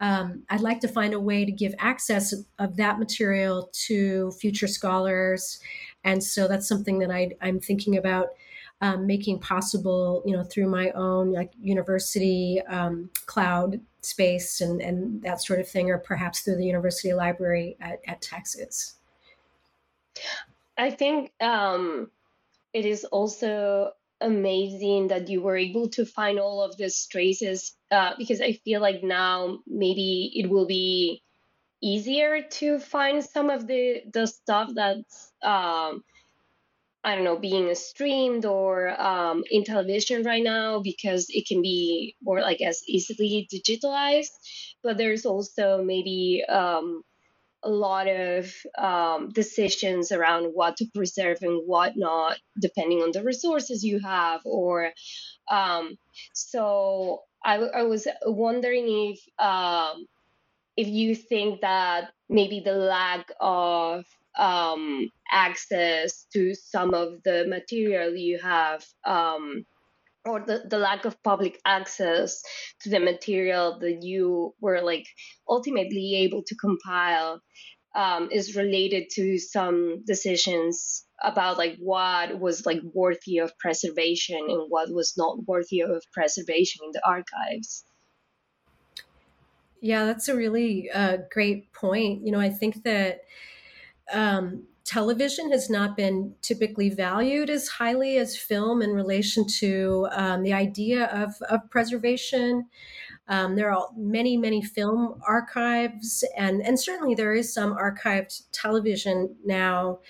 Um, 0.00 0.42
I'd 0.48 0.62
like 0.62 0.80
to 0.80 0.88
find 0.88 1.14
a 1.14 1.20
way 1.20 1.44
to 1.44 1.52
give 1.52 1.74
access 1.78 2.34
of 2.58 2.76
that 2.76 2.98
material 2.98 3.70
to 3.86 4.32
future 4.32 4.66
scholars, 4.66 5.60
and 6.02 6.22
so 6.22 6.48
that's 6.48 6.66
something 6.66 6.98
that 7.00 7.10
I, 7.10 7.30
I'm 7.40 7.60
thinking 7.60 7.96
about 7.96 8.28
um, 8.80 9.06
making 9.06 9.40
possible, 9.40 10.22
you 10.26 10.36
know, 10.36 10.42
through 10.42 10.68
my 10.68 10.90
own 10.90 11.32
like 11.32 11.52
university 11.60 12.60
um, 12.68 13.10
cloud 13.26 13.80
space 14.02 14.60
and 14.60 14.80
and 14.80 15.22
that 15.22 15.40
sort 15.42 15.60
of 15.60 15.68
thing, 15.68 15.88
or 15.90 15.98
perhaps 15.98 16.40
through 16.40 16.56
the 16.56 16.66
university 16.66 17.12
library 17.12 17.76
at, 17.80 18.00
at 18.08 18.20
Texas. 18.22 18.96
I 20.76 20.90
think 20.90 21.32
um, 21.40 22.10
it 22.72 22.86
is 22.86 23.04
also 23.04 23.92
amazing 24.20 25.08
that 25.08 25.28
you 25.28 25.40
were 25.42 25.56
able 25.56 25.88
to 25.90 26.04
find 26.04 26.38
all 26.38 26.62
of 26.62 26.76
these 26.76 27.06
traces 27.06 27.74
uh, 27.90 28.12
because 28.18 28.40
I 28.40 28.52
feel 28.52 28.80
like 28.80 29.02
now 29.02 29.60
maybe 29.66 30.32
it 30.34 30.48
will 30.50 30.66
be 30.66 31.22
easier 31.82 32.42
to 32.42 32.78
find 32.78 33.24
some 33.24 33.50
of 33.50 33.66
the 33.66 34.02
the 34.12 34.26
stuff 34.26 34.70
that's 34.74 35.32
um, 35.42 36.04
I 37.02 37.14
don't 37.14 37.24
know 37.24 37.38
being 37.38 37.74
streamed 37.74 38.44
or 38.44 39.00
um, 39.00 39.42
in 39.50 39.64
television 39.64 40.22
right 40.22 40.42
now 40.42 40.80
because 40.80 41.26
it 41.30 41.46
can 41.46 41.62
be 41.62 42.16
more 42.22 42.40
like 42.40 42.60
as 42.60 42.82
easily 42.86 43.48
digitalized. 43.52 44.32
But 44.82 44.98
there's 44.98 45.24
also 45.24 45.82
maybe 45.82 46.44
um, 46.46 47.02
a 47.62 47.70
lot 47.70 48.08
of 48.08 48.52
um, 48.78 49.30
decisions 49.30 50.12
around 50.12 50.52
what 50.54 50.76
to 50.78 50.86
preserve 50.94 51.38
and 51.42 51.62
what 51.66 51.96
not, 51.96 52.38
depending 52.60 53.00
on 53.00 53.12
the 53.12 53.22
resources 53.22 53.84
you 53.84 54.00
have. 54.00 54.40
Or 54.44 54.92
um, 55.50 55.96
so 56.32 57.22
I, 57.44 57.56
I, 57.56 57.82
was 57.82 58.06
wondering 58.24 59.12
if 59.12 59.20
um, 59.38 60.06
if 60.76 60.88
you 60.88 61.14
think 61.14 61.60
that 61.60 62.10
maybe 62.28 62.60
the 62.60 62.72
lack 62.72 63.30
of 63.40 64.04
um, 64.38 65.10
access 65.30 66.26
to 66.32 66.54
some 66.54 66.94
of 66.94 67.22
the 67.24 67.46
material 67.46 68.14
you 68.14 68.38
have 68.38 68.84
um, 69.04 69.66
or 70.24 70.40
the, 70.40 70.64
the 70.68 70.78
lack 70.78 71.04
of 71.04 71.22
public 71.22 71.60
access 71.64 72.42
to 72.80 72.90
the 72.90 73.00
material 73.00 73.78
that 73.80 74.02
you 74.02 74.54
were 74.60 74.80
like 74.82 75.06
ultimately 75.48 76.16
able 76.16 76.42
to 76.44 76.54
compile 76.56 77.40
um, 77.94 78.30
is 78.30 78.56
related 78.56 79.10
to 79.10 79.38
some 79.38 80.04
decisions 80.04 81.06
about 81.22 81.58
like 81.58 81.76
what 81.78 82.38
was 82.38 82.64
like 82.66 82.80
worthy 82.94 83.38
of 83.38 83.56
preservation 83.58 84.38
and 84.38 84.70
what 84.70 84.90
was 84.90 85.14
not 85.16 85.44
worthy 85.46 85.80
of 85.80 86.02
preservation 86.12 86.82
in 86.84 86.90
the 86.92 87.02
archives. 87.06 87.84
Yeah 89.80 90.04
that's 90.04 90.28
a 90.28 90.36
really 90.36 90.90
uh, 90.90 91.18
great 91.30 91.72
point. 91.72 92.24
You 92.24 92.32
know 92.32 92.40
i 92.40 92.50
think 92.50 92.82
that 92.84 93.22
um, 94.12 94.66
television 94.90 95.52
has 95.52 95.70
not 95.70 95.96
been 95.96 96.34
typically 96.42 96.90
valued 96.90 97.48
as 97.48 97.68
highly 97.68 98.16
as 98.16 98.36
film 98.36 98.82
in 98.82 98.90
relation 98.90 99.46
to 99.46 100.08
um, 100.10 100.42
the 100.42 100.52
idea 100.52 101.04
of, 101.06 101.32
of 101.48 101.60
preservation. 101.70 102.66
Um, 103.28 103.54
there 103.54 103.72
are 103.72 103.86
many, 103.96 104.36
many 104.36 104.60
film 104.60 105.20
archives, 105.24 106.24
and, 106.36 106.60
and 106.60 106.78
certainly 106.78 107.14
there 107.14 107.34
is 107.34 107.54
some 107.54 107.76
archived 107.76 108.42
television 108.50 109.36
now. 109.44 110.00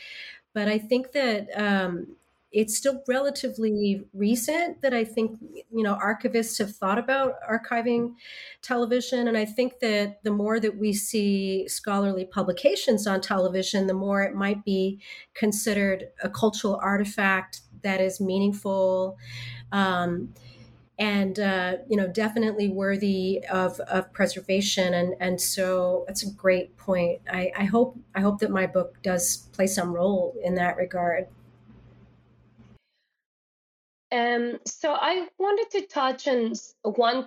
But 0.54 0.68
I 0.68 0.78
think 0.78 1.12
that 1.12 1.48
um, 1.54 2.16
it's 2.52 2.76
still 2.76 3.02
relatively 3.06 4.04
recent 4.12 4.82
that 4.82 4.92
I 4.92 5.04
think 5.04 5.38
you 5.40 5.82
know 5.82 5.96
archivists 5.96 6.58
have 6.58 6.74
thought 6.74 6.98
about 6.98 7.34
archiving 7.48 8.14
television, 8.62 9.28
and 9.28 9.36
I 9.36 9.44
think 9.44 9.78
that 9.80 10.22
the 10.24 10.32
more 10.32 10.58
that 10.58 10.76
we 10.76 10.92
see 10.92 11.68
scholarly 11.68 12.24
publications 12.24 13.06
on 13.06 13.20
television, 13.20 13.86
the 13.86 13.94
more 13.94 14.22
it 14.22 14.34
might 14.34 14.64
be 14.64 15.00
considered 15.34 16.08
a 16.22 16.28
cultural 16.28 16.78
artifact 16.82 17.60
that 17.82 18.00
is 18.00 18.20
meaningful. 18.20 19.16
Um, 19.72 20.34
and 20.98 21.40
uh, 21.40 21.76
you 21.88 21.96
know 21.96 22.06
definitely 22.08 22.68
worthy 22.68 23.42
of, 23.50 23.80
of 23.80 24.12
preservation. 24.12 24.92
And 24.92 25.14
and 25.18 25.40
so 25.40 26.04
that's 26.06 26.22
a 26.24 26.30
great 26.30 26.76
point. 26.76 27.22
I, 27.30 27.52
I 27.56 27.64
hope 27.64 27.98
i 28.14 28.20
hope 28.20 28.40
that 28.40 28.50
my 28.50 28.66
book 28.66 28.98
does 29.02 29.48
play 29.52 29.66
some 29.66 29.92
role 29.92 30.34
in 30.44 30.56
that 30.56 30.76
regard 30.76 31.26
um, 34.12 34.58
so 34.66 34.92
I 34.92 35.28
wanted 35.38 35.70
to 35.72 35.86
touch 35.86 36.26
on 36.26 36.52
one 36.82 37.24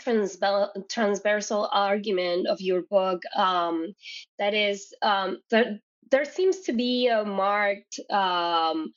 transversal 0.89 1.69
argument 1.71 2.47
of 2.47 2.61
your 2.61 2.81
book 2.81 3.21
um, 3.35 3.93
that 4.37 4.53
is 4.53 4.93
um, 5.01 5.39
that 5.49 5.79
there 6.11 6.25
seems 6.25 6.59
to 6.59 6.73
be 6.73 7.07
a 7.07 7.25
marked 7.25 7.99
um, 8.11 8.93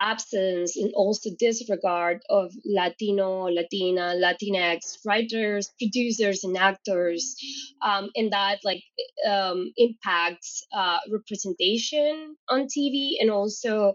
absence 0.00 0.76
and 0.76 0.92
also 0.94 1.30
disregard 1.36 2.22
of 2.30 2.52
Latino, 2.64 3.48
Latina, 3.48 4.14
Latinx 4.14 4.98
writers, 5.04 5.72
producers, 5.78 6.44
and 6.44 6.56
actors, 6.56 7.34
um, 7.82 8.10
and 8.14 8.32
that 8.32 8.60
like 8.64 8.84
um, 9.28 9.72
impacts 9.76 10.64
uh, 10.72 10.98
representation 11.10 12.36
on 12.48 12.68
TV 12.68 13.14
and 13.20 13.30
also 13.30 13.94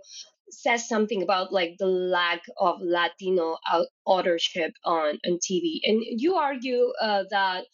says 0.50 0.88
something 0.88 1.24
about 1.24 1.52
like 1.52 1.76
the 1.80 1.88
lack 1.88 2.42
of 2.58 2.80
Latino 2.82 3.58
authorship 4.06 4.74
on, 4.84 5.20
on 5.26 5.40
TV. 5.40 5.80
And 5.84 6.02
you 6.04 6.36
argue 6.36 6.92
uh, 7.02 7.24
that 7.32 7.66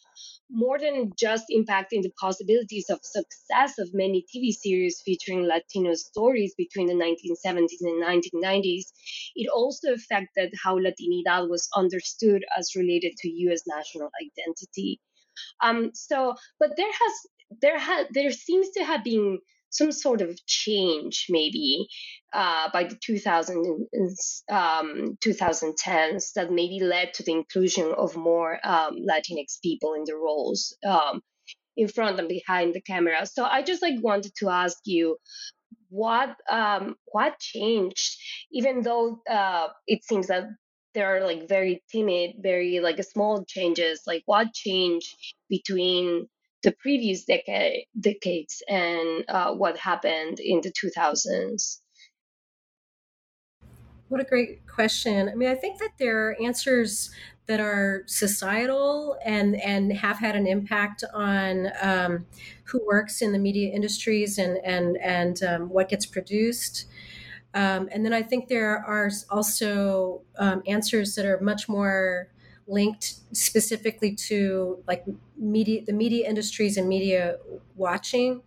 more 0.50 0.78
than 0.78 1.12
just 1.18 1.44
impacting 1.50 2.02
the 2.02 2.12
possibilities 2.20 2.86
of 2.90 3.00
success 3.02 3.78
of 3.78 3.94
many 3.94 4.24
TV 4.34 4.52
series 4.52 5.00
featuring 5.04 5.46
Latino 5.46 5.94
stories 5.94 6.54
between 6.56 6.88
the 6.88 6.94
1970s 6.94 7.80
and 7.80 8.02
1990s, 8.02 8.84
it 9.34 9.48
also 9.48 9.92
affected 9.94 10.52
how 10.62 10.78
Latinidad 10.78 11.48
was 11.48 11.68
understood 11.74 12.44
as 12.56 12.76
related 12.76 13.14
to 13.18 13.28
U.S. 13.28 13.62
national 13.66 14.10
identity. 14.20 15.00
Um, 15.62 15.90
so, 15.94 16.34
but 16.60 16.76
there 16.76 16.92
has 16.92 17.12
there 17.60 17.78
had 17.78 18.06
there 18.12 18.30
seems 18.30 18.70
to 18.70 18.84
have 18.84 19.04
been 19.04 19.38
some 19.72 19.90
sort 19.90 20.20
of 20.20 20.38
change 20.46 21.26
maybe 21.28 21.88
uh, 22.32 22.68
by 22.72 22.84
the 22.84 22.96
2000, 22.96 23.88
um, 24.50 25.18
2010s 25.24 26.32
that 26.34 26.52
maybe 26.52 26.78
led 26.80 27.14
to 27.14 27.22
the 27.24 27.32
inclusion 27.32 27.92
of 27.96 28.16
more 28.16 28.58
um, 28.64 28.96
Latinx 29.08 29.60
people 29.62 29.94
in 29.94 30.04
the 30.04 30.14
roles 30.14 30.76
um, 30.86 31.20
in 31.76 31.88
front 31.88 32.18
and 32.18 32.28
behind 32.28 32.74
the 32.74 32.82
camera. 32.82 33.26
So 33.26 33.44
I 33.44 33.62
just 33.62 33.82
like 33.82 34.02
wanted 34.02 34.32
to 34.36 34.50
ask 34.50 34.78
you 34.84 35.16
what 35.88 36.36
um, 36.50 36.96
what 37.06 37.38
changed, 37.38 38.16
even 38.52 38.82
though 38.82 39.20
uh, 39.28 39.68
it 39.86 40.04
seems 40.04 40.28
that 40.28 40.44
there 40.94 41.16
are 41.16 41.26
like 41.26 41.48
very 41.48 41.82
timid, 41.90 42.36
very 42.40 42.80
like 42.80 43.02
small 43.04 43.44
changes. 43.46 44.02
Like 44.06 44.22
what 44.26 44.52
changed 44.52 45.16
between 45.48 46.28
the 46.62 46.72
previous 46.72 47.24
decade 47.24 47.86
decades 47.98 48.62
and 48.68 49.24
uh, 49.28 49.52
what 49.52 49.76
happened 49.76 50.38
in 50.40 50.60
the 50.62 50.72
2000s 50.72 51.78
what 54.08 54.20
a 54.20 54.24
great 54.24 54.66
question. 54.66 55.30
I 55.30 55.34
mean 55.34 55.48
i 55.48 55.54
think 55.54 55.78
that 55.78 55.92
there 55.98 56.28
are 56.28 56.36
answers 56.42 57.10
that 57.46 57.60
are 57.60 58.04
societal 58.06 59.18
and 59.24 59.60
and 59.60 59.92
have 59.92 60.18
had 60.18 60.36
an 60.36 60.46
impact 60.46 61.02
on 61.12 61.68
um, 61.82 62.26
who 62.64 62.80
works 62.86 63.20
in 63.20 63.32
the 63.32 63.38
media 63.38 63.72
industries 63.72 64.38
and 64.38 64.58
and 64.64 64.96
and 64.98 65.42
um, 65.42 65.68
what 65.68 65.88
gets 65.88 66.06
produced. 66.06 66.86
Um, 67.54 67.88
and 67.92 68.04
then 68.04 68.14
I 68.14 68.22
think 68.22 68.48
there 68.48 68.78
are 68.78 69.10
also 69.28 70.22
um, 70.38 70.62
answers 70.66 71.14
that 71.16 71.26
are 71.26 71.38
much 71.40 71.68
more 71.68 72.28
linked 72.72 73.16
specifically 73.36 74.14
to 74.14 74.82
like 74.88 75.04
media, 75.36 75.84
the 75.84 75.92
media 75.92 76.28
industries 76.28 76.76
and 76.76 76.88
media 76.88 77.38
watching 77.76 78.42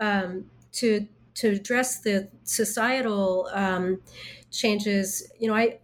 um, 0.00 0.50
to 0.72 1.08
to 1.34 1.48
address 1.50 2.00
the 2.00 2.28
societal 2.44 3.48
um, 3.52 4.02
changes. 4.50 5.30
You 5.38 5.48
know, 5.48 5.54
I 5.54 5.80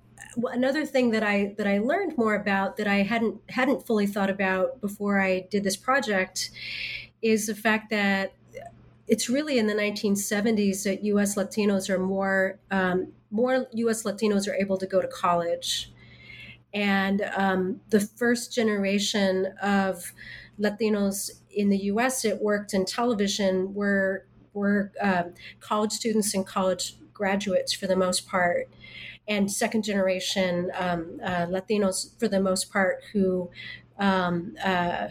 another 0.53 0.85
thing 0.87 1.11
that 1.11 1.23
I 1.23 1.55
that 1.59 1.67
I 1.67 1.79
learned 1.79 2.17
more 2.19 2.35
about 2.35 2.77
that 2.77 2.87
I 2.87 2.97
hadn't 3.03 3.41
hadn't 3.51 3.87
fully 3.87 4.07
thought 4.07 4.31
about 4.31 4.81
before 4.81 5.21
I 5.21 5.41
did 5.51 5.65
this 5.65 5.77
project 5.77 6.51
is 7.23 7.47
the 7.47 7.55
fact 7.55 7.91
that 7.91 8.35
it's 9.07 9.29
really 9.29 9.59
in 9.59 9.67
the 9.67 9.75
1970s 9.75 10.85
that 10.85 11.05
U.S. 11.05 11.35
Latinos 11.37 11.89
are 11.89 11.99
more 11.99 12.59
um, 12.71 13.13
more 13.31 13.67
U.S. 13.73 14.05
Latinos 14.05 14.49
are 14.49 14.55
able 14.55 14.79
to 14.79 14.87
go 14.87 15.01
to 15.01 15.09
college 15.09 15.93
and 16.75 17.23
um, 17.37 17.81
the 17.91 18.01
first 18.01 18.53
generation 18.53 19.55
of 19.63 20.13
Latinos 20.61 21.31
in 21.51 21.69
the 21.69 21.79
U.S. 21.85 22.23
that 22.23 22.43
worked 22.43 22.75
in 22.75 22.85
television 22.85 23.75
were 23.75 24.27
were 24.53 24.93
um, 25.01 25.35
college 25.61 25.93
students 25.93 26.35
and 26.35 26.47
college 26.47 26.97
graduates 27.13 27.73
for 27.73 27.87
the 27.87 27.97
most 27.97 28.27
part, 28.29 28.69
and 29.27 29.51
second 29.51 29.83
generation 29.83 30.71
um, 30.75 31.21
uh, 31.23 31.47
Latinos 31.47 32.19
for 32.19 32.29
the 32.29 32.41
most 32.41 32.73
part 32.73 32.99
who 33.13 33.51
um, 33.99 34.57
uh, 34.65 35.09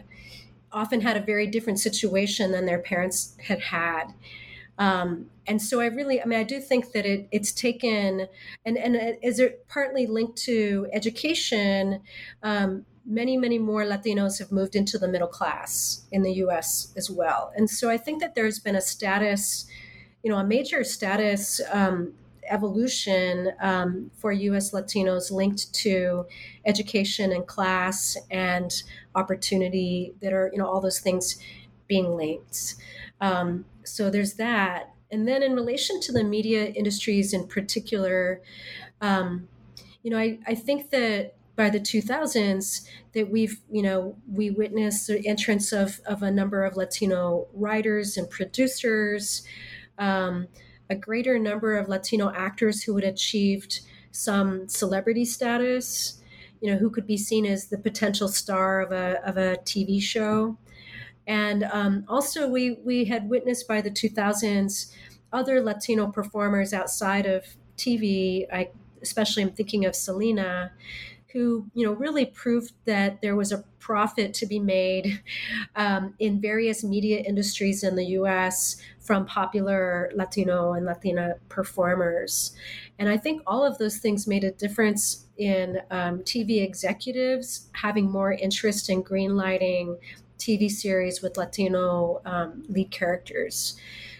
often 0.71 1.01
had 1.01 1.17
a 1.17 1.21
very 1.21 1.47
different 1.47 1.79
situation 1.79 2.51
than 2.51 2.65
their 2.65 2.79
parents 2.79 3.35
had 3.47 3.59
had. 3.59 4.13
Um, 4.77 5.27
and 5.47 5.61
so 5.61 5.79
I 5.79 5.85
really, 5.85 6.21
I 6.21 6.25
mean, 6.25 6.39
I 6.39 6.43
do 6.43 6.59
think 6.59 6.91
that 6.91 7.05
it, 7.05 7.27
it's 7.31 7.51
taken, 7.51 8.27
and, 8.65 8.77
and 8.77 9.17
is 9.23 9.39
it 9.39 9.67
partly 9.67 10.05
linked 10.05 10.37
to 10.43 10.87
education? 10.91 12.01
Um, 12.43 12.85
many, 13.05 13.37
many 13.37 13.57
more 13.57 13.83
Latinos 13.83 14.39
have 14.39 14.51
moved 14.51 14.75
into 14.75 14.97
the 14.97 15.07
middle 15.07 15.27
class 15.27 16.05
in 16.11 16.21
the 16.23 16.33
US 16.33 16.93
as 16.97 17.09
well. 17.09 17.53
And 17.55 17.69
so 17.69 17.89
I 17.89 17.97
think 17.97 18.19
that 18.19 18.35
there's 18.35 18.59
been 18.59 18.75
a 18.75 18.81
status, 18.81 19.65
you 20.23 20.29
know, 20.29 20.37
a 20.37 20.43
major 20.43 20.83
status 20.83 21.61
um, 21.71 22.13
evolution 22.49 23.53
um, 23.61 24.11
for 24.17 24.31
U.S. 24.31 24.71
Latinos 24.71 25.31
linked 25.31 25.73
to 25.75 26.25
education 26.65 27.31
and 27.31 27.47
class 27.47 28.17
and 28.29 28.83
opportunity 29.15 30.13
that 30.21 30.33
are, 30.33 30.49
you 30.51 30.59
know, 30.59 30.67
all 30.67 30.81
those 30.81 30.99
things 30.99 31.37
being 31.87 32.15
linked. 32.15 32.75
Um, 33.21 33.65
so 33.83 34.09
there's 34.09 34.33
that. 34.33 34.93
And 35.11 35.27
then 35.27 35.41
in 35.41 35.55
relation 35.55 35.99
to 36.01 36.11
the 36.11 36.23
media 36.23 36.65
industries 36.65 37.33
in 37.33 37.47
particular, 37.47 38.41
um, 39.01 39.47
you 40.03 40.11
know, 40.11 40.17
I, 40.17 40.39
I 40.45 40.55
think 40.55 40.89
that 40.89 41.37
by 41.57 41.69
the 41.69 41.79
2000s 41.79 42.87
that 43.13 43.29
we've 43.29 43.59
you 43.69 43.81
know 43.81 44.15
we 44.31 44.49
witnessed 44.49 45.07
the 45.07 45.27
entrance 45.27 45.73
of, 45.73 45.99
of 46.05 46.23
a 46.23 46.31
number 46.31 46.63
of 46.63 46.77
latino 46.77 47.47
writers 47.53 48.15
and 48.15 48.29
producers 48.29 49.41
um, 49.97 50.47
a 50.89 50.95
greater 50.95 51.37
number 51.37 51.75
of 51.75 51.89
latino 51.89 52.31
actors 52.31 52.83
who 52.83 52.95
had 52.95 53.03
achieved 53.03 53.81
some 54.11 54.69
celebrity 54.69 55.25
status 55.25 56.21
you 56.61 56.71
know 56.71 56.77
who 56.77 56.89
could 56.89 57.07
be 57.07 57.17
seen 57.17 57.45
as 57.45 57.67
the 57.67 57.77
potential 57.77 58.27
star 58.27 58.79
of 58.79 58.91
a, 58.91 59.19
of 59.27 59.35
a 59.35 59.57
tv 59.65 59.99
show 59.99 60.57
and 61.27 61.63
um, 61.65 62.03
also 62.07 62.47
we 62.47 62.77
we 62.83 63.05
had 63.05 63.29
witnessed 63.29 63.67
by 63.67 63.81
the 63.81 63.91
2000s 63.91 64.91
other 65.33 65.61
latino 65.61 66.07
performers 66.07 66.73
outside 66.73 67.25
of 67.25 67.43
tv 67.77 68.45
I, 68.51 68.69
especially 69.01 69.43
i'm 69.43 69.51
thinking 69.51 69.85
of 69.85 69.95
selena 69.95 70.71
who 71.33 71.69
you 71.73 71.85
know 71.85 71.93
really 71.93 72.25
proved 72.25 72.73
that 72.85 73.21
there 73.21 73.35
was 73.35 73.51
a 73.51 73.63
profit 73.79 74.33
to 74.33 74.45
be 74.45 74.59
made 74.59 75.21
um, 75.75 76.13
in 76.19 76.41
various 76.41 76.83
media 76.83 77.19
industries 77.19 77.83
in 77.83 77.95
the 77.95 78.05
U.S. 78.05 78.77
from 78.99 79.25
popular 79.25 80.11
Latino 80.15 80.73
and 80.73 80.85
Latina 80.85 81.35
performers, 81.49 82.55
and 82.97 83.07
I 83.09 83.17
think 83.17 83.41
all 83.45 83.63
of 83.63 83.77
those 83.77 83.97
things 83.97 84.27
made 84.27 84.43
a 84.43 84.51
difference 84.51 85.25
in 85.37 85.79
um, 85.91 86.19
TV 86.19 86.63
executives 86.63 87.69
having 87.73 88.09
more 88.09 88.31
interest 88.31 88.89
in 88.89 89.03
greenlighting 89.03 89.97
TV 90.37 90.69
series 90.69 91.21
with 91.21 91.37
Latino 91.37 92.21
um, 92.25 92.63
lead 92.67 92.91
characters. 92.91 93.79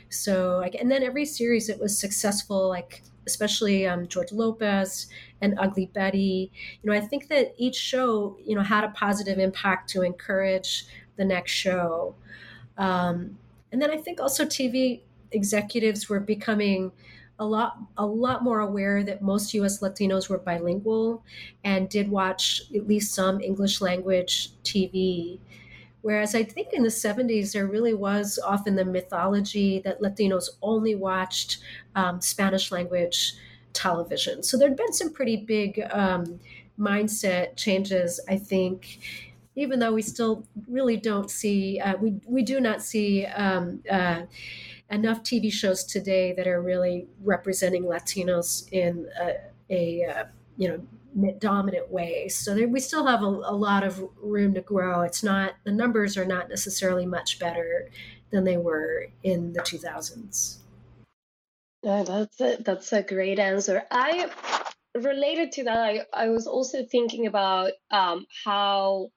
So, 0.09 0.61
and 0.61 0.89
then 0.89 1.03
every 1.03 1.25
series 1.25 1.67
that 1.67 1.79
was 1.79 1.97
successful, 1.97 2.69
like 2.69 3.03
especially 3.25 3.85
um, 3.85 4.07
George 4.07 4.31
Lopez 4.31 5.07
and 5.41 5.59
Ugly 5.59 5.87
Betty. 5.87 6.51
You 6.81 6.89
know, 6.89 6.95
I 6.97 7.01
think 7.01 7.27
that 7.27 7.53
each 7.57 7.75
show, 7.75 8.37
you 8.43 8.55
know, 8.55 8.61
had 8.63 8.83
a 8.83 8.89
positive 8.89 9.37
impact 9.37 9.89
to 9.91 10.01
encourage 10.01 10.85
the 11.17 11.25
next 11.25 11.51
show. 11.51 12.15
Um, 12.77 13.37
and 13.71 13.81
then 13.81 13.91
I 13.91 13.97
think 13.97 14.19
also 14.21 14.45
TV 14.45 15.01
executives 15.31 16.07
were 16.07 16.21
becoming 16.21 16.91
a 17.39 17.45
lot 17.45 17.77
a 17.97 18.05
lot 18.05 18.43
more 18.43 18.59
aware 18.61 19.03
that 19.03 19.21
most 19.21 19.53
US 19.53 19.79
Latinos 19.79 20.29
were 20.29 20.39
bilingual 20.39 21.23
and 21.63 21.87
did 21.89 22.09
watch 22.09 22.61
at 22.75 22.87
least 22.87 23.13
some 23.13 23.41
English 23.41 23.81
language 23.81 24.51
TV. 24.63 25.39
Whereas 26.07 26.35
I 26.35 26.43
think 26.43 26.71
in 26.71 26.83
the 26.83 26.89
70s, 26.89 27.51
there 27.51 27.67
really 27.67 27.93
was 27.93 28.39
often 28.41 28.77
the 28.77 28.85
mythology 28.85 29.79
that 29.79 29.99
Latinos 29.99 30.47
only 30.61 30.95
watched 30.95 31.57
um, 31.95 32.21
Spanish 32.21 32.71
language 32.71 33.33
television. 33.73 34.41
So 34.41 34.57
there'd 34.57 34.77
been 34.77 34.93
some 34.93 35.11
pretty 35.11 35.35
big 35.35 35.81
um, 35.91 36.39
mindset 36.79 37.57
changes, 37.57 38.21
I 38.29 38.37
think. 38.37 38.99
Even 39.57 39.79
though 39.79 39.91
we 39.91 40.01
still 40.01 40.45
really 40.69 40.95
don't 40.95 41.29
see, 41.29 41.81
uh, 41.81 41.97
we 41.97 42.11
we 42.25 42.41
do 42.41 42.61
not 42.61 42.81
see 42.81 43.25
um, 43.25 43.83
uh, 43.91 44.21
enough 44.89 45.23
TV 45.23 45.51
shows 45.51 45.83
today 45.83 46.31
that 46.37 46.47
are 46.47 46.61
really 46.61 47.05
representing 47.21 47.83
Latinos 47.83 48.71
in 48.71 49.09
a, 49.19 49.35
a 49.69 50.05
uh, 50.05 50.23
you 50.55 50.69
know 50.69 50.87
dominant 51.39 51.91
way. 51.91 52.27
So 52.27 52.53
there, 52.53 52.67
we 52.67 52.79
still 52.79 53.05
have 53.05 53.21
a, 53.21 53.25
a, 53.25 53.55
lot 53.55 53.83
of 53.83 54.03
room 54.21 54.53
to 54.53 54.61
grow. 54.61 55.01
It's 55.01 55.23
not 55.23 55.53
the 55.63 55.71
numbers 55.71 56.17
are 56.17 56.25
not 56.25 56.49
necessarily 56.49 57.05
much 57.05 57.39
better 57.39 57.89
than 58.31 58.43
they 58.43 58.57
were 58.57 59.07
in 59.23 59.53
the 59.53 59.61
2000s. 59.61 60.57
Yeah, 61.83 62.03
that's 62.03 62.41
a, 62.41 62.57
that's 62.63 62.93
a 62.93 63.01
great 63.01 63.39
answer. 63.39 63.83
I 63.89 64.29
related 64.95 65.51
to 65.53 65.63
that. 65.65 65.77
I, 65.77 66.01
I 66.13 66.29
was 66.29 66.47
also 66.47 66.83
thinking 66.85 67.27
about 67.27 67.71
um, 67.91 68.25
how 68.43 69.09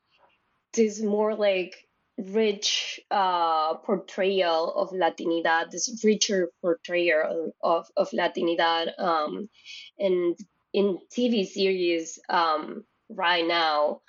this 0.75 1.03
more 1.03 1.35
like 1.35 1.75
rich 2.19 3.01
uh, 3.11 3.75
portrayal 3.79 4.75
of 4.75 4.91
Latinidad, 4.91 5.71
this 5.71 6.03
richer 6.05 6.51
portrayal 6.61 7.53
of, 7.63 7.87
of 7.97 8.11
Latinidad, 8.11 8.99
um, 8.99 9.49
and 9.99 10.37
in 10.73 10.99
TV 11.17 11.47
series 11.47 12.19
um, 12.29 12.85
right 13.09 13.47
now 13.47 14.01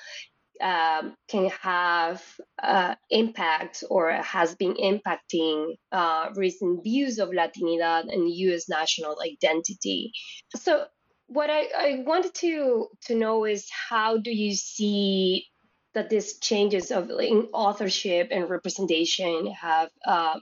um, 0.61 1.15
can 1.27 1.49
have 1.61 2.23
uh, 2.61 2.95
impact 3.09 3.83
or 3.89 4.11
has 4.11 4.55
been 4.55 4.75
impacting 4.75 5.73
uh, 5.91 6.29
recent 6.35 6.83
views 6.83 7.17
of 7.17 7.29
Latinidad 7.29 8.13
and 8.13 8.29
U.S. 8.29 8.69
national 8.69 9.17
identity. 9.23 10.11
So, 10.55 10.85
what 11.27 11.49
I, 11.49 11.67
I 11.77 12.03
wanted 12.05 12.33
to 12.35 12.87
to 13.05 13.15
know 13.15 13.45
is 13.45 13.67
how 13.89 14.17
do 14.17 14.31
you 14.31 14.53
see 14.53 15.47
that 15.93 16.09
these 16.09 16.37
changes 16.39 16.91
of 16.91 17.09
in 17.09 17.47
authorship 17.53 18.27
and 18.31 18.49
representation 18.49 19.47
have 19.47 19.89
uh, 20.05 20.39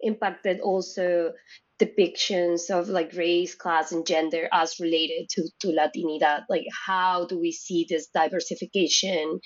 impacted 0.00 0.60
also 0.60 1.32
depictions 1.80 2.70
of 2.70 2.88
like 2.88 3.12
race, 3.14 3.54
class, 3.54 3.92
and 3.92 4.06
gender 4.06 4.48
as 4.52 4.78
related 4.80 5.28
to, 5.30 5.48
to 5.60 5.68
Latinidad. 5.68 6.42
Like, 6.48 6.66
how 6.86 7.26
do 7.26 7.38
we 7.38 7.52
see 7.52 7.86
this 7.88 8.08
diversification? 8.14 9.40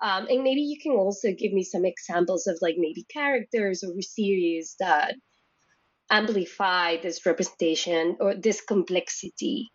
Um, 0.00 0.26
and 0.28 0.44
maybe 0.44 0.60
you 0.60 0.78
can 0.82 0.92
also 0.92 1.28
give 1.32 1.52
me 1.52 1.64
some 1.64 1.84
examples 1.84 2.46
of 2.46 2.58
like 2.60 2.76
maybe 2.78 3.04
characters 3.12 3.82
or 3.82 4.00
series 4.02 4.76
that 4.80 5.14
amplify 6.10 6.96
this 6.96 7.24
representation 7.26 8.16
or 8.20 8.34
this 8.34 8.60
complexity. 8.60 9.70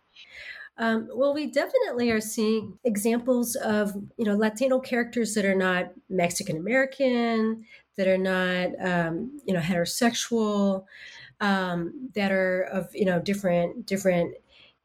Um, 0.76 1.08
well, 1.14 1.34
we 1.34 1.46
definitely 1.46 2.10
are 2.10 2.20
seeing 2.20 2.78
examples 2.84 3.54
of 3.56 3.94
you 4.16 4.24
know 4.24 4.36
Latino 4.36 4.80
characters 4.80 5.34
that 5.34 5.44
are 5.44 5.54
not 5.54 5.92
Mexican 6.10 6.56
American, 6.56 7.64
that 7.96 8.08
are 8.08 8.18
not 8.18 8.70
um, 8.84 9.38
you 9.46 9.54
know 9.54 9.60
heterosexual, 9.60 10.84
um, 11.40 12.10
that 12.14 12.32
are 12.32 12.62
of 12.62 12.88
you 12.94 13.04
know 13.04 13.20
different 13.20 13.86
different 13.86 14.36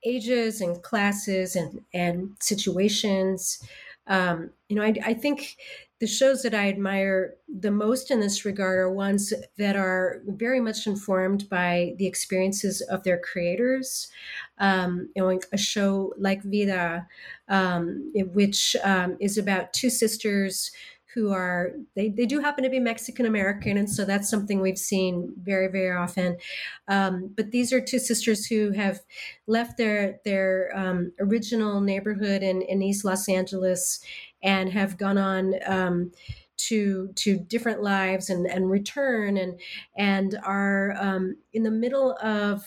ages 0.03 0.61
and 0.61 0.81
classes 0.81 1.55
and 1.55 1.81
and 1.93 2.35
situations. 2.39 3.63
Um, 4.07 4.51
you 4.69 4.75
know, 4.75 4.83
I, 4.83 4.93
I 5.05 5.13
think 5.13 5.57
the 5.99 6.07
shows 6.07 6.43
that 6.43 6.53
I 6.53 6.69
admire 6.69 7.35
the 7.47 7.71
most 7.71 8.09
in 8.09 8.21
this 8.21 8.45
regard 8.45 8.79
are 8.79 8.91
ones 8.91 9.33
that 9.57 9.75
are 9.75 10.21
very 10.25 10.61
much 10.61 10.87
informed 10.87 11.49
by 11.49 11.93
the 11.97 12.07
experiences 12.07 12.81
of 12.81 13.03
their 13.03 13.19
creators. 13.19 14.09
Um, 14.59 15.09
you 15.15 15.21
know, 15.21 15.39
a 15.51 15.57
show 15.57 16.13
like 16.17 16.41
Vida, 16.43 17.05
um, 17.49 18.11
which 18.33 18.77
um, 18.83 19.17
is 19.19 19.37
about 19.37 19.73
two 19.73 19.89
sisters 19.89 20.71
who 21.13 21.31
are 21.31 21.71
they, 21.95 22.09
they 22.09 22.25
do 22.25 22.39
happen 22.39 22.63
to 22.63 22.69
be 22.69 22.79
Mexican 22.79 23.25
American, 23.25 23.77
and 23.77 23.89
so 23.89 24.05
that's 24.05 24.29
something 24.29 24.61
we've 24.61 24.77
seen 24.77 25.33
very 25.41 25.67
very 25.67 25.95
often. 25.95 26.37
Um, 26.87 27.33
but 27.35 27.51
these 27.51 27.73
are 27.73 27.81
two 27.81 27.99
sisters 27.99 28.45
who 28.45 28.71
have 28.71 28.99
left 29.47 29.77
their 29.77 30.19
their 30.25 30.71
um, 30.75 31.11
original 31.19 31.81
neighborhood 31.81 32.43
in, 32.43 32.61
in 32.61 32.81
East 32.81 33.05
Los 33.05 33.27
Angeles 33.27 33.99
and 34.43 34.71
have 34.71 34.97
gone 34.97 35.17
on. 35.17 35.55
Um, 35.65 36.11
to 36.59 37.07
to 37.15 37.39
different 37.39 37.81
lives 37.81 38.29
and 38.29 38.45
and 38.45 38.69
return 38.69 39.37
and 39.37 39.57
and 39.97 40.37
are 40.43 40.93
um, 40.99 41.37
in 41.53 41.63
the 41.63 41.71
middle 41.71 42.17
of 42.21 42.65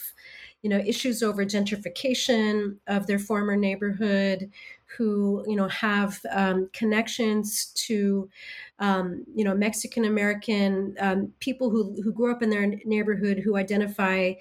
you 0.63 0.71
know 0.71 0.79
issues 0.79 1.23
over 1.23 1.45
gentrification 1.45 2.77
of 2.87 3.07
their 3.07 3.19
former 3.19 3.55
neighborhood 3.55 4.51
who 4.97 5.45
you 5.47 5.57
know 5.57 5.69
have 5.69 6.21
um, 6.31 6.69
connections 6.73 7.73
to 7.87 8.29
um, 8.79 9.25
you 9.35 9.45
know 9.45 9.55
Mexican 9.55 10.05
American 10.05 10.95
um, 11.01 11.33
people 11.41 11.71
who 11.71 12.01
who 12.03 12.13
grew 12.13 12.33
up 12.33 12.43
in 12.43 12.51
their 12.51 12.67
neighborhood 12.85 13.39
who 13.39 13.57
identify 13.57 14.33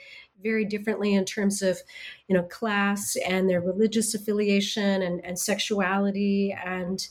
very 0.44 0.66
differently 0.66 1.14
in 1.14 1.26
terms 1.26 1.62
of 1.62 1.80
you 2.28 2.36
know 2.36 2.44
class 2.44 3.16
and 3.28 3.50
their 3.50 3.62
religious 3.62 4.14
affiliation 4.14 5.02
and, 5.02 5.24
and 5.24 5.38
sexuality. 5.40 6.56
And 6.66 7.06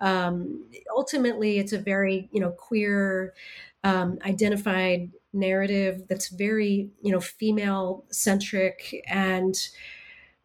um, 0.00 0.66
ultimately 0.94 1.58
it's 1.58 1.72
a 1.72 1.78
very 1.78 2.28
you 2.32 2.40
know 2.40 2.50
queer 2.50 3.34
um, 3.84 4.18
identified 4.24 5.10
narrative 5.32 6.02
that's 6.08 6.28
very 6.28 6.90
you 7.02 7.12
know 7.12 7.20
female 7.20 8.04
centric 8.10 9.02
and 9.08 9.56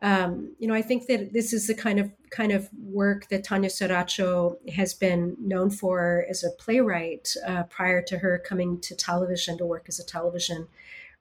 um, 0.01 0.55
you 0.59 0.67
know, 0.67 0.73
I 0.73 0.81
think 0.81 1.07
that 1.07 1.33
this 1.33 1.51
is 1.51 1.67
the 1.67 1.75
kind 1.75 1.99
of 1.99 2.11
kind 2.29 2.51
of 2.51 2.69
work 2.81 3.27
that 3.29 3.43
Tanya 3.43 3.69
Saracho 3.69 4.55
has 4.69 4.93
been 4.93 5.35
known 5.39 5.69
for 5.69 6.25
as 6.29 6.43
a 6.43 6.51
playwright 6.51 7.33
uh, 7.45 7.63
prior 7.63 8.01
to 8.03 8.19
her 8.19 8.41
coming 8.45 8.79
to 8.81 8.95
television 8.95 9.57
to 9.57 9.65
work 9.65 9.85
as 9.89 9.99
a 9.99 10.05
television 10.05 10.67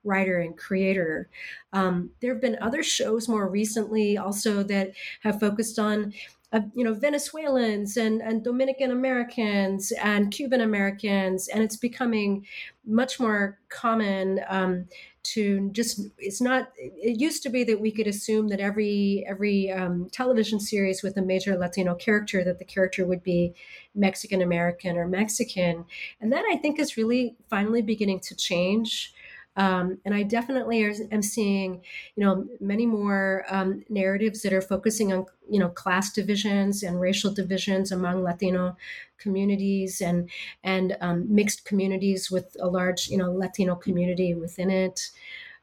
writer 0.03 0.39
and 0.39 0.57
creator. 0.57 1.29
Um, 1.73 2.11
there 2.21 2.31
have 2.31 2.41
been 2.41 2.57
other 2.61 2.83
shows 2.83 3.27
more 3.27 3.49
recently 3.49 4.17
also 4.17 4.63
that 4.63 4.93
have 5.23 5.41
focused 5.41 5.77
on 5.77 6.13
uh, 6.51 6.61
you 6.73 6.83
know 6.83 6.93
Venezuelans 6.93 7.95
and, 7.95 8.21
and 8.21 8.43
Dominican 8.43 8.91
Americans 8.91 9.91
and 10.01 10.31
Cuban 10.31 10.61
Americans, 10.61 11.47
and 11.47 11.63
it's 11.63 11.77
becoming 11.77 12.45
much 12.85 13.19
more 13.19 13.59
common 13.69 14.39
um, 14.49 14.87
to 15.21 15.69
just 15.71 16.01
it's 16.17 16.41
not 16.41 16.71
it 16.77 17.19
used 17.19 17.43
to 17.43 17.49
be 17.49 17.63
that 17.63 17.79
we 17.79 17.91
could 17.91 18.07
assume 18.07 18.47
that 18.47 18.59
every 18.59 19.23
every 19.27 19.71
um, 19.71 20.09
television 20.11 20.59
series 20.59 21.03
with 21.03 21.17
a 21.17 21.21
major 21.21 21.57
latino 21.57 21.93
character 21.93 22.43
that 22.43 22.57
the 22.57 22.65
character 22.65 23.05
would 23.05 23.21
be 23.21 23.53
mexican 23.93 24.41
american 24.41 24.97
or 24.97 25.07
mexican. 25.07 25.85
And 26.21 26.31
that 26.31 26.45
i 26.51 26.55
think 26.55 26.79
is 26.79 26.97
really 26.97 27.35
finally 27.49 27.81
beginning 27.81 28.21
to 28.21 28.35
change 28.35 29.13
um, 29.55 29.99
and 30.05 30.13
I 30.15 30.23
definitely 30.23 30.83
am 31.11 31.21
seeing, 31.21 31.83
you 32.15 32.23
know, 32.23 32.47
many 32.59 32.85
more 32.85 33.45
um, 33.49 33.83
narratives 33.89 34.41
that 34.43 34.53
are 34.53 34.61
focusing 34.61 35.11
on, 35.11 35.25
you 35.49 35.59
know, 35.59 35.69
class 35.69 36.13
divisions 36.13 36.83
and 36.83 37.01
racial 37.01 37.33
divisions 37.33 37.91
among 37.91 38.23
Latino 38.23 38.77
communities 39.17 40.01
and 40.01 40.29
and 40.63 40.95
um, 41.01 41.33
mixed 41.33 41.65
communities 41.65 42.31
with 42.31 42.55
a 42.59 42.67
large, 42.67 43.09
you 43.09 43.17
know, 43.17 43.31
Latino 43.33 43.75
community 43.75 44.33
within 44.33 44.69
it. 44.69 45.11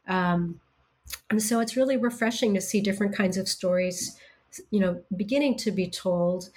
Um, 0.06 0.60
and 1.30 1.42
so 1.42 1.60
it's 1.60 1.76
really 1.76 1.96
refreshing 1.96 2.54
to 2.54 2.60
see 2.60 2.80
different 2.80 3.14
kinds 3.14 3.36
of 3.36 3.48
stories 3.48 4.18
you 4.70 4.80
know 4.80 5.02
beginning 5.16 5.56
to 5.56 5.70
be 5.70 5.88
told 5.88 6.50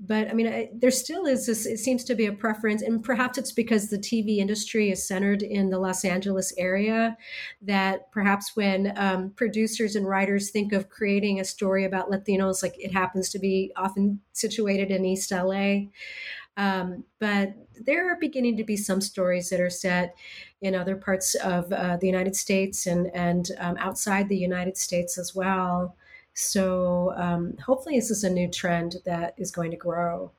but 0.00 0.28
i 0.28 0.32
mean 0.32 0.48
I, 0.48 0.70
there 0.74 0.90
still 0.90 1.26
is 1.26 1.46
this 1.46 1.66
it 1.66 1.78
seems 1.78 2.04
to 2.04 2.14
be 2.14 2.26
a 2.26 2.32
preference 2.32 2.82
and 2.82 3.02
perhaps 3.02 3.38
it's 3.38 3.52
because 3.52 3.88
the 3.88 3.98
tv 3.98 4.38
industry 4.38 4.90
is 4.90 5.06
centered 5.06 5.42
in 5.42 5.70
the 5.70 5.78
los 5.78 6.04
angeles 6.04 6.52
area 6.58 7.16
that 7.62 8.10
perhaps 8.10 8.52
when 8.54 8.92
um, 8.96 9.30
producers 9.30 9.94
and 9.94 10.06
writers 10.06 10.50
think 10.50 10.72
of 10.72 10.88
creating 10.88 11.38
a 11.38 11.44
story 11.44 11.84
about 11.84 12.10
latinos 12.10 12.62
like 12.62 12.74
it 12.78 12.92
happens 12.92 13.28
to 13.30 13.38
be 13.38 13.72
often 13.76 14.20
situated 14.32 14.90
in 14.90 15.04
east 15.04 15.30
la 15.30 15.76
um, 16.56 17.04
but 17.18 17.54
there 17.84 18.10
are 18.10 18.16
beginning 18.20 18.56
to 18.58 18.64
be 18.64 18.76
some 18.76 19.00
stories 19.00 19.48
that 19.50 19.60
are 19.60 19.70
set 19.70 20.14
in 20.60 20.74
other 20.74 20.96
parts 20.96 21.34
of 21.36 21.72
uh, 21.72 21.96
the 21.96 22.06
United 22.06 22.36
States 22.36 22.86
and 22.86 23.10
and 23.14 23.50
um, 23.58 23.76
outside 23.78 24.28
the 24.28 24.36
United 24.36 24.76
States 24.76 25.18
as 25.18 25.34
well. 25.34 25.96
So 26.34 27.14
um, 27.16 27.56
hopefully, 27.64 27.96
this 27.96 28.10
is 28.10 28.24
a 28.24 28.30
new 28.30 28.48
trend 28.48 28.96
that 29.04 29.34
is 29.38 29.50
going 29.50 29.70
to 29.70 29.76
grow. 29.76 30.32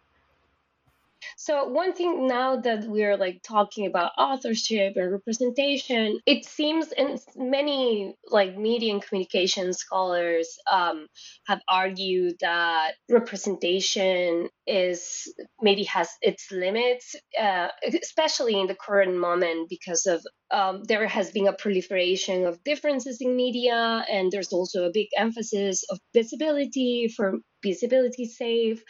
So 1.38 1.66
one 1.66 1.94
thing 1.94 2.28
now 2.28 2.58
that 2.58 2.86
we're 2.86 3.18
like 3.18 3.42
talking 3.44 3.86
about 3.88 4.12
authorship 4.18 4.94
and 4.96 5.12
representation, 5.12 6.20
it 6.26 6.46
seems 6.46 6.92
and 6.92 7.20
many 7.36 8.16
like 8.30 8.58
media 8.58 8.94
and 8.94 9.02
communication 9.02 9.74
scholars 9.74 10.58
um, 10.72 11.08
have 11.48 11.62
argued 11.68 12.36
that 12.42 12.94
representation 13.10 14.50
is 14.68 15.34
maybe 15.62 15.84
has 15.84 16.10
its 16.22 16.52
limits, 16.52 17.16
uh, 17.40 17.68
especially 18.02 18.60
in 18.60 18.68
the 18.68 18.76
current 18.76 19.16
moment 19.16 19.70
because 19.70 20.06
of 20.06 20.26
um, 20.52 20.84
there 20.84 21.08
has 21.08 21.32
been 21.32 21.48
a 21.48 21.54
proliferation 21.54 22.46
of 22.46 22.64
differences 22.64 23.18
in 23.20 23.36
media, 23.36 24.06
and 24.10 24.32
there's 24.32 24.54
also 24.54 24.86
a 24.86 24.92
big 24.92 25.08
emphasis 25.18 25.84
of 25.90 26.00
visibility 26.14 27.08
for 27.08 27.40
visibility 27.64 28.26
safe, 28.26 28.84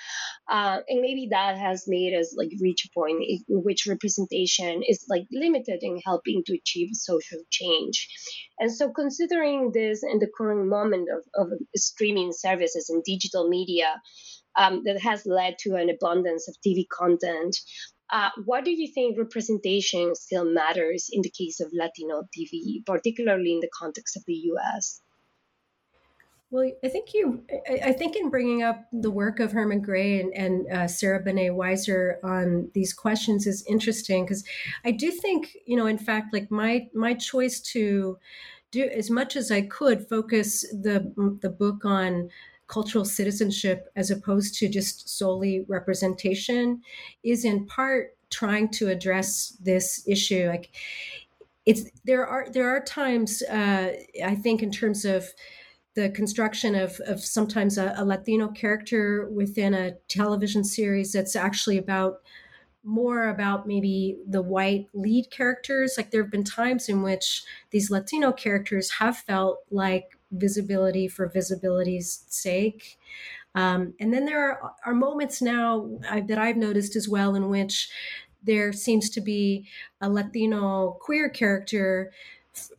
uh, 0.49 0.80
and 0.89 1.01
maybe 1.01 1.30
that 1.32 1.58
has 1.58 1.86
made 1.88 2.14
us 2.14 2.36
like 2.38 2.49
reach 2.60 2.86
a 2.86 2.89
point 2.93 3.24
in 3.24 3.64
which 3.64 3.88
representation 3.88 4.84
is 4.86 5.06
like 5.10 5.26
limited 5.32 5.80
in 5.82 6.01
helping 6.06 6.43
to 6.45 6.58
achieve 6.58 6.89
social 6.91 7.39
change. 7.49 8.10
And 8.60 8.72
so, 8.72 8.91
considering 8.91 9.72
this 9.74 10.03
in 10.03 10.20
the 10.20 10.30
current 10.38 10.68
moment 10.68 11.08
of, 11.10 11.24
of 11.41 11.58
streaming 11.76 12.34
services 12.34 12.89
and 12.89 13.01
digital 13.03 13.47
media, 13.47 14.01
um, 14.58 14.82
that 14.86 15.01
has 15.01 15.26
led 15.26 15.58
to 15.60 15.76
an 15.76 15.89
abundance 15.89 16.47
of 16.47 16.56
TV 16.66 16.86
content. 16.89 17.58
Uh, 18.12 18.30
what 18.45 18.64
do 18.64 18.72
you 18.72 18.91
think 18.91 19.18
representation 19.18 20.14
still 20.16 20.45
matters 20.45 21.10
in 21.12 21.22
the 21.22 21.30
case 21.30 21.60
of 21.60 21.72
Latino 21.74 22.24
TV, 22.38 22.86
particularly 22.86 23.53
in 23.53 23.60
the 23.62 23.70
context 23.74 24.16
of 24.16 24.24
the 24.26 24.34
US? 24.34 25.01
Well, 26.51 26.72
I 26.84 26.89
think 26.89 27.14
you, 27.14 27.43
I 27.84 27.91
think 27.91 28.16
in 28.16 28.30
bringing 28.30 28.62
up 28.62 28.86
the 28.93 29.10
work 29.10 29.39
of 29.39 29.51
Herman 29.51 29.82
Gray 29.82 30.22
and, 30.22 30.34
and 30.34 30.72
uh, 30.72 30.88
Sarah 30.88 31.20
Banet-Weiser 31.20 32.24
on 32.24 32.70
these 32.74 32.93
questions 32.93 33.47
is 33.47 33.66
interesting 33.68 34.24
because 34.24 34.43
I 34.86 34.91
do 34.91 35.10
think, 35.12 35.58
you 35.66 35.76
know, 35.76 35.88
in 35.88 35.97
fact, 35.97 36.34
like 36.34 36.51
my 36.51 36.88
my 36.93 37.16
choice 37.16 37.60
to 37.74 38.20
do 38.72 38.84
as 38.84 39.10
much 39.10 39.36
as 39.36 39.51
I 39.51 39.64
could 39.64 40.08
focus 40.08 40.62
the 40.72 41.12
the 41.41 41.49
book 41.49 41.84
on 41.84 42.30
cultural 42.68 43.05
citizenship 43.05 43.89
as 43.95 44.11
opposed 44.11 44.55
to 44.55 44.68
just 44.68 45.18
solely 45.18 45.66
representation 45.68 46.82
is 47.24 47.45
in 47.45 47.66
part 47.66 48.18
trying 48.30 48.68
to 48.70 48.89
address 48.89 49.57
this 49.61 50.03
issue 50.07 50.47
like 50.47 50.72
it's 51.66 51.89
there 52.05 52.26
are 52.26 52.47
there 52.51 52.70
are 52.70 52.82
times 52.84 53.41
uh, 53.43 53.93
i 54.26 54.36
think 54.36 54.63
in 54.63 54.72
terms 54.72 55.05
of 55.05 55.28
the 55.95 56.09
construction 56.09 56.76
of, 56.76 56.99
of 57.07 57.22
sometimes 57.22 57.78
a, 57.78 57.93
a 57.97 58.03
latino 58.03 58.49
character 58.49 59.30
within 59.30 59.74
a 59.74 59.93
television 60.09 60.63
series 60.63 61.13
that's 61.13 61.36
actually 61.36 61.78
about 61.78 62.18
more 62.86 63.30
about 63.30 63.68
maybe 63.68 64.20
the 64.28 64.41
white 64.41 64.88
lead 64.93 65.30
characters. 65.32 65.95
Like 65.97 66.11
there 66.11 66.22
have 66.22 66.32
been 66.32 66.43
times 66.43 66.88
in 66.88 67.01
which 67.01 67.43
these 67.72 67.89
Latino 67.89 68.32
characters 68.32 68.91
have 68.91 69.18
felt 69.18 69.59
like 69.72 70.14
visibility 70.32 71.07
for 71.07 71.28
visibility's 71.28 72.26
sake. 72.28 72.97
Um, 73.53 73.93
and 73.99 74.13
then 74.13 74.26
there 74.26 74.51
are, 74.51 74.73
are 74.86 74.93
moments 74.93 75.41
now 75.41 75.89
I, 76.09 76.21
that 76.21 76.38
I've 76.38 76.57
noticed 76.57 76.95
as 76.95 77.07
well 77.07 77.36
in 77.36 77.49
which 77.49 77.89
there 78.43 78.73
seems 78.73 79.09
to 79.11 79.21
be 79.21 79.67
a 80.01 80.09
Latino 80.09 80.97
queer 81.01 81.30
character 81.30 82.11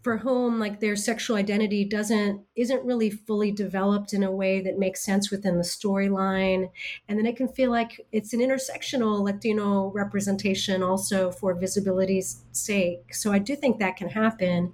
for 0.02 0.16
whom 0.16 0.58
like 0.58 0.80
their 0.80 0.96
sexual 0.96 1.36
identity 1.36 1.84
doesn't 1.84 2.40
isn't 2.54 2.84
really 2.84 3.10
fully 3.10 3.52
developed 3.52 4.14
in 4.14 4.22
a 4.22 4.30
way 4.30 4.60
that 4.60 4.78
makes 4.78 5.04
sense 5.04 5.30
within 5.30 5.56
the 5.56 5.62
storyline. 5.62 6.70
And 7.08 7.18
then 7.18 7.26
it 7.26 7.36
can 7.36 7.48
feel 7.48 7.70
like 7.70 8.06
it's 8.10 8.32
an 8.32 8.40
intersectional 8.40 9.22
latino 9.22 9.90
representation 9.90 10.82
also 10.82 11.30
for 11.30 11.54
visibility's 11.54 12.42
sake. 12.52 13.14
So 13.14 13.32
i 13.32 13.38
do 13.38 13.54
think 13.54 13.78
that 13.78 13.96
can 13.96 14.08
happen 14.08 14.72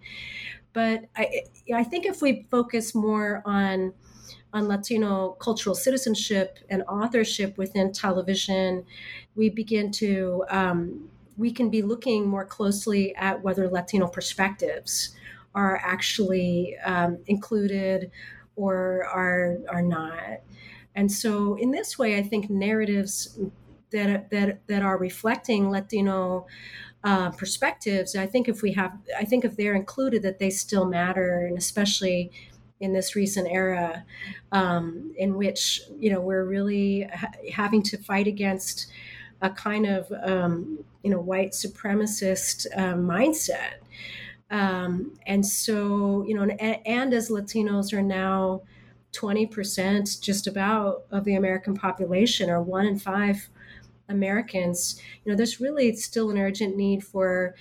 but 0.73 1.05
i 1.16 1.43
i 1.75 1.85
think 1.85 2.07
if 2.07 2.23
we 2.23 2.47
focus 2.51 2.95
more 2.95 3.43
on 3.45 3.93
on 4.53 4.68
latino 4.68 5.31
cultural 5.41 5.75
citizenship 5.75 6.59
and 6.68 6.83
authorship 6.85 7.57
within 7.59 7.93
television 7.93 8.85
we 9.35 9.49
begin 9.49 9.91
to 9.91 10.45
um, 10.51 11.09
we 11.37 11.51
can 11.51 11.70
be 11.70 11.83
looking 11.83 12.29
more 12.29 12.45
closely 12.45 13.14
at 13.16 13.43
whether 13.43 13.68
Latino 13.68 14.07
perspectives 14.07 15.14
are 15.55 15.81
actually 15.83 16.77
um, 16.85 17.18
included 17.27 18.11
or 18.57 19.05
are 19.07 19.59
are 19.68 19.83
not. 19.83 20.41
And 20.95 21.11
so, 21.11 21.55
in 21.55 21.70
this 21.70 21.99
way, 21.99 22.18
I 22.18 22.23
think 22.23 22.51
narratives 22.51 23.39
that 23.93 24.31
that 24.31 24.66
that 24.66 24.83
are 24.83 24.99
reflecting 24.99 25.70
Latino 25.70 26.47
uh, 27.05 27.31
perspectives. 27.31 28.15
I 28.15 28.27
think 28.27 28.49
if 28.49 28.63
we 28.63 28.73
have, 28.73 28.97
I 29.19 29.25
think 29.25 29.45
if 29.45 29.57
they're 29.57 29.75
included, 29.75 30.23
that 30.23 30.39
they 30.39 30.51
still 30.51 30.85
matter, 30.85 31.47
and 31.47 31.59
especially 31.59 32.31
in 32.81 32.93
this 32.93 33.15
recent 33.15 33.49
era, 33.51 34.05
um, 34.51 35.13
in 35.17 35.37
which 35.37 35.83
you 35.99 36.11
know 36.11 36.21
we're 36.21 36.45
really 36.45 37.09
ha- 37.13 37.33
having 37.53 37.83
to 37.83 37.97
fight 37.97 38.27
against 38.27 38.91
a 39.41 39.51
kind 39.51 39.87
of 39.87 40.13
um, 40.23 40.85
you 41.03 41.11
know 41.11 41.21
white 41.21 41.53
supremacist 41.53 42.67
uh, 42.77 42.95
mindset. 42.95 43.75
Um, 44.51 45.15
and 45.27 45.45
so 45.45 46.25
you 46.27 46.35
know, 46.35 46.43
and, 46.43 46.79
and 46.87 47.15
as 47.15 47.31
Latinos 47.31 47.93
are 47.93 48.03
now 48.03 48.63
20% 49.13 50.21
just 50.21 50.47
about 50.47 51.05
of 51.11 51.25
the 51.25 51.35
American 51.35 51.75
population, 51.75 52.49
or 52.49 52.63
one 52.63 52.87
in 52.87 52.99
five 52.99 53.49
Americans, 54.13 55.01
you 55.25 55.33
know, 55.33 55.37
there's 55.37 55.61
really 55.61 55.95
still 55.97 56.31
an 56.31 56.39
urgent 56.39 56.77
need 56.77 57.03
for 57.05 57.55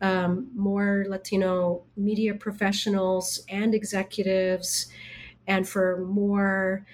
um, 0.00 0.48
more 0.54 1.06
Latino 1.08 1.82
media 1.96 2.34
professionals 2.34 3.44
and 3.48 3.74
executives, 3.74 4.86
and 5.46 5.68
for 5.68 6.04
more 6.06 6.84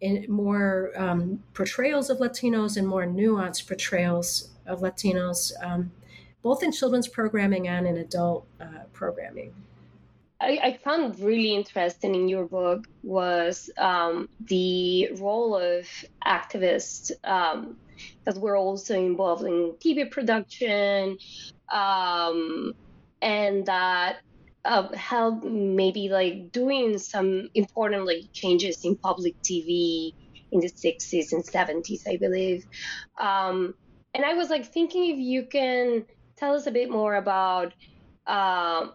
in 0.00 0.26
more 0.28 0.92
um, 0.96 1.42
portrayals 1.54 2.10
of 2.10 2.18
Latinos 2.18 2.76
and 2.76 2.86
more 2.86 3.06
nuanced 3.06 3.66
portrayals 3.66 4.50
of 4.66 4.80
Latinos, 4.80 5.52
um, 5.62 5.92
both 6.42 6.62
in 6.62 6.72
children's 6.72 7.08
programming 7.08 7.68
and 7.68 7.86
in 7.86 7.96
adult 7.96 8.46
uh, 8.60 8.84
programming. 8.92 9.54
I, 10.40 10.58
I, 10.62 10.78
found 10.84 11.18
really 11.20 11.54
interesting 11.54 12.14
in 12.14 12.28
your 12.28 12.44
book 12.44 12.86
was 13.02 13.70
um, 13.78 14.28
the 14.40 15.10
role 15.14 15.56
of 15.56 15.86
activists 16.26 17.12
um, 18.26 18.40
we're 18.40 18.58
also 18.58 18.98
involved 18.98 19.44
in 19.44 19.74
TV 19.84 20.10
production, 20.10 21.18
um, 21.72 22.72
and 23.22 23.66
that 23.66 24.18
uh, 24.64 24.88
helped 24.94 25.44
maybe 25.44 26.08
like 26.08 26.50
doing 26.52 26.98
some 26.98 27.48
important 27.54 28.06
like 28.06 28.24
changes 28.32 28.84
in 28.84 28.96
public 28.96 29.34
TV 29.42 30.12
in 30.52 30.60
the 30.60 30.70
60s 30.70 31.32
and 31.32 31.44
70s, 31.44 32.02
I 32.08 32.16
believe. 32.16 32.64
Um, 33.18 33.74
and 34.14 34.24
I 34.24 34.34
was 34.34 34.48
like 34.50 34.66
thinking 34.66 35.10
if 35.10 35.18
you 35.18 35.46
can 35.46 36.06
tell 36.36 36.54
us 36.54 36.66
a 36.66 36.70
bit 36.70 36.90
more 36.90 37.16
about 37.16 37.74
uh, 38.26 38.86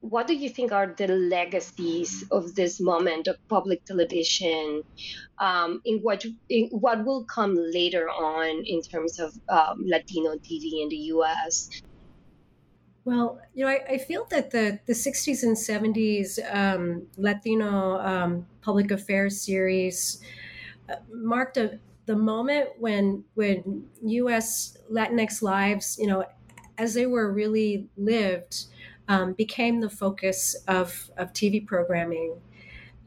what 0.00 0.26
do 0.26 0.34
you 0.34 0.48
think 0.48 0.72
are 0.72 0.94
the 0.96 1.08
legacies 1.08 2.24
of 2.30 2.54
this 2.54 2.80
moment 2.80 3.26
of 3.26 3.36
public 3.48 3.84
television 3.84 4.82
um, 5.38 5.80
in 5.84 5.98
what 5.98 6.24
in 6.48 6.68
what 6.70 7.04
will 7.04 7.24
come 7.24 7.56
later 7.56 8.08
on 8.08 8.64
in 8.64 8.80
terms 8.82 9.18
of 9.18 9.34
um, 9.48 9.82
Latino 9.84 10.36
TV 10.36 10.82
in 10.82 10.88
the 10.88 10.96
U.S. 11.14 11.82
Well, 13.04 13.40
you 13.54 13.64
know, 13.64 13.70
I, 13.70 13.80
I, 13.88 13.98
feel 13.98 14.26
that 14.30 14.50
the, 14.50 14.78
the 14.84 14.92
60s 14.92 15.42
and 15.42 15.56
70s 15.56 16.38
um, 16.54 17.06
Latino 17.16 17.98
um, 18.00 18.46
public 18.60 18.90
affairs 18.90 19.40
series 19.40 20.20
uh, 20.90 20.96
marked 21.10 21.56
a, 21.56 21.78
the 22.04 22.16
moment 22.16 22.68
when 22.78 23.24
when 23.34 23.84
U.S. 24.02 24.76
Latinx 24.92 25.42
lives, 25.42 25.96
you 25.98 26.06
know, 26.06 26.24
as 26.76 26.94
they 26.94 27.06
were 27.06 27.32
really 27.32 27.88
lived, 27.96 28.66
um, 29.08 29.32
became 29.32 29.80
the 29.80 29.90
focus 29.90 30.54
of, 30.66 31.10
of 31.16 31.32
TV 31.32 31.66
programming. 31.66 32.40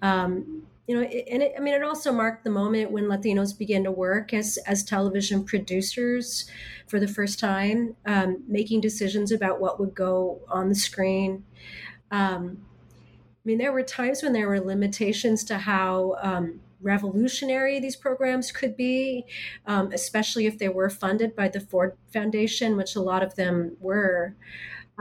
Um, 0.01 0.63
you 0.87 0.95
know, 0.95 1.03
and 1.03 1.43
it, 1.43 1.53
I 1.55 1.61
mean, 1.61 1.73
it 1.73 1.83
also 1.83 2.11
marked 2.11 2.43
the 2.43 2.49
moment 2.49 2.91
when 2.91 3.05
Latinos 3.05 3.57
began 3.57 3.83
to 3.85 3.91
work 3.91 4.33
as 4.33 4.57
as 4.65 4.83
television 4.83 5.45
producers 5.45 6.49
for 6.87 6.99
the 6.99 7.07
first 7.07 7.39
time, 7.39 7.95
um, 8.05 8.43
making 8.47 8.81
decisions 8.81 9.31
about 9.31 9.61
what 9.61 9.79
would 9.79 9.95
go 9.95 10.41
on 10.49 10.67
the 10.67 10.75
screen. 10.75 11.45
Um, 12.09 12.65
I 13.41 13.43
mean, 13.45 13.57
there 13.57 13.71
were 13.71 13.83
times 13.83 14.21
when 14.21 14.33
there 14.33 14.49
were 14.49 14.59
limitations 14.59 15.43
to 15.45 15.59
how 15.59 16.17
um, 16.21 16.59
revolutionary 16.81 17.79
these 17.79 17.95
programs 17.95 18.51
could 18.51 18.75
be, 18.75 19.25
um, 19.65 19.91
especially 19.93 20.45
if 20.45 20.57
they 20.57 20.69
were 20.69 20.89
funded 20.89 21.35
by 21.35 21.47
the 21.47 21.59
Ford 21.59 21.95
Foundation, 22.11 22.75
which 22.75 22.95
a 22.95 23.01
lot 23.01 23.23
of 23.23 23.35
them 23.35 23.77
were. 23.79 24.35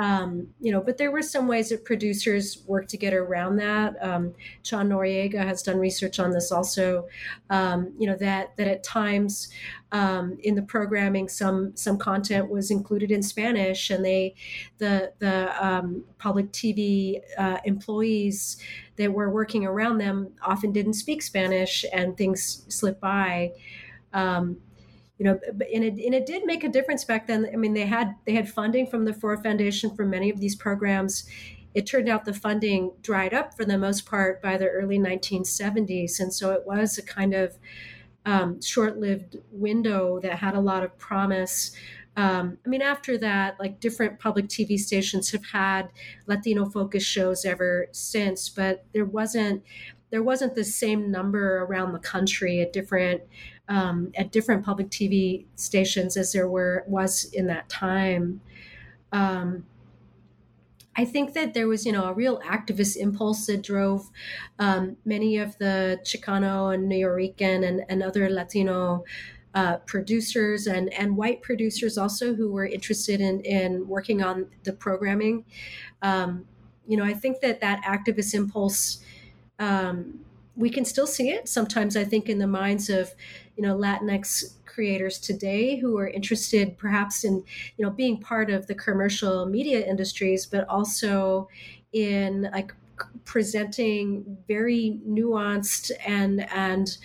Um, 0.01 0.49
you 0.61 0.73
know, 0.73 0.81
but 0.81 0.97
there 0.97 1.11
were 1.11 1.21
some 1.21 1.47
ways 1.47 1.69
that 1.69 1.85
producers 1.85 2.63
worked 2.67 2.89
to 2.91 2.97
get 2.97 3.13
around 3.13 3.57
that. 3.57 3.95
Um, 4.01 4.33
Chon 4.63 4.89
Noriega 4.89 5.45
has 5.45 5.63
done 5.63 5.79
research 5.79 6.19
on 6.19 6.31
this 6.31 6.51
also. 6.51 7.07
Um, 7.51 7.93
you 7.99 8.07
know 8.07 8.17
that 8.17 8.57
that 8.57 8.67
at 8.67 8.83
times 8.83 9.53
um, 9.93 10.39
in 10.43 10.55
the 10.55 10.63
programming, 10.63 11.29
some 11.29 11.77
some 11.77 11.99
content 11.99 12.49
was 12.49 12.71
included 12.71 13.11
in 13.11 13.23
Spanish, 13.23 13.91
and 13.91 14.03
they 14.03 14.35
the 14.79 15.13
the 15.19 15.65
um, 15.65 16.03
public 16.19 16.51
TV 16.51 17.21
uh, 17.37 17.59
employees 17.67 18.57
that 18.97 19.13
were 19.13 19.31
working 19.31 19.67
around 19.67 19.99
them 19.99 20.33
often 20.43 20.73
didn't 20.73 20.95
speak 20.95 21.21
Spanish, 21.21 21.85
and 21.93 22.17
things 22.17 22.65
slipped 22.69 23.03
by. 23.03 23.53
Um, 24.15 24.57
you 25.21 25.27
know, 25.27 25.39
and 25.47 25.85
it, 25.85 26.03
and 26.03 26.15
it 26.15 26.25
did 26.25 26.47
make 26.47 26.65
a 26.65 26.69
difference 26.69 27.05
back 27.05 27.27
then. 27.27 27.47
I 27.53 27.57
mean, 27.57 27.75
they 27.75 27.85
had 27.85 28.17
they 28.25 28.33
had 28.33 28.49
funding 28.49 28.87
from 28.87 29.05
the 29.05 29.13
Ford 29.13 29.43
Foundation 29.43 29.95
for 29.95 30.07
many 30.07 30.31
of 30.31 30.41
these 30.41 30.57
programs. 30.57 31.29
It 31.75 31.87
turned 31.87 32.09
out 32.09 32.25
the 32.25 32.33
funding 32.33 32.93
dried 33.03 33.35
up 33.35 33.55
for 33.55 33.67
the 33.67 33.77
most 33.77 34.07
part 34.07 34.41
by 34.41 34.57
the 34.57 34.67
early 34.67 34.99
1970s, 34.99 36.21
and 36.21 36.33
so 36.33 36.53
it 36.53 36.63
was 36.67 36.97
a 36.97 37.03
kind 37.03 37.35
of 37.35 37.59
um, 38.25 38.63
short-lived 38.63 39.37
window 39.53 40.21
that 40.21 40.39
had 40.39 40.55
a 40.55 40.61
lot 40.61 40.85
of 40.85 40.97
promise. 40.97 41.73
Um, 42.17 42.57
I 42.65 42.71
mean, 42.71 42.83
after 42.83 43.19
that, 43.19 43.61
like 43.61 43.79
different 43.79 44.21
public 44.21 44.49
TV 44.49 44.79
stations 44.79 45.33
have 45.33 45.45
had 45.53 45.91
Latino 46.27 46.65
focused 46.65 47.07
shows 47.07 47.45
ever 47.45 47.89
since, 47.93 48.49
but 48.49 48.87
there 48.95 49.05
wasn't 49.05 49.65
there 50.09 50.23
wasn't 50.23 50.55
the 50.55 50.65
same 50.65 51.11
number 51.11 51.59
around 51.65 51.93
the 51.93 51.99
country 51.99 52.61
at 52.61 52.73
different 52.73 53.23
um, 53.71 54.11
at 54.17 54.33
different 54.33 54.65
public 54.65 54.91
TV 54.91 55.47
stations 55.55 56.17
as 56.17 56.33
there 56.33 56.49
were 56.49 56.85
was 56.87 57.25
in 57.33 57.47
that 57.47 57.69
time. 57.71 58.43
Um, 59.13 59.65
I 60.97 61.05
think 61.05 61.35
that 61.35 61.55
there 61.55 61.69
was, 61.69 61.87
you 61.87 61.93
know, 61.93 62.05
a 62.05 62.13
real 62.13 62.41
activist 62.41 62.97
impulse 62.97 63.47
that 63.47 63.63
drove 63.63 64.11
um, 64.59 64.97
many 65.05 65.39
of 65.39 65.57
the 65.59 66.01
Chicano 66.05 66.75
and 66.75 66.89
New 66.89 67.07
Nuyorican 67.07 67.67
and, 67.67 67.85
and 67.89 68.03
other 68.03 68.29
Latino 68.29 69.05
uh, 69.55 69.77
producers 69.79 70.67
and, 70.67 70.93
and 70.93 71.17
white 71.17 71.41
producers 71.43 71.97
also 71.97 72.35
who 72.35 72.51
were 72.51 72.67
interested 72.67 73.21
in, 73.21 73.41
in 73.43 73.87
working 73.87 74.21
on 74.21 74.49
the 74.65 74.73
programming. 74.73 75.45
Um, 76.03 76.45
you 76.89 76.97
know, 76.97 77.05
I 77.05 77.15
think 77.15 77.41
that 77.41 77.61
that 77.61 77.83
activist 77.85 78.35
impulse 78.35 79.03
um, 79.61 80.25
we 80.57 80.71
can 80.71 80.85
still 80.85 81.07
see 81.07 81.31
it 81.31 81.49
sometimes 81.49 81.97
i 81.97 82.05
think 82.05 82.29
in 82.29 82.39
the 82.39 82.47
minds 82.47 82.91
of 82.91 83.15
you 83.61 83.67
know 83.67 83.77
latinx 83.77 84.55
creators 84.65 85.19
today 85.19 85.77
who 85.77 85.99
are 85.99 86.09
interested 86.09 86.79
perhaps 86.79 87.25
in 87.25 87.45
you 87.77 87.85
know 87.85 87.91
being 87.91 88.19
part 88.19 88.49
of 88.49 88.67
the 88.69 88.75
commercial 88.75 89.45
media 89.45 89.87
industries 89.87 90.47
but 90.47 90.67
also 90.67 91.47
in 91.93 92.49
like 92.55 92.73
presenting 93.27 94.39
very 94.49 94.99
nuanced 95.07 95.91
and 96.07 96.51
and 96.51 96.97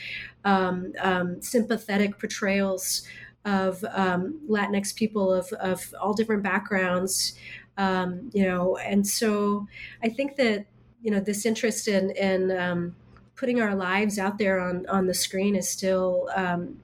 um, 0.45 0.93
um, 1.01 1.41
sympathetic 1.41 2.17
portrayals 2.19 3.05
of 3.43 3.83
um, 3.91 4.39
Latinx 4.49 4.95
people 4.95 5.33
of, 5.33 5.51
of 5.53 5.93
all 5.99 6.13
different 6.13 6.43
backgrounds, 6.43 7.37
um, 7.77 8.29
you 8.33 8.43
know, 8.43 8.77
and 8.77 9.05
so 9.05 9.67
I 10.03 10.09
think 10.09 10.35
that 10.37 10.65
you 11.01 11.11
know 11.11 11.19
this 11.19 11.45
interest 11.45 11.87
in 11.87 12.11
in 12.11 12.51
um, 12.57 12.95
putting 13.35 13.61
our 13.61 13.75
lives 13.75 14.17
out 14.17 14.37
there 14.37 14.59
on 14.59 14.85
on 14.87 15.07
the 15.07 15.13
screen 15.13 15.55
is 15.55 15.69
still 15.69 16.29
um, 16.35 16.79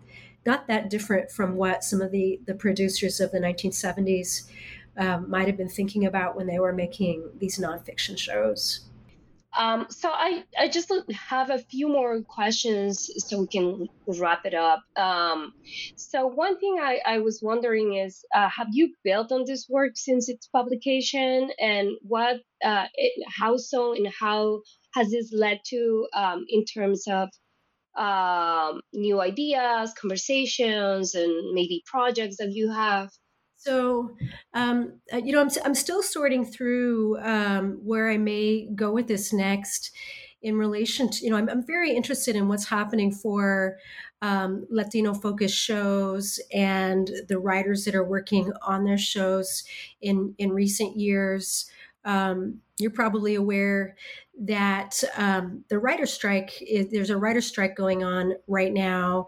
not 0.45 0.67
that 0.67 0.89
different 0.89 1.31
from 1.31 1.55
what 1.55 1.83
some 1.83 2.01
of 2.01 2.11
the 2.11 2.39
the 2.45 2.55
producers 2.55 3.19
of 3.19 3.31
the 3.31 3.39
1970s 3.39 4.49
um, 4.97 5.29
might 5.29 5.47
have 5.47 5.57
been 5.57 5.69
thinking 5.69 6.05
about 6.05 6.35
when 6.35 6.47
they 6.47 6.59
were 6.59 6.73
making 6.73 7.23
these 7.39 7.57
nonfiction 7.57 8.17
shows. 8.17 8.81
Um, 9.57 9.87
so 9.89 10.09
I, 10.09 10.43
I 10.57 10.69
just 10.69 10.91
have 11.13 11.49
a 11.49 11.59
few 11.59 11.89
more 11.89 12.21
questions 12.21 13.09
so 13.17 13.41
we 13.41 13.47
can 13.47 13.89
wrap 14.07 14.45
it 14.45 14.53
up. 14.53 14.83
Um, 14.95 15.53
so 15.95 16.27
one 16.27 16.57
thing 16.59 16.77
I, 16.81 16.99
I 17.05 17.19
was 17.19 17.41
wondering 17.43 17.95
is, 17.95 18.23
uh, 18.33 18.49
have 18.49 18.67
you 18.71 18.93
built 19.03 19.31
on 19.31 19.43
this 19.45 19.67
work 19.69 19.93
since 19.95 20.29
its 20.29 20.47
publication, 20.47 21.51
and 21.59 21.89
what, 22.01 22.37
uh, 22.63 22.85
it, 22.95 23.25
how 23.27 23.57
so, 23.57 23.93
and 23.93 24.07
how 24.07 24.61
has 24.93 25.11
this 25.11 25.33
led 25.33 25.59
to 25.65 26.07
um, 26.13 26.45
in 26.47 26.63
terms 26.63 27.05
of 27.07 27.29
um, 27.97 28.81
new 28.93 29.19
ideas, 29.19 29.93
conversations, 29.99 31.13
and 31.13 31.53
maybe 31.53 31.83
projects 31.85 32.37
that 32.37 32.51
you 32.53 32.71
have? 32.71 33.09
So, 33.64 34.18
um, 34.55 34.99
uh, 35.14 35.18
you 35.18 35.32
know, 35.32 35.39
I'm, 35.41 35.49
I'm 35.64 35.76
still 35.76 36.01
sorting 36.01 36.45
through 36.45 37.20
um, 37.22 37.74
where 37.84 38.09
I 38.09 38.18
may 38.18 38.68
go 38.74 38.91
with 38.91 39.07
this 39.07 39.32
next 39.32 39.91
in 40.41 40.57
relation 40.57 41.07
to, 41.09 41.24
you 41.24 41.30
know, 41.30 41.38
I'm, 41.38 41.47
I'm 41.47 41.64
very 41.66 41.95
interested 41.95 42.36
in 42.36 42.47
what's 42.47 42.68
happening 42.68 43.12
for 43.12 43.78
um, 44.24 44.66
Latino 44.72 45.14
focused 45.14 45.55
shows 45.55 46.39
and 46.51 47.12
the 47.28 47.38
writers 47.38 47.86
that 47.86 47.93
are 47.93 48.03
working 48.03 48.51
on 48.64 48.84
their 48.84 48.97
shows 48.97 49.64
in, 50.01 50.34
in 50.39 50.51
recent 50.51 50.97
years. 50.97 51.70
Um, 52.05 52.61
you're 52.79 52.91
probably 52.91 53.35
aware 53.35 53.95
that 54.39 55.03
um, 55.17 55.63
the 55.69 55.77
writer 55.77 56.07
strike 56.07 56.59
is, 56.61 56.89
there's 56.89 57.11
a 57.11 57.17
writer 57.17 57.41
strike 57.41 57.75
going 57.75 58.03
on 58.03 58.33
right 58.47 58.73
now. 58.73 59.27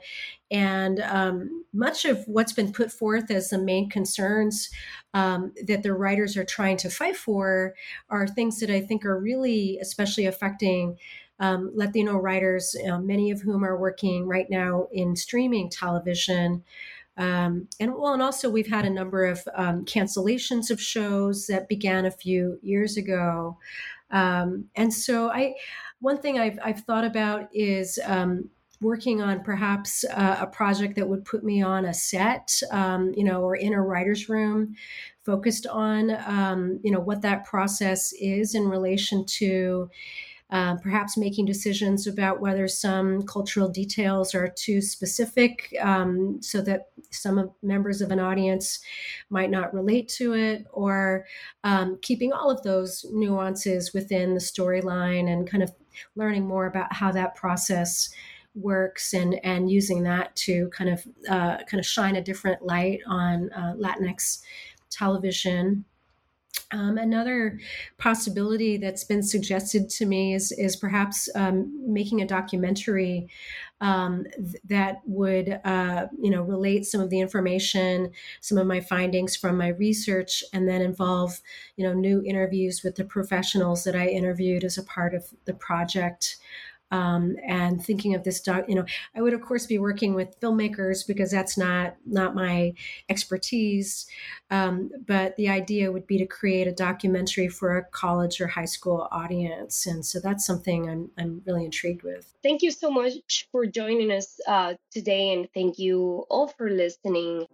And 0.50 1.00
um, 1.02 1.66
much 1.74 2.06
of 2.06 2.24
what's 2.28 2.54
been 2.54 2.72
put 2.72 2.92
forth 2.92 3.30
as 3.30 3.50
the 3.50 3.58
main 3.60 3.90
concerns 3.90 4.70
um, 5.14 5.52
that 5.66 5.84
the 5.84 5.94
writers 5.94 6.38
are 6.38 6.44
trying 6.44 6.78
to 6.78 6.90
fight 6.90 7.16
for 7.16 7.74
are 8.10 8.28
things 8.28 8.60
that 8.60 8.70
i 8.70 8.82
think 8.82 9.06
are 9.06 9.20
really 9.20 9.78
especially 9.82 10.26
affecting 10.26 10.98
um, 11.40 11.72
latino 11.76 12.16
writers 12.16 12.76
uh, 12.90 13.00
many 13.00 13.32
of 13.32 13.42
whom 13.42 13.64
are 13.64 13.78
working 13.78 14.28
right 14.28 14.50
now 14.50 14.88
in 14.92 15.16
streaming 15.16 15.70
television 15.70 16.64
um, 17.18 17.68
and 17.80 17.94
well, 17.94 18.14
and 18.14 18.22
also 18.22 18.50
we've 18.50 18.70
had 18.70 18.86
a 18.86 18.90
number 18.90 19.26
of 19.26 19.42
um, 19.56 19.86
cancellations 19.86 20.72
of 20.72 20.82
shows 20.82 21.48
that 21.48 21.70
began 21.70 22.06
a 22.06 22.12
few 22.12 22.60
years 22.62 22.98
ago. 22.98 23.58
Um, 24.12 24.66
and 24.76 24.94
so 24.94 25.30
I, 25.30 25.56
one 26.00 26.18
thing 26.18 26.40
I've, 26.40 26.60
I've 26.64 26.82
thought 26.82 27.06
about 27.06 27.50
is 27.54 28.00
um, 28.06 28.50
working 28.82 29.22
on 29.22 29.44
perhaps 29.44 30.04
uh, 30.06 30.38
a 30.42 30.48
project 30.48 30.96
that 30.96 31.08
would 31.08 31.26
put 31.26 31.44
me 31.44 31.62
on 31.62 31.86
a 31.86 31.94
set, 31.94 32.52
um, 32.72 33.14
you 33.16 33.24
know, 33.24 33.42
or 33.42 33.56
in 33.56 33.74
a 33.74 33.82
writer's 33.82 34.30
room 34.30 34.76
focused 35.24 35.66
on, 35.68 36.12
um, 36.28 36.80
you 36.84 36.92
know, 36.92 37.00
what 37.00 37.22
that 37.22 37.46
process 37.46 38.12
is 38.20 38.56
in 38.56 38.68
relation 38.68 39.26
to 39.26 39.90
um, 40.50 40.78
perhaps 40.80 41.18
making 41.18 41.46
decisions 41.46 42.06
about 42.06 42.40
whether 42.40 42.68
some 42.68 43.24
cultural 43.24 43.70
details 43.70 44.36
are 44.36 44.48
too 44.48 44.82
specific, 44.82 45.76
um, 45.82 46.42
so 46.42 46.62
that 46.62 46.90
some 47.12 47.52
members 47.62 48.02
of 48.02 48.12
an 48.12 48.20
audience 48.20 48.80
might 49.30 49.50
not 49.50 49.74
relate 49.74 50.08
to 50.10 50.34
it, 50.34 50.66
or 50.72 51.26
um, 51.64 51.98
keeping 52.02 52.32
all 52.32 52.52
of 52.52 52.62
those 52.64 53.06
nuances 53.12 53.94
within 53.94 54.34
the 54.34 54.40
storyline 54.40 55.32
and 55.32 55.50
kind 55.50 55.64
of 55.64 55.72
learning 56.16 56.46
more 56.48 56.66
about 56.66 56.94
how 56.94 57.12
that 57.12 57.36
process 57.36 58.10
works 58.56 59.14
and 59.14 59.44
and 59.44 59.72
using 59.72 60.04
that 60.04 60.36
to 60.36 60.70
kind 60.70 60.90
of 60.90 61.04
uh, 61.30 61.58
kind 61.64 61.80
of 61.80 61.86
shine 61.86 62.16
a 62.16 62.22
different 62.22 62.62
light 62.62 63.00
on 63.08 63.52
uh, 63.54 63.74
Latinx 63.74 64.44
television. 64.90 65.86
Um, 66.72 66.98
another 66.98 67.60
possibility 67.98 68.78
that's 68.78 69.04
been 69.04 69.24
suggested 69.24 69.90
to 69.90 70.06
me 70.06 70.34
is 70.34 70.52
is 70.52 70.76
perhaps 70.76 71.30
um, 71.36 71.72
making 71.92 72.22
a 72.22 72.28
documentary 72.28 73.28
um, 73.82 74.26
th- 74.36 74.64
that 74.66 75.02
would 75.06 75.60
uh, 75.66 76.08
you 76.20 76.32
know 76.32 76.42
relate 76.42 76.86
some 76.86 77.02
of 77.02 77.10
the 77.10 77.20
information, 77.20 78.12
some 78.42 78.58
of 78.58 78.68
my 78.68 78.82
findings 78.82 79.36
from 79.36 79.58
my 79.58 79.70
research, 79.70 80.44
and 80.54 80.68
then 80.68 80.82
involve 80.82 81.42
you 81.76 81.86
know 81.86 81.94
new 81.94 82.24
interviews 82.24 82.82
with 82.84 82.96
the 82.96 83.06
professionals 83.06 83.84
that 83.84 83.96
I 83.96 84.08
interviewed 84.08 84.64
as 84.64 84.78
a 84.78 84.84
part 84.84 85.14
of 85.14 85.26
the 85.46 85.54
project 85.54 86.38
um, 86.92 87.36
and 87.48 87.84
thinking 87.84 88.14
of 88.16 88.24
this 88.24 88.42
doc 88.42 88.66
you 88.68 88.76
know 88.76 88.86
i 89.16 89.22
would 89.22 89.34
of 89.34 89.42
course 89.42 89.66
be 89.66 89.80
working 89.80 90.14
with 90.14 90.40
filmmakers 90.40 91.06
because 91.08 91.32
that's 91.32 91.58
not 91.58 91.96
not 92.06 92.36
my 92.36 92.74
expertise. 93.10 94.06
Um, 94.50 94.92
but 95.08 95.36
the 95.36 95.50
idea 95.50 95.92
would 95.92 96.08
be 96.08 96.18
to 96.18 96.26
create 96.26 96.68
a 96.68 96.72
documentary 96.72 97.48
for 97.48 97.78
a 97.78 97.84
college 97.84 98.40
or 98.40 98.48
high 98.48 98.66
school 98.66 99.08
audience. 99.12 99.86
And 99.86 100.06
so 100.06 100.20
that's 100.20 100.46
something 100.46 100.90
i'm, 100.90 101.10
I'm 101.18 101.42
really 101.46 101.66
intrigued 101.66 102.04
with. 102.04 102.34
Thank 102.44 102.62
you 102.62 102.72
so 102.72 102.92
much 102.92 103.48
for 103.52 103.66
joining 103.66 104.12
us 104.12 104.40
uh, 104.48 104.76
today 104.92 105.34
and 105.34 105.48
thank 105.54 105.80
you 105.80 106.26
all 106.30 106.48
for 106.48 106.70
listening. 106.70 107.46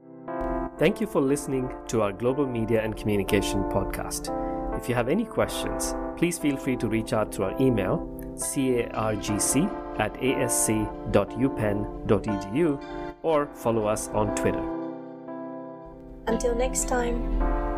Thank 0.77 1.01
you 1.01 1.07
for 1.07 1.21
listening 1.21 1.73
to 1.87 2.01
our 2.01 2.13
Global 2.13 2.47
Media 2.47 2.81
and 2.81 2.95
Communication 2.95 3.63
podcast. 3.63 4.29
If 4.79 4.87
you 4.87 4.95
have 4.95 5.09
any 5.09 5.25
questions, 5.25 5.93
please 6.15 6.37
feel 6.37 6.55
free 6.55 6.77
to 6.77 6.87
reach 6.87 7.11
out 7.11 7.31
to 7.33 7.43
our 7.43 7.55
email 7.61 8.18
cargc 8.39 9.69
at 9.99 10.13
asc.upenn.edu 10.15 12.79
or 13.21 13.47
follow 13.53 13.85
us 13.87 14.07
on 14.09 14.35
Twitter. 14.35 14.63
Until 16.27 16.55
next 16.55 16.87
time. 16.87 17.68